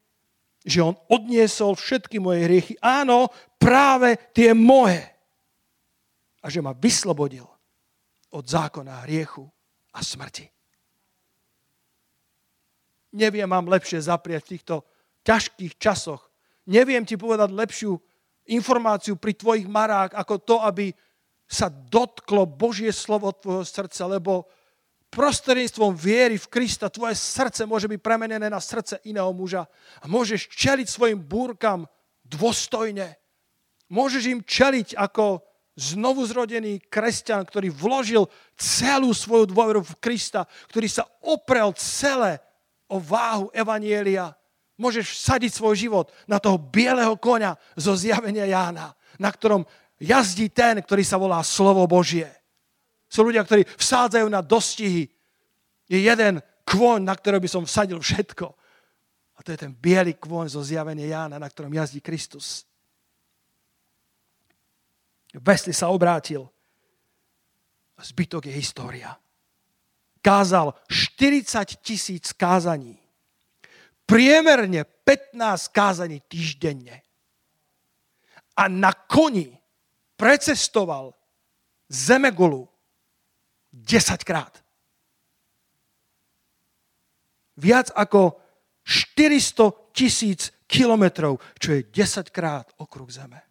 že 0.68 0.84
on 0.84 1.00
odniesol 1.08 1.80
všetky 1.80 2.20
moje 2.20 2.44
hriechy. 2.44 2.74
Áno, 2.84 3.32
práve 3.56 4.20
tie 4.36 4.52
moje. 4.52 5.00
A 6.44 6.52
že 6.52 6.60
ma 6.60 6.76
vyslobodil 6.76 7.55
od 8.36 8.44
zákona 8.44 9.08
hriechu 9.08 9.48
a 9.96 10.04
smrti. 10.04 10.52
Neviem 13.16 13.48
vám 13.48 13.72
lepšie 13.72 14.04
zapriať 14.04 14.42
v 14.44 14.52
týchto 14.60 14.76
ťažkých 15.24 15.74
časoch. 15.80 16.28
Neviem 16.68 17.08
ti 17.08 17.16
povedať 17.16 17.56
lepšiu 17.56 17.96
informáciu 18.52 19.16
pri 19.16 19.34
tvojich 19.40 19.68
marách, 19.72 20.12
ako 20.14 20.36
to, 20.44 20.56
aby 20.60 20.92
sa 21.48 21.72
dotklo 21.72 22.44
Božie 22.44 22.92
slovo 22.92 23.32
tvojho 23.32 23.64
srdca, 23.64 24.04
lebo 24.12 24.50
prostredníctvom 25.14 25.96
viery 25.96 26.36
v 26.36 26.52
Krista 26.52 26.92
tvoje 26.92 27.16
srdce 27.16 27.64
môže 27.64 27.88
byť 27.88 28.00
premenené 28.04 28.52
na 28.52 28.60
srdce 28.60 29.00
iného 29.08 29.32
muža 29.32 29.64
a 30.04 30.06
môžeš 30.12 30.52
čeliť 30.52 30.88
svojim 30.92 31.24
búrkam 31.24 31.88
dôstojne. 32.28 33.16
Môžeš 33.88 34.24
im 34.28 34.42
čeliť 34.44 34.98
ako 34.98 35.46
znovu 35.76 36.24
zrodený 36.24 36.80
kresťan, 36.88 37.44
ktorý 37.44 37.70
vložil 37.70 38.24
celú 38.56 39.12
svoju 39.12 39.52
dôveru 39.52 39.84
v 39.84 39.94
Krista, 40.00 40.48
ktorý 40.72 40.88
sa 40.88 41.04
oprel 41.22 41.76
celé 41.76 42.40
o 42.88 42.98
váhu 43.00 43.52
Evanielia 43.52 44.32
môžeš 44.76 45.24
sadiť 45.24 45.52
svoj 45.56 45.76
život 45.76 46.12
na 46.28 46.40
toho 46.40 46.60
bieleho 46.60 47.16
konia 47.16 47.56
zo 47.80 47.96
zjavenia 47.96 48.48
Jána, 48.48 48.92
na 49.16 49.30
ktorom 49.32 49.64
jazdí 50.00 50.52
ten, 50.52 50.84
ktorý 50.84 51.04
sa 51.04 51.16
volá 51.16 51.40
Slovo 51.44 51.88
Božie. 51.88 52.28
Sú 53.08 53.24
ľudia, 53.24 53.48
ktorí 53.48 53.64
vsádzajú 53.80 54.28
na 54.28 54.44
dostihy. 54.44 55.08
Je 55.88 56.00
jeden 56.04 56.44
kôň, 56.68 57.06
na 57.06 57.16
ktorého 57.16 57.40
by 57.40 57.50
som 57.50 57.64
vsadil 57.64 58.02
všetko. 58.02 58.52
A 59.36 59.40
to 59.44 59.56
je 59.56 59.60
ten 59.60 59.72
biely 59.72 60.16
kôň 60.20 60.52
zo 60.52 60.60
zjavenia 60.64 61.08
Jána, 61.08 61.40
na 61.40 61.48
ktorom 61.48 61.72
jazdí 61.72 62.04
Kristus. 62.04 62.68
Wesley 65.42 65.76
sa 65.76 65.92
obrátil. 65.92 66.48
Zbytok 68.00 68.46
je 68.46 68.54
história. 68.54 69.16
Kázal 70.22 70.74
40 70.90 71.80
tisíc 71.80 72.34
kázaní 72.34 73.06
priemerne 74.06 74.86
15 74.86 75.68
kázaní 75.68 76.22
týždenne. 76.30 77.02
A 78.56 78.70
na 78.70 78.94
koni 78.94 79.52
precestoval 80.16 81.14
Zemegulu 81.90 82.70
10 83.74 84.24
krát. 84.24 84.64
Viac 87.58 87.92
ako 87.94 88.42
400 88.84 89.94
tisíc 89.94 90.50
kilometrov, 90.66 91.38
čo 91.62 91.78
je 91.78 91.82
10 91.94 92.30
krát 92.34 92.74
okruh 92.82 93.10
Zeme. 93.12 93.42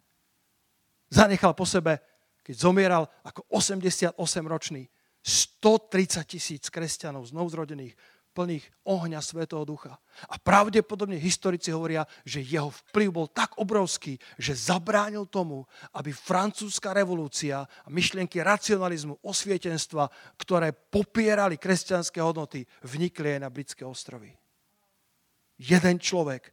Zanechal 1.09 1.53
po 1.53 1.65
sebe, 1.65 2.01
keď 2.45 2.55
zomieral 2.55 3.03
ako 3.25 3.45
88-ročný, 3.49 4.85
130 5.25 6.21
tisíc 6.29 6.69
kresťanov 6.69 7.25
znovuzrodených 7.25 7.97
plných 8.35 8.67
ohňa 8.83 9.23
Svetého 9.23 9.63
Ducha. 9.63 9.95
A 10.27 10.35
pravdepodobne 10.35 11.15
historici 11.15 11.71
hovoria, 11.71 12.03
že 12.27 12.43
jeho 12.43 12.67
vplyv 12.67 13.09
bol 13.09 13.27
tak 13.31 13.55
obrovský, 13.55 14.19
že 14.35 14.51
zabránil 14.51 15.25
tomu, 15.31 15.63
aby 15.95 16.11
francúzska 16.11 16.91
revolúcia 16.91 17.63
a 17.63 17.87
myšlienky 17.87 18.43
racionalizmu, 18.43 19.23
osvietenstva, 19.23 20.11
ktoré 20.35 20.75
popierali 20.75 21.55
kresťanské 21.55 22.19
hodnoty, 22.19 22.67
vnikli 22.83 23.39
aj 23.39 23.41
na 23.41 23.49
britské 23.49 23.87
ostrovy. 23.87 24.35
Jeden 25.55 25.97
človek, 26.03 26.51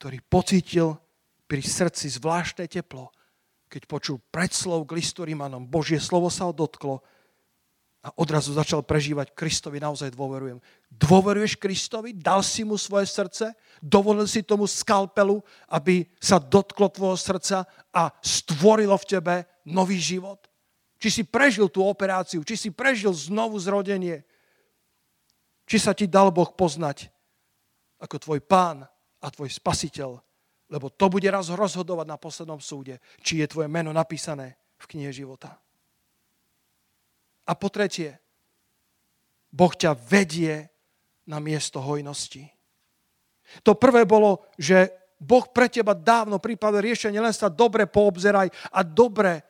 ktorý 0.00 0.18
pocítil 0.24 0.96
pri 1.44 1.60
srdci 1.60 2.08
zvláštne 2.16 2.64
teplo, 2.64 3.12
keď 3.72 3.88
počul 3.88 4.20
predslov 4.28 4.84
k 4.84 5.00
listu 5.00 5.24
Rímanom, 5.24 5.64
Božie 5.64 5.96
slovo 5.96 6.28
sa 6.28 6.44
ho 6.44 6.52
dotklo 6.52 7.00
a 8.02 8.12
odrazu 8.18 8.52
začal 8.52 8.84
prežívať 8.84 9.32
Kristovi, 9.32 9.78
naozaj 9.78 10.12
dôverujem. 10.12 10.58
Dôveruješ 10.90 11.56
Kristovi? 11.56 12.12
Dal 12.12 12.42
si 12.44 12.66
mu 12.66 12.74
svoje 12.74 13.06
srdce? 13.08 13.54
Dovolil 13.78 14.26
si 14.26 14.42
tomu 14.42 14.66
skalpelu, 14.66 15.38
aby 15.70 16.04
sa 16.18 16.42
dotklo 16.42 16.90
tvojho 16.90 17.16
srdca 17.16 17.64
a 17.94 18.10
stvorilo 18.20 18.98
v 18.98 19.08
tebe 19.08 19.34
nový 19.64 20.02
život? 20.02 20.50
Či 20.98 21.08
si 21.08 21.22
prežil 21.22 21.70
tú 21.70 21.86
operáciu? 21.86 22.42
Či 22.42 22.58
si 22.58 22.68
prežil 22.74 23.14
znovu 23.14 23.54
zrodenie? 23.62 24.26
Či 25.64 25.78
sa 25.78 25.94
ti 25.94 26.10
dal 26.10 26.34
Boh 26.34 26.50
poznať 26.52 27.06
ako 28.02 28.18
tvoj 28.18 28.40
pán 28.42 28.82
a 29.22 29.26
tvoj 29.30 29.46
spasiteľ? 29.46 30.18
Lebo 30.72 30.88
to 30.88 31.12
bude 31.12 31.28
raz 31.28 31.52
rozhodovať 31.52 32.06
na 32.08 32.16
poslednom 32.16 32.56
súde, 32.56 32.96
či 33.20 33.44
je 33.44 33.46
tvoje 33.52 33.68
meno 33.68 33.92
napísané 33.92 34.56
v 34.80 34.84
knihe 34.96 35.12
života. 35.12 35.60
A 37.44 37.52
po 37.52 37.68
tretie, 37.68 38.16
Boh 39.52 39.76
ťa 39.76 39.92
vedie 39.92 40.72
na 41.28 41.36
miesto 41.44 41.76
hojnosti. 41.76 42.48
To 43.60 43.76
prvé 43.76 44.08
bolo, 44.08 44.48
že 44.56 44.88
Boh 45.20 45.44
pre 45.52 45.68
teba 45.68 45.92
dávno 45.92 46.40
pripravil 46.40 46.88
riešenie, 46.88 47.20
len 47.20 47.36
sa 47.36 47.52
dobre 47.52 47.84
poobzeraj 47.84 48.48
a 48.72 48.80
dobre 48.80 49.44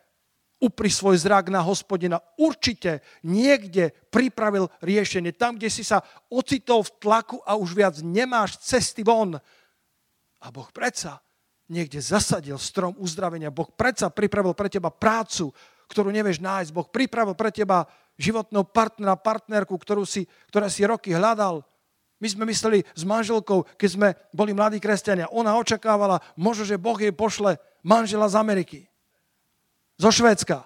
upri 0.62 0.91
svoj 0.91 1.18
zrak 1.18 1.51
na 1.51 1.59
hospodina. 1.59 2.23
Určite 2.39 3.03
niekde 3.27 3.91
pripravil 4.11 4.70
riešenie. 4.79 5.35
Tam, 5.35 5.59
kde 5.59 5.66
si 5.70 5.83
sa 5.83 6.03
ocitol 6.31 6.87
v 6.87 6.95
tlaku 7.03 7.39
a 7.43 7.59
už 7.59 7.75
viac 7.75 7.95
nemáš 8.03 8.59
cesty 8.62 9.03
von. 9.03 9.43
A 10.43 10.51
Boh 10.51 10.66
predsa 10.74 11.22
niekde 11.70 12.03
zasadil 12.03 12.59
strom 12.59 12.99
uzdravenia. 12.99 13.55
Boh 13.55 13.70
predsa 13.70 14.11
pripravil 14.11 14.53
pre 14.53 14.68
teba 14.68 14.90
prácu, 14.90 15.55
ktorú 15.88 16.11
nevieš 16.11 16.43
nájsť. 16.43 16.70
Boh 16.74 16.88
pripravil 16.90 17.38
pre 17.38 17.55
teba 17.55 17.86
životného 18.20 18.66
partnera, 18.68 19.16
partnerku, 19.16 19.72
ktorú 19.78 20.05
si, 20.05 20.28
ktorá 20.53 20.68
si 20.68 20.84
roky 20.84 21.14
hľadal. 21.14 21.64
My 22.22 22.28
sme 22.30 22.47
mysleli 22.47 22.86
s 22.95 23.03
manželkou, 23.03 23.66
keď 23.74 23.88
sme 23.90 24.09
boli 24.30 24.55
mladí 24.55 24.78
kresťania, 24.78 25.32
ona 25.34 25.59
očakávala, 25.59 26.22
možno, 26.38 26.62
že 26.62 26.78
Boh 26.78 26.95
jej 26.95 27.11
pošle 27.11 27.59
manžela 27.82 28.30
z 28.30 28.38
Ameriky. 28.38 28.78
Zo 29.99 30.14
Švédska. 30.14 30.62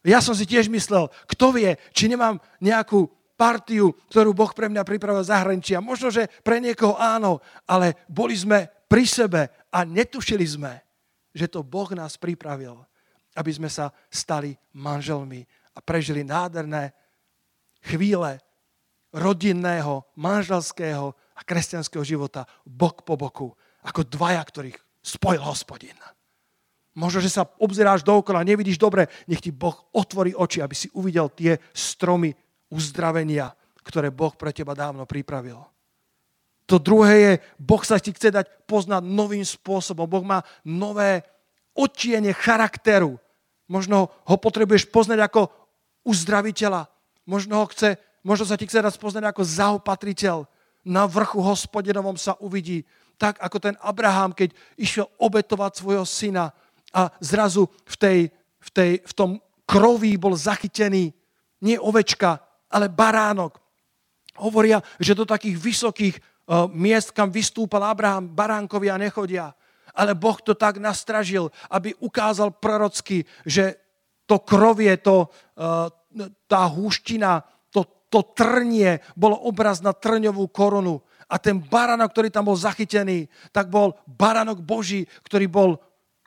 Ja 0.00 0.24
som 0.24 0.32
si 0.32 0.48
tiež 0.48 0.72
myslel, 0.72 1.12
kto 1.28 1.52
vie, 1.52 1.76
či 1.92 2.08
nemám 2.08 2.40
nejakú 2.64 3.12
partiu, 3.36 3.92
ktorú 4.08 4.32
Boh 4.32 4.48
pre 4.56 4.72
mňa 4.72 4.80
pripravil 4.84 5.20
zahraničí. 5.20 5.76
A 5.76 5.84
možno, 5.84 6.08
že 6.08 6.32
pre 6.40 6.60
niekoho 6.60 6.96
áno, 6.96 7.44
ale 7.68 8.00
boli 8.08 8.32
sme 8.32 8.68
pri 8.90 9.06
sebe 9.06 9.46
a 9.70 9.86
netušili 9.86 10.42
sme, 10.42 10.82
že 11.30 11.46
to 11.46 11.62
Boh 11.62 11.86
nás 11.94 12.18
pripravil, 12.18 12.82
aby 13.38 13.50
sme 13.54 13.70
sa 13.70 13.94
stali 14.10 14.58
manželmi 14.74 15.46
a 15.72 15.78
prežili 15.78 16.26
nádherné 16.26 16.90
chvíle 17.86 18.42
rodinného, 19.14 20.02
manželského 20.18 21.14
a 21.14 21.40
kresťanského 21.46 22.02
života 22.02 22.42
bok 22.66 23.06
po 23.06 23.14
boku, 23.14 23.54
ako 23.86 24.02
dvaja, 24.10 24.42
ktorých 24.42 24.78
spojil 25.00 25.40
hospodin. 25.40 25.96
Možno, 26.98 27.22
že 27.22 27.30
sa 27.30 27.46
obzeráš 27.62 28.02
dookola, 28.02 28.42
nevidíš 28.42 28.76
dobre, 28.76 29.06
nech 29.30 29.38
ti 29.38 29.54
Boh 29.54 29.86
otvorí 29.94 30.34
oči, 30.34 30.58
aby 30.58 30.74
si 30.74 30.90
uvidel 30.98 31.30
tie 31.30 31.62
stromy 31.70 32.34
uzdravenia, 32.74 33.54
ktoré 33.86 34.10
Boh 34.10 34.34
pre 34.34 34.50
teba 34.50 34.74
dávno 34.74 35.06
pripravil. 35.06 35.62
To 36.70 36.78
druhé 36.78 37.14
je, 37.18 37.32
Boh 37.58 37.82
sa 37.82 37.98
ti 37.98 38.14
chce 38.14 38.30
dať 38.30 38.46
poznať 38.70 39.02
novým 39.02 39.42
spôsobom. 39.42 40.06
Boh 40.06 40.22
má 40.22 40.46
nové 40.62 41.26
odčienie 41.74 42.30
charakteru. 42.30 43.18
Možno 43.66 44.06
ho 44.06 44.36
potrebuješ 44.38 44.86
poznať 44.86 45.26
ako 45.26 45.50
uzdraviteľa. 46.06 46.86
Možno, 47.26 47.58
ho 47.58 47.66
chce, 47.74 47.98
možno 48.22 48.46
sa 48.46 48.54
ti 48.54 48.70
chce 48.70 48.86
dať 48.86 48.94
poznať 49.02 49.34
ako 49.34 49.42
zaopatriteľ. 49.42 50.46
Na 50.86 51.10
vrchu 51.10 51.42
hospodinovom 51.42 52.14
sa 52.14 52.38
uvidí. 52.38 52.86
Tak 53.18 53.42
ako 53.42 53.58
ten 53.58 53.74
Abraham, 53.82 54.30
keď 54.30 54.54
išiel 54.78 55.10
obetovať 55.18 55.82
svojho 55.82 56.06
syna, 56.06 56.54
a 56.90 57.10
zrazu 57.22 57.70
v, 57.86 57.96
tej, 57.96 58.18
v, 58.58 58.68
tej, 58.70 58.90
v 59.06 59.12
tom 59.14 59.30
kroví 59.66 60.18
bol 60.18 60.34
zachytený 60.34 61.14
nie 61.62 61.76
ovečka, 61.78 62.42
ale 62.70 62.90
baránok. 62.90 63.58
Hovoria, 64.40 64.82
že 64.98 65.14
do 65.14 65.28
takých 65.28 65.56
vysokých 65.58 66.14
miest, 66.74 67.14
kam 67.14 67.30
vystúpal 67.30 67.86
Abraham, 67.86 68.30
baránkovia 68.30 68.98
nechodia. 68.98 69.54
Ale 69.94 70.14
Boh 70.14 70.38
to 70.38 70.54
tak 70.54 70.78
nastražil, 70.78 71.50
aby 71.70 71.94
ukázal 71.98 72.54
prorocky, 72.54 73.26
že 73.42 73.78
to 74.26 74.38
krovie, 74.42 74.94
to, 75.02 75.26
tá 76.46 76.62
húština, 76.70 77.42
to, 77.74 77.82
to 78.06 78.22
trnie 78.34 79.02
bolo 79.18 79.34
obraz 79.46 79.82
na 79.82 79.90
trňovú 79.90 80.46
korunu. 80.54 81.02
A 81.30 81.38
ten 81.38 81.58
baránok, 81.58 82.10
ktorý 82.14 82.28
tam 82.30 82.50
bol 82.50 82.58
zachytený, 82.58 83.26
tak 83.50 83.70
bol 83.70 83.98
baránok 84.06 84.62
Boží, 84.62 85.06
ktorý 85.26 85.46
bol 85.50 85.70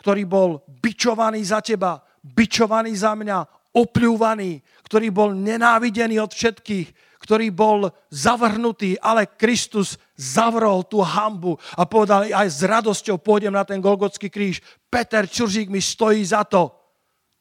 ktorý 0.03 0.28
bol 0.28 0.59
bičovaný 0.67 1.39
za 1.47 1.63
teba, 1.63 2.03
bičovaný 2.19 2.91
za 2.91 3.15
mňa, 3.15 3.71
opľúvaný, 3.71 4.59
ktorý 4.84 5.07
bol 5.15 5.32
nenávidený 5.32 6.19
od 6.19 6.36
všetkých, 6.36 7.17
ktorý 7.24 7.47
bol 7.55 7.88
zavrhnutý, 8.11 8.99
ale 8.99 9.32
Kristus 9.39 9.95
zavrol 10.14 10.86
tú 10.86 11.01
hambu 11.01 11.57
a 11.74 11.84
povedal, 11.89 12.30
aj 12.30 12.47
s 12.49 12.61
radosťou 12.61 13.18
pôjdem 13.18 13.53
na 13.53 13.66
ten 13.66 13.82
Golgotský 13.82 14.30
kríž. 14.30 14.61
Peter 14.89 15.26
Čuržík 15.26 15.70
mi 15.70 15.82
stojí 15.82 16.22
za 16.22 16.45
to. 16.45 16.70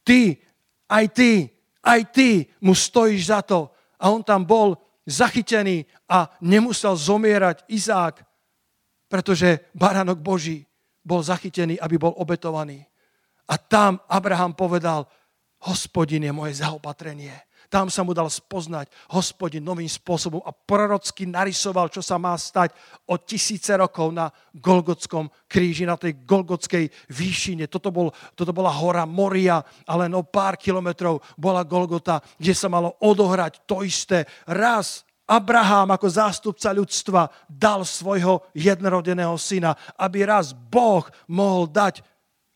Ty, 0.02 0.40
aj 0.88 1.04
ty, 1.12 1.30
aj 1.84 2.00
ty 2.10 2.48
mu 2.64 2.72
stojíš 2.72 3.22
za 3.28 3.40
to. 3.44 3.70
A 4.00 4.10
on 4.10 4.24
tam 4.24 4.42
bol 4.42 4.74
zachytený 5.06 5.86
a 6.08 6.30
nemusel 6.42 6.96
zomierať 6.96 7.68
Izák, 7.68 8.24
pretože 9.06 9.68
baránok 9.76 10.18
Boží 10.18 10.64
bol 11.04 11.20
zachytený, 11.20 11.76
aby 11.78 11.98
bol 11.98 12.14
obetovaný. 12.16 12.82
A 13.50 13.58
tam 13.58 14.00
Abraham 14.08 14.54
povedal, 14.54 15.04
hospodin 15.66 16.24
je 16.24 16.32
moje 16.32 16.62
zaopatrenie. 16.62 17.34
Tam 17.72 17.88
sa 17.88 18.04
mu 18.04 18.12
dal 18.12 18.28
spoznať 18.28 18.92
hospodin 19.16 19.64
novým 19.64 19.88
spôsobom 19.88 20.44
a 20.44 20.52
prorocky 20.52 21.24
narysoval, 21.24 21.88
čo 21.88 22.04
sa 22.04 22.20
má 22.20 22.36
stať 22.36 22.76
o 23.08 23.16
tisíce 23.16 23.72
rokov 23.72 24.12
na 24.12 24.28
Golgotskom 24.52 25.32
kríži, 25.48 25.88
na 25.88 25.96
tej 25.96 26.20
Golgotskej 26.28 26.92
výšine. 27.08 27.72
Toto, 27.72 27.88
bol, 27.88 28.12
toto 28.36 28.52
bola 28.52 28.68
hora 28.68 29.08
Moria, 29.08 29.64
ale 29.88 30.04
no 30.04 30.20
pár 30.20 30.60
kilometrov 30.60 31.24
bola 31.40 31.64
Golgota, 31.64 32.20
kde 32.36 32.52
sa 32.52 32.68
malo 32.68 33.00
odohrať 33.00 33.64
to 33.64 33.80
isté. 33.80 34.28
Raz 34.44 35.08
Abraham 35.24 35.96
ako 35.96 36.12
zástupca 36.12 36.76
ľudstva 36.76 37.32
dal 37.48 37.88
svojho 37.88 38.52
jednorodeného 38.52 39.32
syna, 39.40 39.72
aby 39.96 40.28
raz 40.28 40.52
Boh 40.52 41.08
mohol 41.24 41.72
dať 41.72 42.04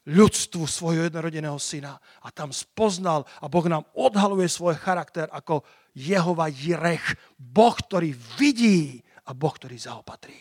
ľudstvu 0.06 0.64
svojho 0.64 1.10
jednorodeného 1.10 1.58
syna. 1.58 1.98
A 2.22 2.30
tam 2.30 2.54
spoznal 2.54 3.26
a 3.42 3.50
Boh 3.50 3.66
nám 3.66 3.84
odhaluje 3.98 4.46
svoj 4.46 4.78
charakter 4.78 5.26
ako 5.34 5.66
Jehova 5.92 6.46
Jirech. 6.46 7.18
Boh, 7.34 7.74
ktorý 7.74 8.14
vidí 8.38 9.02
a 9.26 9.34
Boh, 9.34 9.50
ktorý 9.50 9.74
zaopatrí. 9.74 10.38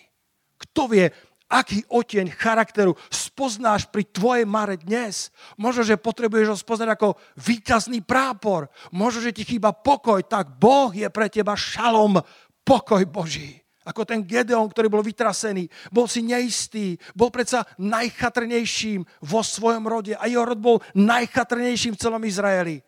Kto 0.55 0.87
vie, 0.87 1.09
aký 1.49 1.81
oteň 1.89 2.29
charakteru 2.33 2.93
spoznáš 3.09 3.89
pri 3.89 4.05
tvojej 4.05 4.45
mare 4.45 4.77
dnes. 4.77 5.33
Možno, 5.57 5.81
že 5.81 5.97
potrebuješ 5.97 6.47
ho 6.53 6.57
spoznať 6.57 6.89
ako 6.93 7.17
výťazný 7.41 8.05
prápor. 8.05 8.69
Možno, 8.93 9.25
že 9.25 9.35
ti 9.35 9.43
chýba 9.45 9.73
pokoj, 9.73 10.21
tak 10.25 10.57
Boh 10.61 10.93
je 10.93 11.09
pre 11.09 11.29
teba 11.29 11.57
šalom, 11.57 12.21
pokoj 12.61 13.01
Boží. 13.09 13.64
Ako 13.85 14.01
ten 14.01 14.25
Gedeon, 14.25 14.65
ktorý 14.65 14.89
bol 14.89 15.05
vytrasený. 15.05 15.69
Bol 15.93 16.09
si 16.09 16.25
neistý, 16.25 16.97
bol 17.13 17.29
predsa 17.29 17.61
najchatrnejším 17.77 19.05
vo 19.21 19.41
svojom 19.45 19.85
rode 19.85 20.17
a 20.17 20.25
jeho 20.25 20.41
rod 20.41 20.57
bol 20.57 20.81
najchatrnejším 20.97 21.93
v 21.93 22.01
celom 22.01 22.23
Izraeli. 22.25 22.81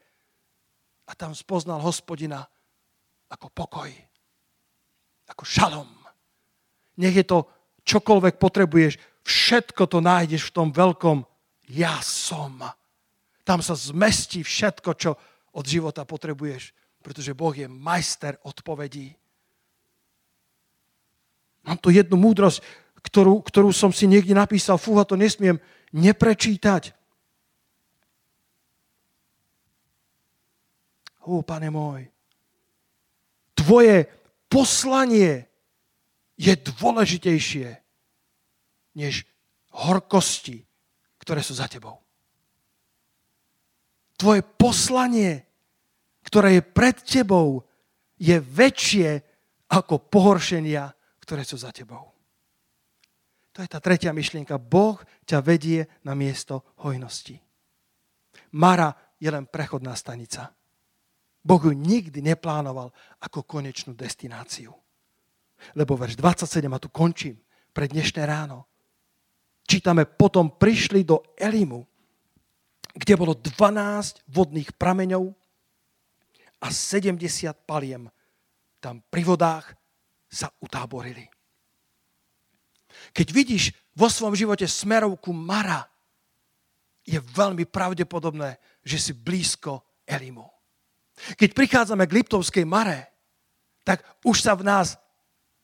A 1.07 1.13
tam 1.13 1.37
spoznal 1.37 1.79
hospodina 1.85 2.41
ako 3.29 3.47
pokoj, 3.53 3.91
ako 5.29 5.43
šalom. 5.45 5.89
Nech 6.97 7.13
je 7.13 7.25
to 7.29 7.45
čokoľvek 7.85 8.41
potrebuješ, 8.41 8.97
všetko 9.21 9.85
to 9.85 10.01
nájdeš 10.01 10.49
v 10.49 10.55
tom 10.57 10.69
veľkom 10.73 11.21
ja 11.71 11.99
som. 11.99 12.63
Tam 13.43 13.59
sa 13.63 13.75
zmestí 13.75 14.43
všetko, 14.43 14.91
čo 14.95 15.11
od 15.55 15.65
života 15.67 16.03
potrebuješ, 16.03 16.71
pretože 17.03 17.35
Boh 17.35 17.55
je 17.55 17.67
majster 17.67 18.35
odpovedí. 18.43 19.15
Mám 21.67 21.77
tu 21.83 21.91
jednu 21.91 22.15
múdrosť, 22.15 22.63
ktorú, 23.03 23.43
ktorú 23.43 23.75
som 23.75 23.91
si 23.91 24.07
niekde 24.07 24.31
napísal, 24.31 24.79
fúha, 24.79 25.03
to 25.03 25.19
nesmiem 25.19 25.59
neprečítať. 25.91 26.95
Ó, 31.27 31.43
pane 31.43 31.67
môj, 31.67 32.07
tvoje 33.51 34.07
poslanie 34.47 35.43
je 36.39 36.55
dôležitejšie 36.55 37.67
než 38.95 39.27
horkosti, 39.75 40.63
ktoré 41.19 41.43
sú 41.43 41.51
za 41.51 41.67
tebou. 41.67 41.99
Tvoje 44.15 44.41
poslanie, 44.41 45.43
ktoré 46.23 46.57
je 46.57 46.63
pred 46.63 46.95
tebou, 47.03 47.67
je 48.17 48.39
väčšie 48.39 49.21
ako 49.69 50.01
pohoršenia, 50.09 50.96
ktoré 51.27 51.43
sú 51.43 51.59
za 51.59 51.75
tebou. 51.75 52.15
To 53.51 53.59
je 53.59 53.67
tá 53.67 53.83
tretia 53.83 54.15
myšlienka. 54.15 54.55
Boh 54.55 54.95
ťa 55.27 55.43
vedie 55.43 55.91
na 56.07 56.15
miesto 56.15 56.63
hojnosti. 56.79 57.35
Mara 58.55 58.95
je 59.19 59.27
len 59.27 59.43
prechodná 59.43 59.91
stanica. 59.99 60.55
Boh 61.43 61.59
ju 61.59 61.75
nikdy 61.75 62.23
neplánoval 62.23 62.95
ako 63.19 63.43
konečnú 63.43 63.91
destináciu. 63.91 64.71
Lebo 65.75 65.99
verš 65.99 66.15
27, 66.15 66.63
a 66.71 66.79
tu 66.79 66.87
končím, 66.87 67.35
pre 67.75 67.91
dnešné 67.91 68.23
ráno. 68.23 68.63
Čítame, 69.67 70.07
potom 70.07 70.55
prišli 70.55 71.03
do 71.03 71.35
Elimu, 71.35 71.83
kde 72.95 73.13
bolo 73.19 73.35
12 73.35 74.23
vodných 74.31 74.71
prameňov 74.79 75.27
a 76.63 76.67
70 76.71 77.19
paliem. 77.67 78.07
Tam 78.79 79.03
pri 79.11 79.27
vodách 79.27 79.75
sa 80.27 80.51
utáborili. 80.59 81.25
Keď 83.15 83.27
vidíš 83.31 83.63
vo 83.95 84.11
svojom 84.11 84.35
živote 84.35 84.67
smerovku 84.67 85.31
Mara, 85.31 85.87
je 87.07 87.19
veľmi 87.23 87.63
pravdepodobné, 87.63 88.59
že 88.83 88.99
si 88.99 89.11
blízko 89.15 90.03
Elimu. 90.03 90.43
Keď 91.39 91.49
prichádzame 91.55 92.03
k 92.05 92.15
Liptovskej 92.19 92.67
Mare, 92.67 93.15
tak 93.87 94.03
už 94.27 94.43
sa 94.43 94.53
v 94.53 94.67
nás 94.67 94.99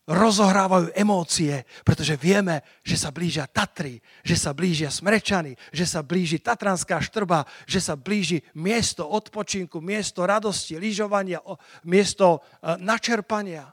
rozohrávajú 0.04 0.92
emócie, 1.00 1.64
pretože 1.88 2.20
vieme, 2.20 2.60
že 2.84 3.00
sa 3.00 3.12
blížia 3.12 3.48
Tatry, 3.48 4.04
že 4.20 4.36
sa 4.36 4.52
blížia 4.52 4.92
Smrečany, 4.92 5.56
že 5.72 5.88
sa 5.88 6.04
blíži 6.04 6.44
Tatranská 6.44 7.00
štrba, 7.00 7.48
že 7.64 7.80
sa 7.80 7.96
blíži 7.96 8.44
miesto 8.56 9.08
odpočinku, 9.08 9.80
miesto 9.80 10.28
radosti, 10.28 10.76
lyžovania, 10.76 11.40
miesto 11.88 12.40
e, 12.40 12.76
načerpania. 12.84 13.72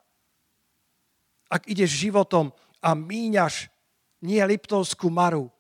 Ak 1.51 1.67
ideš 1.67 2.07
životom 2.07 2.55
a 2.79 2.95
míňaš 2.95 3.67
nie 4.23 4.39
Liptovskú 4.39 5.11
maru, 5.11 5.51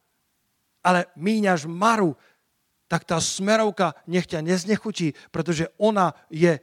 ale 0.80 1.10
míňaš 1.18 1.66
maru, 1.66 2.14
tak 2.90 3.06
tá 3.06 3.18
smerovka 3.18 3.94
nech 4.06 4.26
ťa 4.26 4.42
neznechutí, 4.42 5.14
pretože 5.30 5.70
ona 5.78 6.14
je 6.30 6.58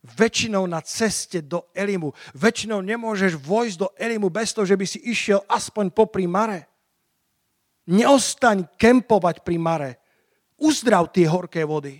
väčšinou 0.00 0.64
na 0.64 0.80
ceste 0.80 1.44
do 1.44 1.68
Elimu. 1.76 2.12
Väčšinou 2.32 2.80
nemôžeš 2.80 3.36
vojsť 3.36 3.76
do 3.76 3.88
Elimu 3.96 4.32
bez 4.32 4.56
toho, 4.56 4.64
že 4.64 4.76
by 4.76 4.86
si 4.88 5.00
išiel 5.04 5.44
aspoň 5.44 5.92
popri 5.92 6.24
mare. 6.24 6.68
Neostaň 7.88 8.64
kempovať 8.76 9.44
pri 9.44 9.56
mare. 9.60 9.90
Uzdrav 10.60 11.12
tie 11.12 11.24
horké 11.24 11.64
vody. 11.64 11.96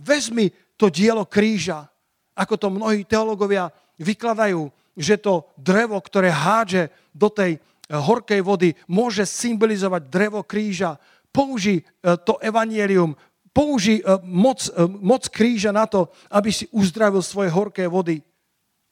Vezmi 0.00 0.48
to 0.76 0.88
dielo 0.88 1.28
kríža, 1.28 1.84
ako 2.32 2.54
to 2.56 2.68
mnohí 2.72 3.04
teologovia 3.04 3.68
vykladajú, 4.00 4.66
že 4.96 5.16
to 5.16 5.48
drevo, 5.56 6.00
ktoré 6.00 6.28
hádže 6.28 6.92
do 7.12 7.32
tej 7.32 7.60
horkej 7.92 8.40
vody, 8.40 8.72
môže 8.88 9.28
symbolizovať 9.28 10.02
drevo 10.08 10.40
kríža, 10.44 10.96
použij 11.32 11.80
e, 11.80 11.84
to 12.24 12.40
evanielium, 12.40 13.16
použij 13.52 14.00
e, 14.00 14.04
moc, 14.24 14.64
moc 15.00 15.28
kríža 15.28 15.72
na 15.72 15.84
to, 15.84 16.08
aby 16.32 16.48
si 16.52 16.68
uzdravil 16.72 17.20
svoje 17.20 17.52
horké 17.52 17.84
vody. 17.88 18.20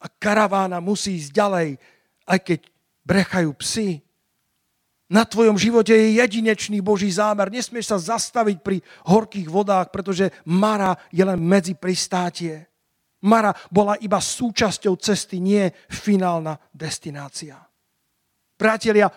A 0.01 0.09
karavána 0.09 0.81
musí 0.81 1.17
ísť 1.21 1.31
ďalej, 1.33 1.69
aj 2.25 2.39
keď 2.41 2.59
brechajú 3.05 3.49
psy. 3.61 4.01
Na 5.11 5.27
tvojom 5.27 5.59
živote 5.59 5.91
je 5.91 6.23
jedinečný 6.23 6.79
Boží 6.79 7.11
zámer. 7.11 7.51
Nesmieš 7.51 7.91
sa 7.91 8.15
zastaviť 8.15 8.63
pri 8.63 8.79
horkých 9.03 9.51
vodách, 9.51 9.91
pretože 9.91 10.31
Mara 10.47 10.95
je 11.11 11.19
len 11.19 11.35
medzi 11.35 11.75
pristátie. 11.75 12.70
Mara 13.21 13.53
bola 13.69 13.93
iba 14.01 14.17
súčasťou 14.17 14.97
cesty, 14.97 15.37
nie 15.37 15.69
finálna 15.89 16.57
destinácia. 16.73 17.61
Priatelia, 18.57 19.09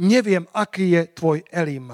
neviem, 0.00 0.48
aký 0.56 0.96
je 0.96 1.02
tvoj 1.12 1.44
Elim. 1.52 1.92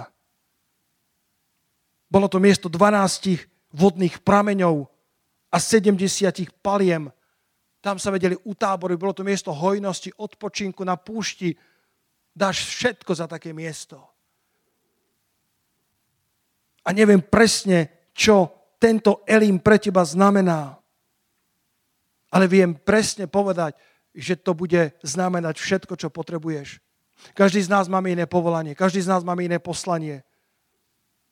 Bolo 2.06 2.26
to 2.30 2.38
miesto 2.38 2.70
12 2.70 3.74
vodných 3.74 4.22
prameňov 4.22 4.86
a 5.50 5.56
70 5.58 6.62
paliem. 6.62 7.10
Tam 7.82 7.98
sa 7.98 8.14
vedeli 8.14 8.38
utáboriť, 8.38 8.96
bolo 8.96 9.14
to 9.14 9.26
miesto 9.26 9.50
hojnosti, 9.50 10.14
odpočinku 10.14 10.86
na 10.86 10.94
púšti. 10.94 11.50
Dáš 12.30 12.70
všetko 12.70 13.10
za 13.14 13.26
také 13.26 13.50
miesto. 13.50 13.98
A 16.86 16.94
neviem 16.94 17.22
presne, 17.22 18.10
čo 18.14 18.70
tento 18.78 19.26
Elim 19.26 19.58
pre 19.58 19.82
teba 19.82 20.04
znamená. 20.04 20.78
Ale 22.34 22.50
viem 22.50 22.74
presne 22.74 23.30
povedať, 23.30 23.78
že 24.10 24.34
to 24.34 24.58
bude 24.58 24.90
znamenať 25.06 25.54
všetko, 25.62 25.94
čo 25.94 26.10
potrebuješ. 26.10 26.82
Každý 27.38 27.62
z 27.62 27.70
nás 27.70 27.86
máme 27.86 28.10
iné 28.10 28.26
povolanie, 28.26 28.74
každý 28.74 29.06
z 29.06 29.10
nás 29.10 29.22
máme 29.22 29.46
iné 29.46 29.62
poslanie. 29.62 30.26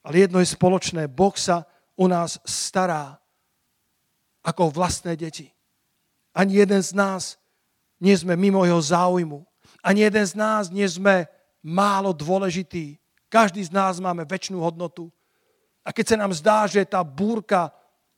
Ale 0.06 0.26
jedno 0.26 0.38
je 0.38 0.54
spoločné. 0.54 1.10
Boh 1.10 1.34
sa 1.34 1.66
u 1.98 2.06
nás 2.06 2.38
stará 2.46 3.18
ako 4.42 4.70
vlastné 4.70 5.18
deti. 5.18 5.50
Ani 6.34 6.58
jeden 6.58 6.82
z 6.82 6.94
nás 6.94 7.38
nie 8.02 8.14
sme 8.14 8.34
mimo 8.34 8.66
jeho 8.66 8.82
záujmu. 8.82 9.46
Ani 9.82 10.06
jeden 10.06 10.26
z 10.26 10.34
nás 10.34 10.70
nie 10.70 10.86
sme 10.86 11.26
málo 11.62 12.10
dôležitý. 12.10 12.98
Každý 13.30 13.62
z 13.62 13.70
nás 13.70 14.02
máme 14.02 14.26
väčšinu 14.26 14.58
hodnotu. 14.58 15.10
A 15.86 15.90
keď 15.90 16.14
sa 16.14 16.16
nám 16.18 16.32
zdá, 16.34 16.66
že 16.66 16.82
tá 16.86 17.02
búrka 17.06 17.70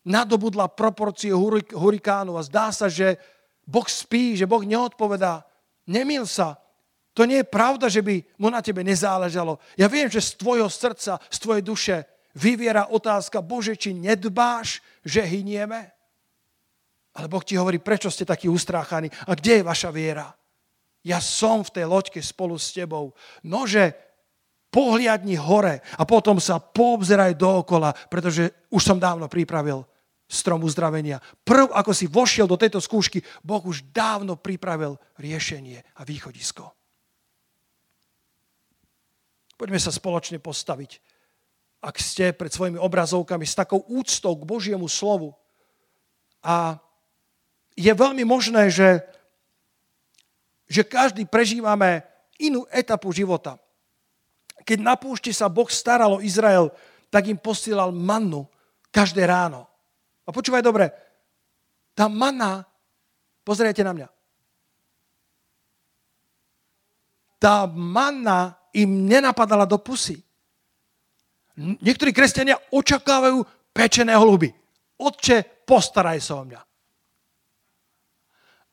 nadobudla 0.04 0.68
proporcie 0.68 1.32
hurikánu 1.72 2.36
a 2.36 2.44
zdá 2.44 2.70
sa, 2.70 2.92
že 2.92 3.16
Boh 3.64 3.88
spí, 3.88 4.36
že 4.36 4.44
Boh 4.44 4.60
neodpovedá, 4.60 5.42
nemil 5.88 6.28
sa. 6.28 6.60
To 7.16 7.24
nie 7.24 7.40
je 7.40 7.48
pravda, 7.48 7.88
že 7.88 8.04
by 8.04 8.20
mu 8.36 8.52
na 8.52 8.60
tebe 8.60 8.84
nezáležalo. 8.84 9.56
Ja 9.80 9.88
viem, 9.88 10.12
že 10.12 10.20
z 10.20 10.36
tvojho 10.36 10.68
srdca, 10.68 11.16
z 11.30 11.38
tvojej 11.40 11.64
duše 11.64 11.96
vyviera 12.36 12.90
otázka, 12.90 13.40
Bože, 13.40 13.78
či 13.78 13.96
nedbáš, 13.96 14.84
že 15.00 15.24
hynieme? 15.24 15.94
Ale 17.14 17.30
Boh 17.30 17.46
ti 17.46 17.54
hovorí, 17.54 17.78
prečo 17.78 18.10
ste 18.10 18.26
takí 18.26 18.50
ustráchaní 18.50 19.08
a 19.30 19.38
kde 19.38 19.62
je 19.62 19.64
vaša 19.64 19.94
viera? 19.94 20.34
Ja 21.06 21.22
som 21.22 21.62
v 21.62 21.70
tej 21.80 21.86
loďke 21.86 22.18
spolu 22.18 22.58
s 22.58 22.74
tebou. 22.74 23.14
Nože, 23.46 23.94
pohliadni 24.74 25.38
hore 25.38 25.86
a 25.94 26.02
potom 26.02 26.42
sa 26.42 26.58
poobzeraj 26.58 27.38
dookola, 27.38 27.94
pretože 28.10 28.66
už 28.74 28.82
som 28.82 28.98
dávno 28.98 29.30
pripravil 29.30 29.86
strom 30.24 30.64
uzdravenia. 30.64 31.20
Prv, 31.44 31.70
ako 31.70 31.92
si 31.92 32.08
vošiel 32.08 32.48
do 32.48 32.56
tejto 32.56 32.80
skúšky, 32.80 33.20
Boh 33.44 33.60
už 33.60 33.84
dávno 33.92 34.40
pripravil 34.40 34.96
riešenie 35.20 35.84
a 35.96 36.02
východisko. 36.02 36.72
Poďme 39.54 39.78
sa 39.78 39.94
spoločne 39.94 40.42
postaviť. 40.42 40.98
Ak 41.84 42.00
ste 42.00 42.32
pred 42.32 42.50
svojimi 42.50 42.80
obrazovkami 42.80 43.44
s 43.44 43.54
takou 43.54 43.84
úctou 43.86 44.34
k 44.34 44.48
Božiemu 44.48 44.88
slovu 44.88 45.36
a 46.40 46.80
je 47.76 47.92
veľmi 47.92 48.24
možné, 48.24 48.72
že, 48.72 49.04
že 50.64 50.82
každý 50.86 51.28
prežívame 51.28 52.02
inú 52.40 52.64
etapu 52.72 53.12
života. 53.12 53.60
Keď 54.64 54.78
na 54.80 54.96
púšti 54.96 55.30
sa 55.30 55.52
Boh 55.52 55.68
staral 55.68 56.18
o 56.18 56.24
Izrael, 56.24 56.72
tak 57.12 57.28
im 57.28 57.36
posielal 57.36 57.92
mannu 57.92 58.48
každé 58.88 59.28
ráno. 59.28 59.68
A 60.24 60.32
počúvaj 60.32 60.64
dobre, 60.64 60.88
tá 61.92 62.08
manna, 62.08 62.64
pozriete 63.44 63.84
na 63.84 63.92
mňa, 63.92 64.08
tá 67.44 67.68
manna 67.68 68.56
im 68.72 69.04
nenapadala 69.04 69.68
do 69.68 69.76
pusy. 69.76 70.16
Niektorí 71.60 72.10
kresťania 72.10 72.56
očakávajú 72.72 73.44
pečené 73.70 74.16
holuby. 74.16 74.50
Otče, 74.96 75.66
postaraj 75.68 76.18
sa 76.24 76.40
o 76.40 76.46
mňa. 76.48 76.60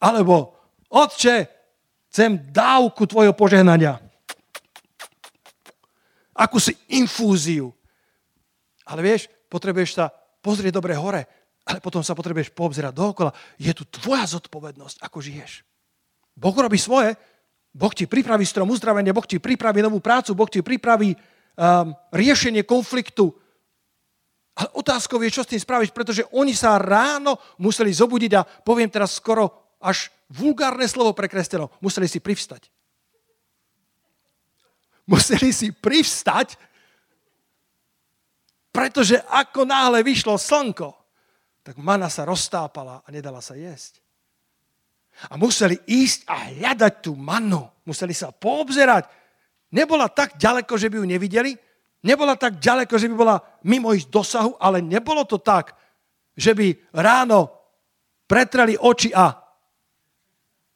Alebo, 0.01 0.55
otče, 0.89 1.35
chcem 2.09 2.39
dávku 2.49 3.05
tvojho 3.05 3.35
požehnania. 3.37 4.01
Akúsi 6.33 6.73
infúziu. 6.95 7.69
Ale 8.87 9.05
vieš, 9.05 9.29
potrebuješ 9.51 9.99
sa 9.99 10.09
pozrieť 10.41 10.73
dobre 10.73 10.97
hore, 10.97 11.27
ale 11.65 11.77
potom 11.79 12.01
sa 12.01 12.17
potrebuješ 12.17 12.53
poobzerať 12.53 12.93
dookola. 12.93 13.31
Je 13.61 13.71
tu 13.71 13.85
tvoja 13.85 14.25
zodpovednosť, 14.25 15.01
ako 15.05 15.17
žiješ. 15.21 15.61
Boh 16.33 16.55
robí 16.55 16.79
svoje, 16.81 17.13
Boh 17.71 17.93
ti 17.95 18.09
pripraví 18.09 18.43
strom 18.43 18.67
uzdravenia, 18.73 19.15
Boh 19.15 19.27
ti 19.27 19.39
pripraví 19.39 19.79
novú 19.79 20.03
prácu, 20.03 20.35
Boh 20.35 20.49
ti 20.49 20.59
pripraví 20.59 21.15
um, 21.15 21.95
riešenie 22.11 22.67
konfliktu. 22.67 23.31
Ale 24.57 24.67
otázkou 24.75 25.21
je, 25.23 25.31
čo 25.31 25.47
s 25.47 25.51
tým 25.55 25.61
spravíš, 25.61 25.95
pretože 25.95 26.27
oni 26.35 26.51
sa 26.51 26.75
ráno 26.75 27.39
museli 27.55 27.95
zobudiť 27.95 28.31
a 28.35 28.43
poviem 28.43 28.91
teraz 28.91 29.15
skoro 29.15 29.77
až 29.79 30.11
vulgárne 30.27 30.83
slovo 30.85 31.15
pre 31.15 31.31
kresťanov. 31.31 31.71
Museli 31.79 32.11
si 32.11 32.19
privstať. 32.19 32.67
Museli 35.07 35.55
si 35.55 35.71
privstať, 35.71 36.59
pretože 38.71 39.19
ako 39.27 39.67
náhle 39.67 40.03
vyšlo 40.03 40.35
slnko, 40.39 41.00
tak 41.61 41.77
mana 41.77 42.09
sa 42.09 42.25
roztápala 42.25 43.05
a 43.05 43.07
nedala 43.13 43.41
sa 43.41 43.53
jesť. 43.53 44.01
A 45.29 45.37
museli 45.37 45.77
ísť 45.85 46.25
a 46.25 46.49
hľadať 46.49 46.93
tú 47.05 47.13
mannu. 47.13 47.61
Museli 47.85 48.15
sa 48.15 48.33
poobzerať. 48.33 49.05
Nebola 49.69 50.09
tak 50.09 50.39
ďaleko, 50.41 50.73
že 50.79 50.89
by 50.89 50.97
ju 50.97 51.05
nevideli. 51.05 51.51
Nebola 52.01 52.33
tak 52.33 52.57
ďaleko, 52.57 52.97
že 52.97 53.05
by 53.11 53.15
bola 53.15 53.37
mimo 53.61 53.93
ich 53.93 54.09
dosahu, 54.09 54.57
ale 54.57 54.81
nebolo 54.81 55.21
to 55.27 55.37
tak, 55.37 55.77
že 56.33 56.57
by 56.57 56.73
ráno 56.97 57.53
pretreli 58.25 58.73
oči 58.73 59.13
a 59.13 59.37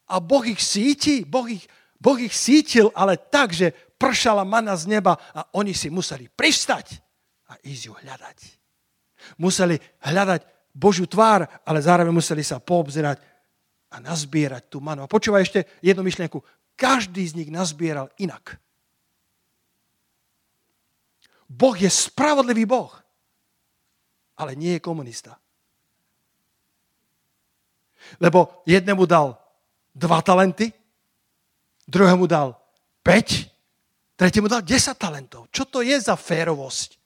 a 0.05 0.21
Boh 0.21 0.45
ich 0.45 0.61
síti, 0.61 1.25
Boh 1.25 1.49
ich, 1.49 1.65
boh 1.97 2.13
ich 2.13 2.29
sítil, 2.29 2.93
ale 2.93 3.17
tak, 3.17 3.57
že 3.57 3.73
pršala 3.97 4.45
mana 4.45 4.77
z 4.77 4.85
neba 4.85 5.17
a 5.33 5.49
oni 5.57 5.73
si 5.73 5.89
museli 5.89 6.29
pristať 6.29 7.01
a 7.49 7.57
ísť 7.65 7.83
ju 7.89 7.93
hľadať. 7.97 8.37
Museli 9.41 9.81
hľadať 10.05 10.54
Božiu 10.75 11.07
tvár, 11.07 11.47
ale 11.63 11.79
zároveň 11.79 12.11
museli 12.11 12.43
sa 12.43 12.59
poobzerať 12.59 13.23
a 13.87 14.03
nazbierať 14.03 14.67
tú 14.67 14.83
manu. 14.83 15.07
A 15.07 15.11
počúvaj 15.11 15.47
ešte 15.47 15.63
jednu 15.79 16.03
myšlienku. 16.03 16.43
Každý 16.75 17.23
z 17.23 17.39
nich 17.39 17.47
nazbieral 17.47 18.11
inak. 18.19 18.59
Boh 21.47 21.79
je 21.79 21.87
spravodlivý 21.87 22.67
Boh, 22.67 22.91
ale 24.35 24.59
nie 24.59 24.75
je 24.75 24.83
komunista. 24.83 25.39
Lebo 28.19 28.61
jednému 28.67 29.07
dal 29.07 29.39
dva 29.95 30.19
talenty, 30.19 30.75
druhému 31.87 32.27
dal 32.27 32.59
5, 32.99 34.19
tretiemu 34.19 34.51
dal 34.51 34.59
10 34.59 34.91
talentov. 34.99 35.47
Čo 35.55 35.63
to 35.71 35.79
je 35.79 35.95
za 35.95 36.19
férovosť? 36.19 36.99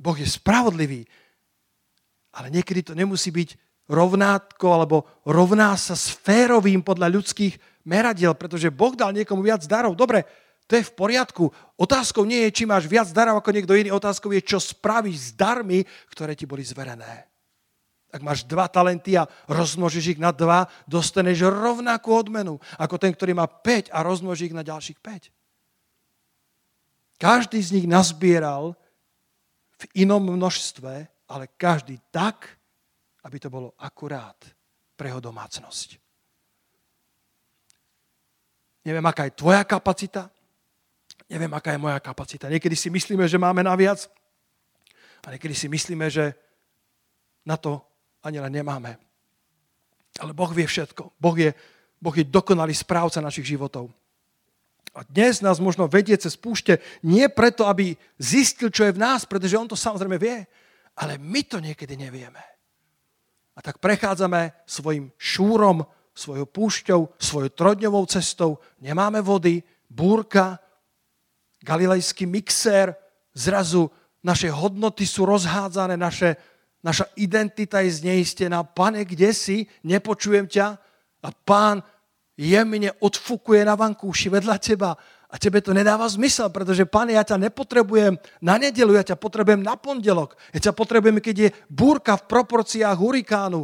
Boh 0.00 0.16
je 0.16 0.24
spravodlivý, 0.24 1.04
ale 2.34 2.50
niekedy 2.50 2.86
to 2.86 2.94
nemusí 2.94 3.34
byť 3.34 3.58
rovnátko 3.90 4.66
alebo 4.70 5.02
rovná 5.26 5.74
sa 5.74 5.98
sférovým 5.98 6.86
podľa 6.86 7.10
ľudských 7.10 7.82
meradiel, 7.82 8.38
pretože 8.38 8.70
Boh 8.70 8.94
dal 8.94 9.10
niekomu 9.10 9.42
viac 9.42 9.66
darov. 9.66 9.98
Dobre, 9.98 10.22
To 10.70 10.78
je 10.78 10.86
v 10.86 10.94
poriadku. 10.94 11.50
Otázkou 11.74 12.22
nie 12.22 12.46
je, 12.46 12.62
či 12.62 12.62
máš 12.62 12.86
viac 12.86 13.10
darov 13.10 13.42
ako 13.42 13.50
niekto 13.50 13.74
iný. 13.74 13.90
Otázkou 13.90 14.30
je, 14.30 14.38
čo 14.38 14.62
spravíš 14.62 15.18
s 15.18 15.30
darmi, 15.34 15.82
ktoré 16.14 16.38
ti 16.38 16.46
boli 16.46 16.62
zverené. 16.62 17.26
Ak 18.14 18.22
máš 18.22 18.46
dva 18.46 18.70
talenty 18.70 19.18
a 19.18 19.26
rozmnožíš 19.50 20.14
ich 20.14 20.22
na 20.22 20.30
dva, 20.30 20.70
dostaneš 20.86 21.50
rovnakú 21.50 22.14
odmenu 22.14 22.62
ako 22.78 23.02
ten, 23.02 23.10
ktorý 23.10 23.34
má 23.34 23.50
5 23.50 23.90
a 23.90 23.98
rozmnoží 24.06 24.46
ich 24.46 24.54
na 24.54 24.62
ďalších 24.62 25.02
5. 25.02 27.18
Každý 27.18 27.58
z 27.58 27.74
nich 27.74 27.90
nazbieral 27.90 28.78
v 29.74 30.06
inom 30.06 30.22
množstve, 30.22 31.10
ale 31.30 31.54
každý 31.54 31.94
tak, 32.10 32.58
aby 33.22 33.36
to 33.38 33.46
bolo 33.46 33.72
akurát 33.78 34.36
pre 34.98 35.14
jeho 35.14 35.22
domácnosť. 35.22 35.96
Neviem, 38.82 39.06
aká 39.06 39.28
je 39.28 39.38
tvoja 39.38 39.62
kapacita, 39.62 40.26
neviem, 41.30 41.52
aká 41.52 41.76
je 41.76 41.84
moja 41.84 42.00
kapacita. 42.00 42.50
Niekedy 42.50 42.74
si 42.74 42.90
myslíme, 42.90 43.28
že 43.28 43.38
máme 43.38 43.62
naviac 43.62 44.10
a 45.22 45.36
niekedy 45.36 45.54
si 45.54 45.68
myslíme, 45.68 46.10
že 46.10 46.34
na 47.44 47.54
to 47.54 47.78
ani 48.24 48.40
len 48.40 48.50
nemáme. 48.50 48.98
Ale 50.18 50.34
Boh 50.34 50.50
vie 50.50 50.66
všetko. 50.66 51.14
Boh 51.20 51.36
je, 51.38 51.54
boh 52.02 52.16
je 52.16 52.26
dokonalý 52.26 52.74
správca 52.74 53.22
našich 53.22 53.54
životov. 53.54 53.92
A 54.90 55.06
dnes 55.06 55.38
nás 55.38 55.62
možno 55.62 55.86
vedie 55.86 56.18
cez 56.18 56.34
púšte 56.34 56.82
nie 57.06 57.30
preto, 57.30 57.68
aby 57.70 57.94
zistil, 58.18 58.74
čo 58.74 58.90
je 58.90 58.96
v 58.96 59.02
nás, 59.06 59.22
pretože 59.22 59.54
on 59.54 59.70
to 59.70 59.78
samozrejme 59.78 60.18
vie, 60.18 60.42
ale 61.00 61.16
my 61.16 61.40
to 61.48 61.64
niekedy 61.64 61.96
nevieme. 61.96 62.44
A 63.56 63.64
tak 63.64 63.80
prechádzame 63.80 64.52
svojim 64.68 65.08
šúrom, 65.16 65.84
svojou 66.12 66.44
púšťou, 66.44 67.00
svojou 67.16 67.50
trodňovou 67.50 68.04
cestou, 68.04 68.60
nemáme 68.84 69.24
vody, 69.24 69.64
búrka, 69.88 70.60
galilejský 71.64 72.28
mixér, 72.28 72.92
zrazu 73.32 73.88
naše 74.20 74.52
hodnoty 74.52 75.08
sú 75.08 75.24
rozhádzané, 75.24 75.96
naše, 75.96 76.36
naša 76.84 77.08
identita 77.16 77.80
je 77.80 78.04
zneistená. 78.04 78.60
Pane, 78.68 79.04
kde 79.08 79.32
si? 79.32 79.64
Nepočujem 79.88 80.44
ťa. 80.44 80.76
A 81.24 81.28
pán 81.32 81.80
jemne 82.36 82.92
odfukuje 83.00 83.64
na 83.64 83.76
vankúši 83.76 84.28
vedľa 84.28 84.56
teba 84.60 84.92
a 85.30 85.38
tebe 85.38 85.62
to 85.62 85.70
nedáva 85.70 86.10
zmysel, 86.10 86.50
pretože 86.50 86.82
pane, 86.82 87.14
ja 87.14 87.22
ťa 87.22 87.38
nepotrebujem 87.38 88.18
na 88.42 88.58
nedelu, 88.58 88.98
ja 88.98 89.06
ťa 89.06 89.16
potrebujem 89.16 89.62
na 89.62 89.78
pondelok. 89.78 90.34
Ja 90.50 90.70
ťa 90.70 90.72
potrebujem, 90.74 91.22
keď 91.22 91.36
je 91.38 91.48
búrka 91.70 92.18
v 92.18 92.26
proporciách 92.26 92.98
hurikánu. 92.98 93.62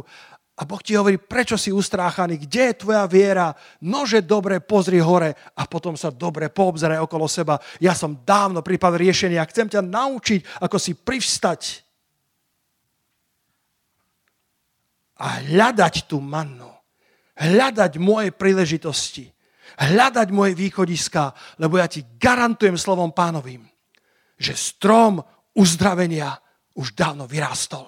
A 0.57 0.65
Boh 0.65 0.81
ti 0.81 0.97
hovorí, 0.97 1.21
prečo 1.21 1.53
si 1.53 1.69
ustráchaný, 1.69 2.41
kde 2.41 2.73
je 2.73 2.79
tvoja 2.81 3.05
viera? 3.05 3.53
Nože 3.85 4.25
dobre, 4.25 4.57
pozri 4.63 4.97
hore 4.97 5.37
a 5.53 5.69
potom 5.69 5.93
sa 5.93 6.09
dobre 6.09 6.49
poobzeraj 6.49 7.03
okolo 7.03 7.29
seba. 7.29 7.61
Ja 7.77 7.93
som 7.93 8.25
dávno 8.25 8.65
pripravil 8.65 9.05
riešenie 9.11 9.37
a 9.37 9.45
chcem 9.45 9.69
ťa 9.69 9.85
naučiť, 9.85 10.63
ako 10.63 10.77
si 10.81 10.97
privstať 10.97 11.85
a 15.21 15.45
hľadať 15.45 16.09
tú 16.09 16.17
mannu 16.17 16.77
hľadať 17.37 18.01
moje 18.01 18.33
príležitosti, 18.33 19.29
hľadať 19.77 20.27
moje 20.33 20.57
východiska, 20.57 21.31
lebo 21.61 21.77
ja 21.77 21.85
ti 21.85 22.01
garantujem 22.17 22.75
slovom 22.75 23.13
pánovým, 23.13 23.61
že 24.41 24.57
strom 24.57 25.21
uzdravenia 25.53 26.33
už 26.73 26.97
dávno 26.97 27.29
vyrástol. 27.29 27.85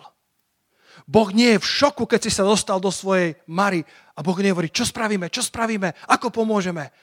Boh 1.09 1.33
nie 1.33 1.57
je 1.57 1.61
v 1.61 1.69
šoku, 1.81 2.05
keď 2.05 2.29
si 2.29 2.31
sa 2.33 2.45
dostal 2.45 2.77
do 2.77 2.93
svojej 2.93 3.33
Mary 3.49 3.81
a 4.13 4.21
Boh 4.21 4.37
nehovorí, 4.37 4.69
čo 4.69 4.85
spravíme, 4.85 5.33
čo 5.33 5.41
spravíme, 5.41 6.05
ako 6.05 6.29
pomôžeme. 6.29 6.93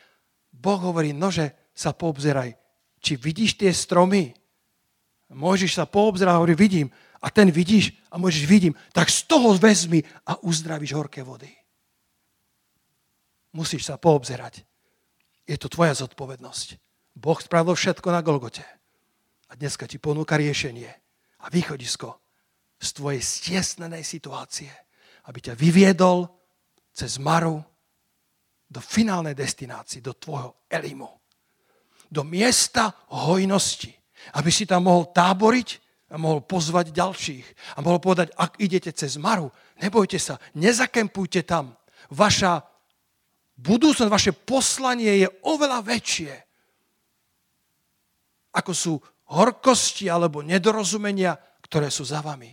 Boh 0.54 0.78
hovorí, 0.78 1.10
nože 1.10 1.70
sa 1.74 1.90
poobzeraj, 1.90 2.54
či 3.02 3.18
vidíš 3.18 3.58
tie 3.58 3.74
stromy. 3.74 4.30
Môžeš 5.34 5.82
sa 5.82 5.84
poobzerať, 5.90 6.38
hovorí, 6.38 6.54
vidím. 6.54 6.88
A 7.18 7.34
ten 7.34 7.50
vidíš 7.50 7.98
a 8.14 8.22
môžeš 8.22 8.46
vidím. 8.46 8.78
Tak 8.94 9.10
z 9.10 9.26
toho 9.26 9.58
vezmi 9.58 10.06
a 10.22 10.38
uzdravíš 10.38 10.94
horké 10.94 11.26
vody 11.26 11.50
musíš 13.56 13.88
sa 13.88 13.96
poobzerať. 13.96 14.60
Je 15.46 15.54
to 15.54 15.70
tvoja 15.70 15.94
zodpovednosť. 15.94 16.68
Boh 17.16 17.38
spravil 17.38 17.78
všetko 17.78 18.10
na 18.10 18.20
Golgote. 18.20 18.66
A 19.46 19.54
dneska 19.54 19.86
ti 19.86 20.02
ponúka 20.02 20.34
riešenie 20.34 20.90
a 21.40 21.46
východisko 21.48 22.18
z 22.82 22.88
tvojej 22.92 23.22
stiesnenej 23.22 24.02
situácie, 24.02 24.68
aby 25.30 25.38
ťa 25.38 25.54
vyviedol 25.54 26.26
cez 26.90 27.22
Maru 27.22 27.62
do 28.66 28.82
finálnej 28.82 29.38
destinácii, 29.38 30.02
do 30.02 30.18
tvojho 30.18 30.66
Elimu. 30.66 31.08
Do 32.10 32.26
miesta 32.26 32.90
hojnosti, 33.14 33.94
aby 34.34 34.50
si 34.50 34.66
tam 34.66 34.90
mohol 34.90 35.14
táboriť 35.14 35.68
a 36.10 36.18
mohol 36.18 36.42
pozvať 36.42 36.90
ďalších. 36.90 37.78
A 37.78 37.82
mohol 37.82 38.02
povedať, 38.02 38.34
ak 38.34 38.58
idete 38.58 38.90
cez 38.90 39.14
Maru, 39.18 39.50
nebojte 39.78 40.18
sa, 40.18 40.38
nezakempujte 40.58 41.46
tam. 41.46 41.74
Vaša 42.10 42.62
budúcnosť, 43.56 44.12
vaše 44.12 44.32
poslanie 44.36 45.24
je 45.24 45.28
oveľa 45.44 45.80
väčšie, 45.82 46.32
ako 48.56 48.72
sú 48.72 48.94
horkosti 49.36 50.08
alebo 50.08 50.40
nedorozumenia, 50.40 51.36
ktoré 51.64 51.90
sú 51.90 52.06
za 52.06 52.22
vami. 52.22 52.52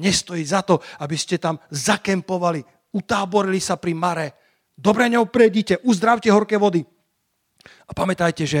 Nestojí 0.00 0.42
za 0.42 0.66
to, 0.66 0.82
aby 1.02 1.14
ste 1.14 1.38
tam 1.38 1.60
zakempovali, 1.70 2.64
utáborili 2.94 3.62
sa 3.62 3.78
pri 3.78 3.94
mare. 3.94 4.26
Dobre 4.74 5.06
ňou 5.06 5.30
prejdite, 5.30 5.78
uzdravte 5.86 6.26
horké 6.34 6.58
vody. 6.58 6.82
A 7.86 7.92
pamätajte, 7.94 8.42
že 8.42 8.60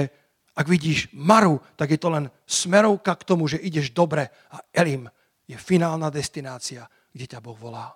ak 0.54 0.70
vidíš 0.70 1.10
Maru, 1.18 1.58
tak 1.74 1.90
je 1.90 1.98
to 1.98 2.14
len 2.14 2.30
smerovka 2.46 3.18
k 3.18 3.26
tomu, 3.26 3.50
že 3.50 3.58
ideš 3.58 3.90
dobre 3.90 4.30
a 4.54 4.62
Elim 4.70 5.10
je 5.50 5.58
finálna 5.58 6.14
destinácia, 6.14 6.86
kde 7.10 7.26
ťa 7.26 7.42
Boh 7.42 7.58
volá. 7.58 7.90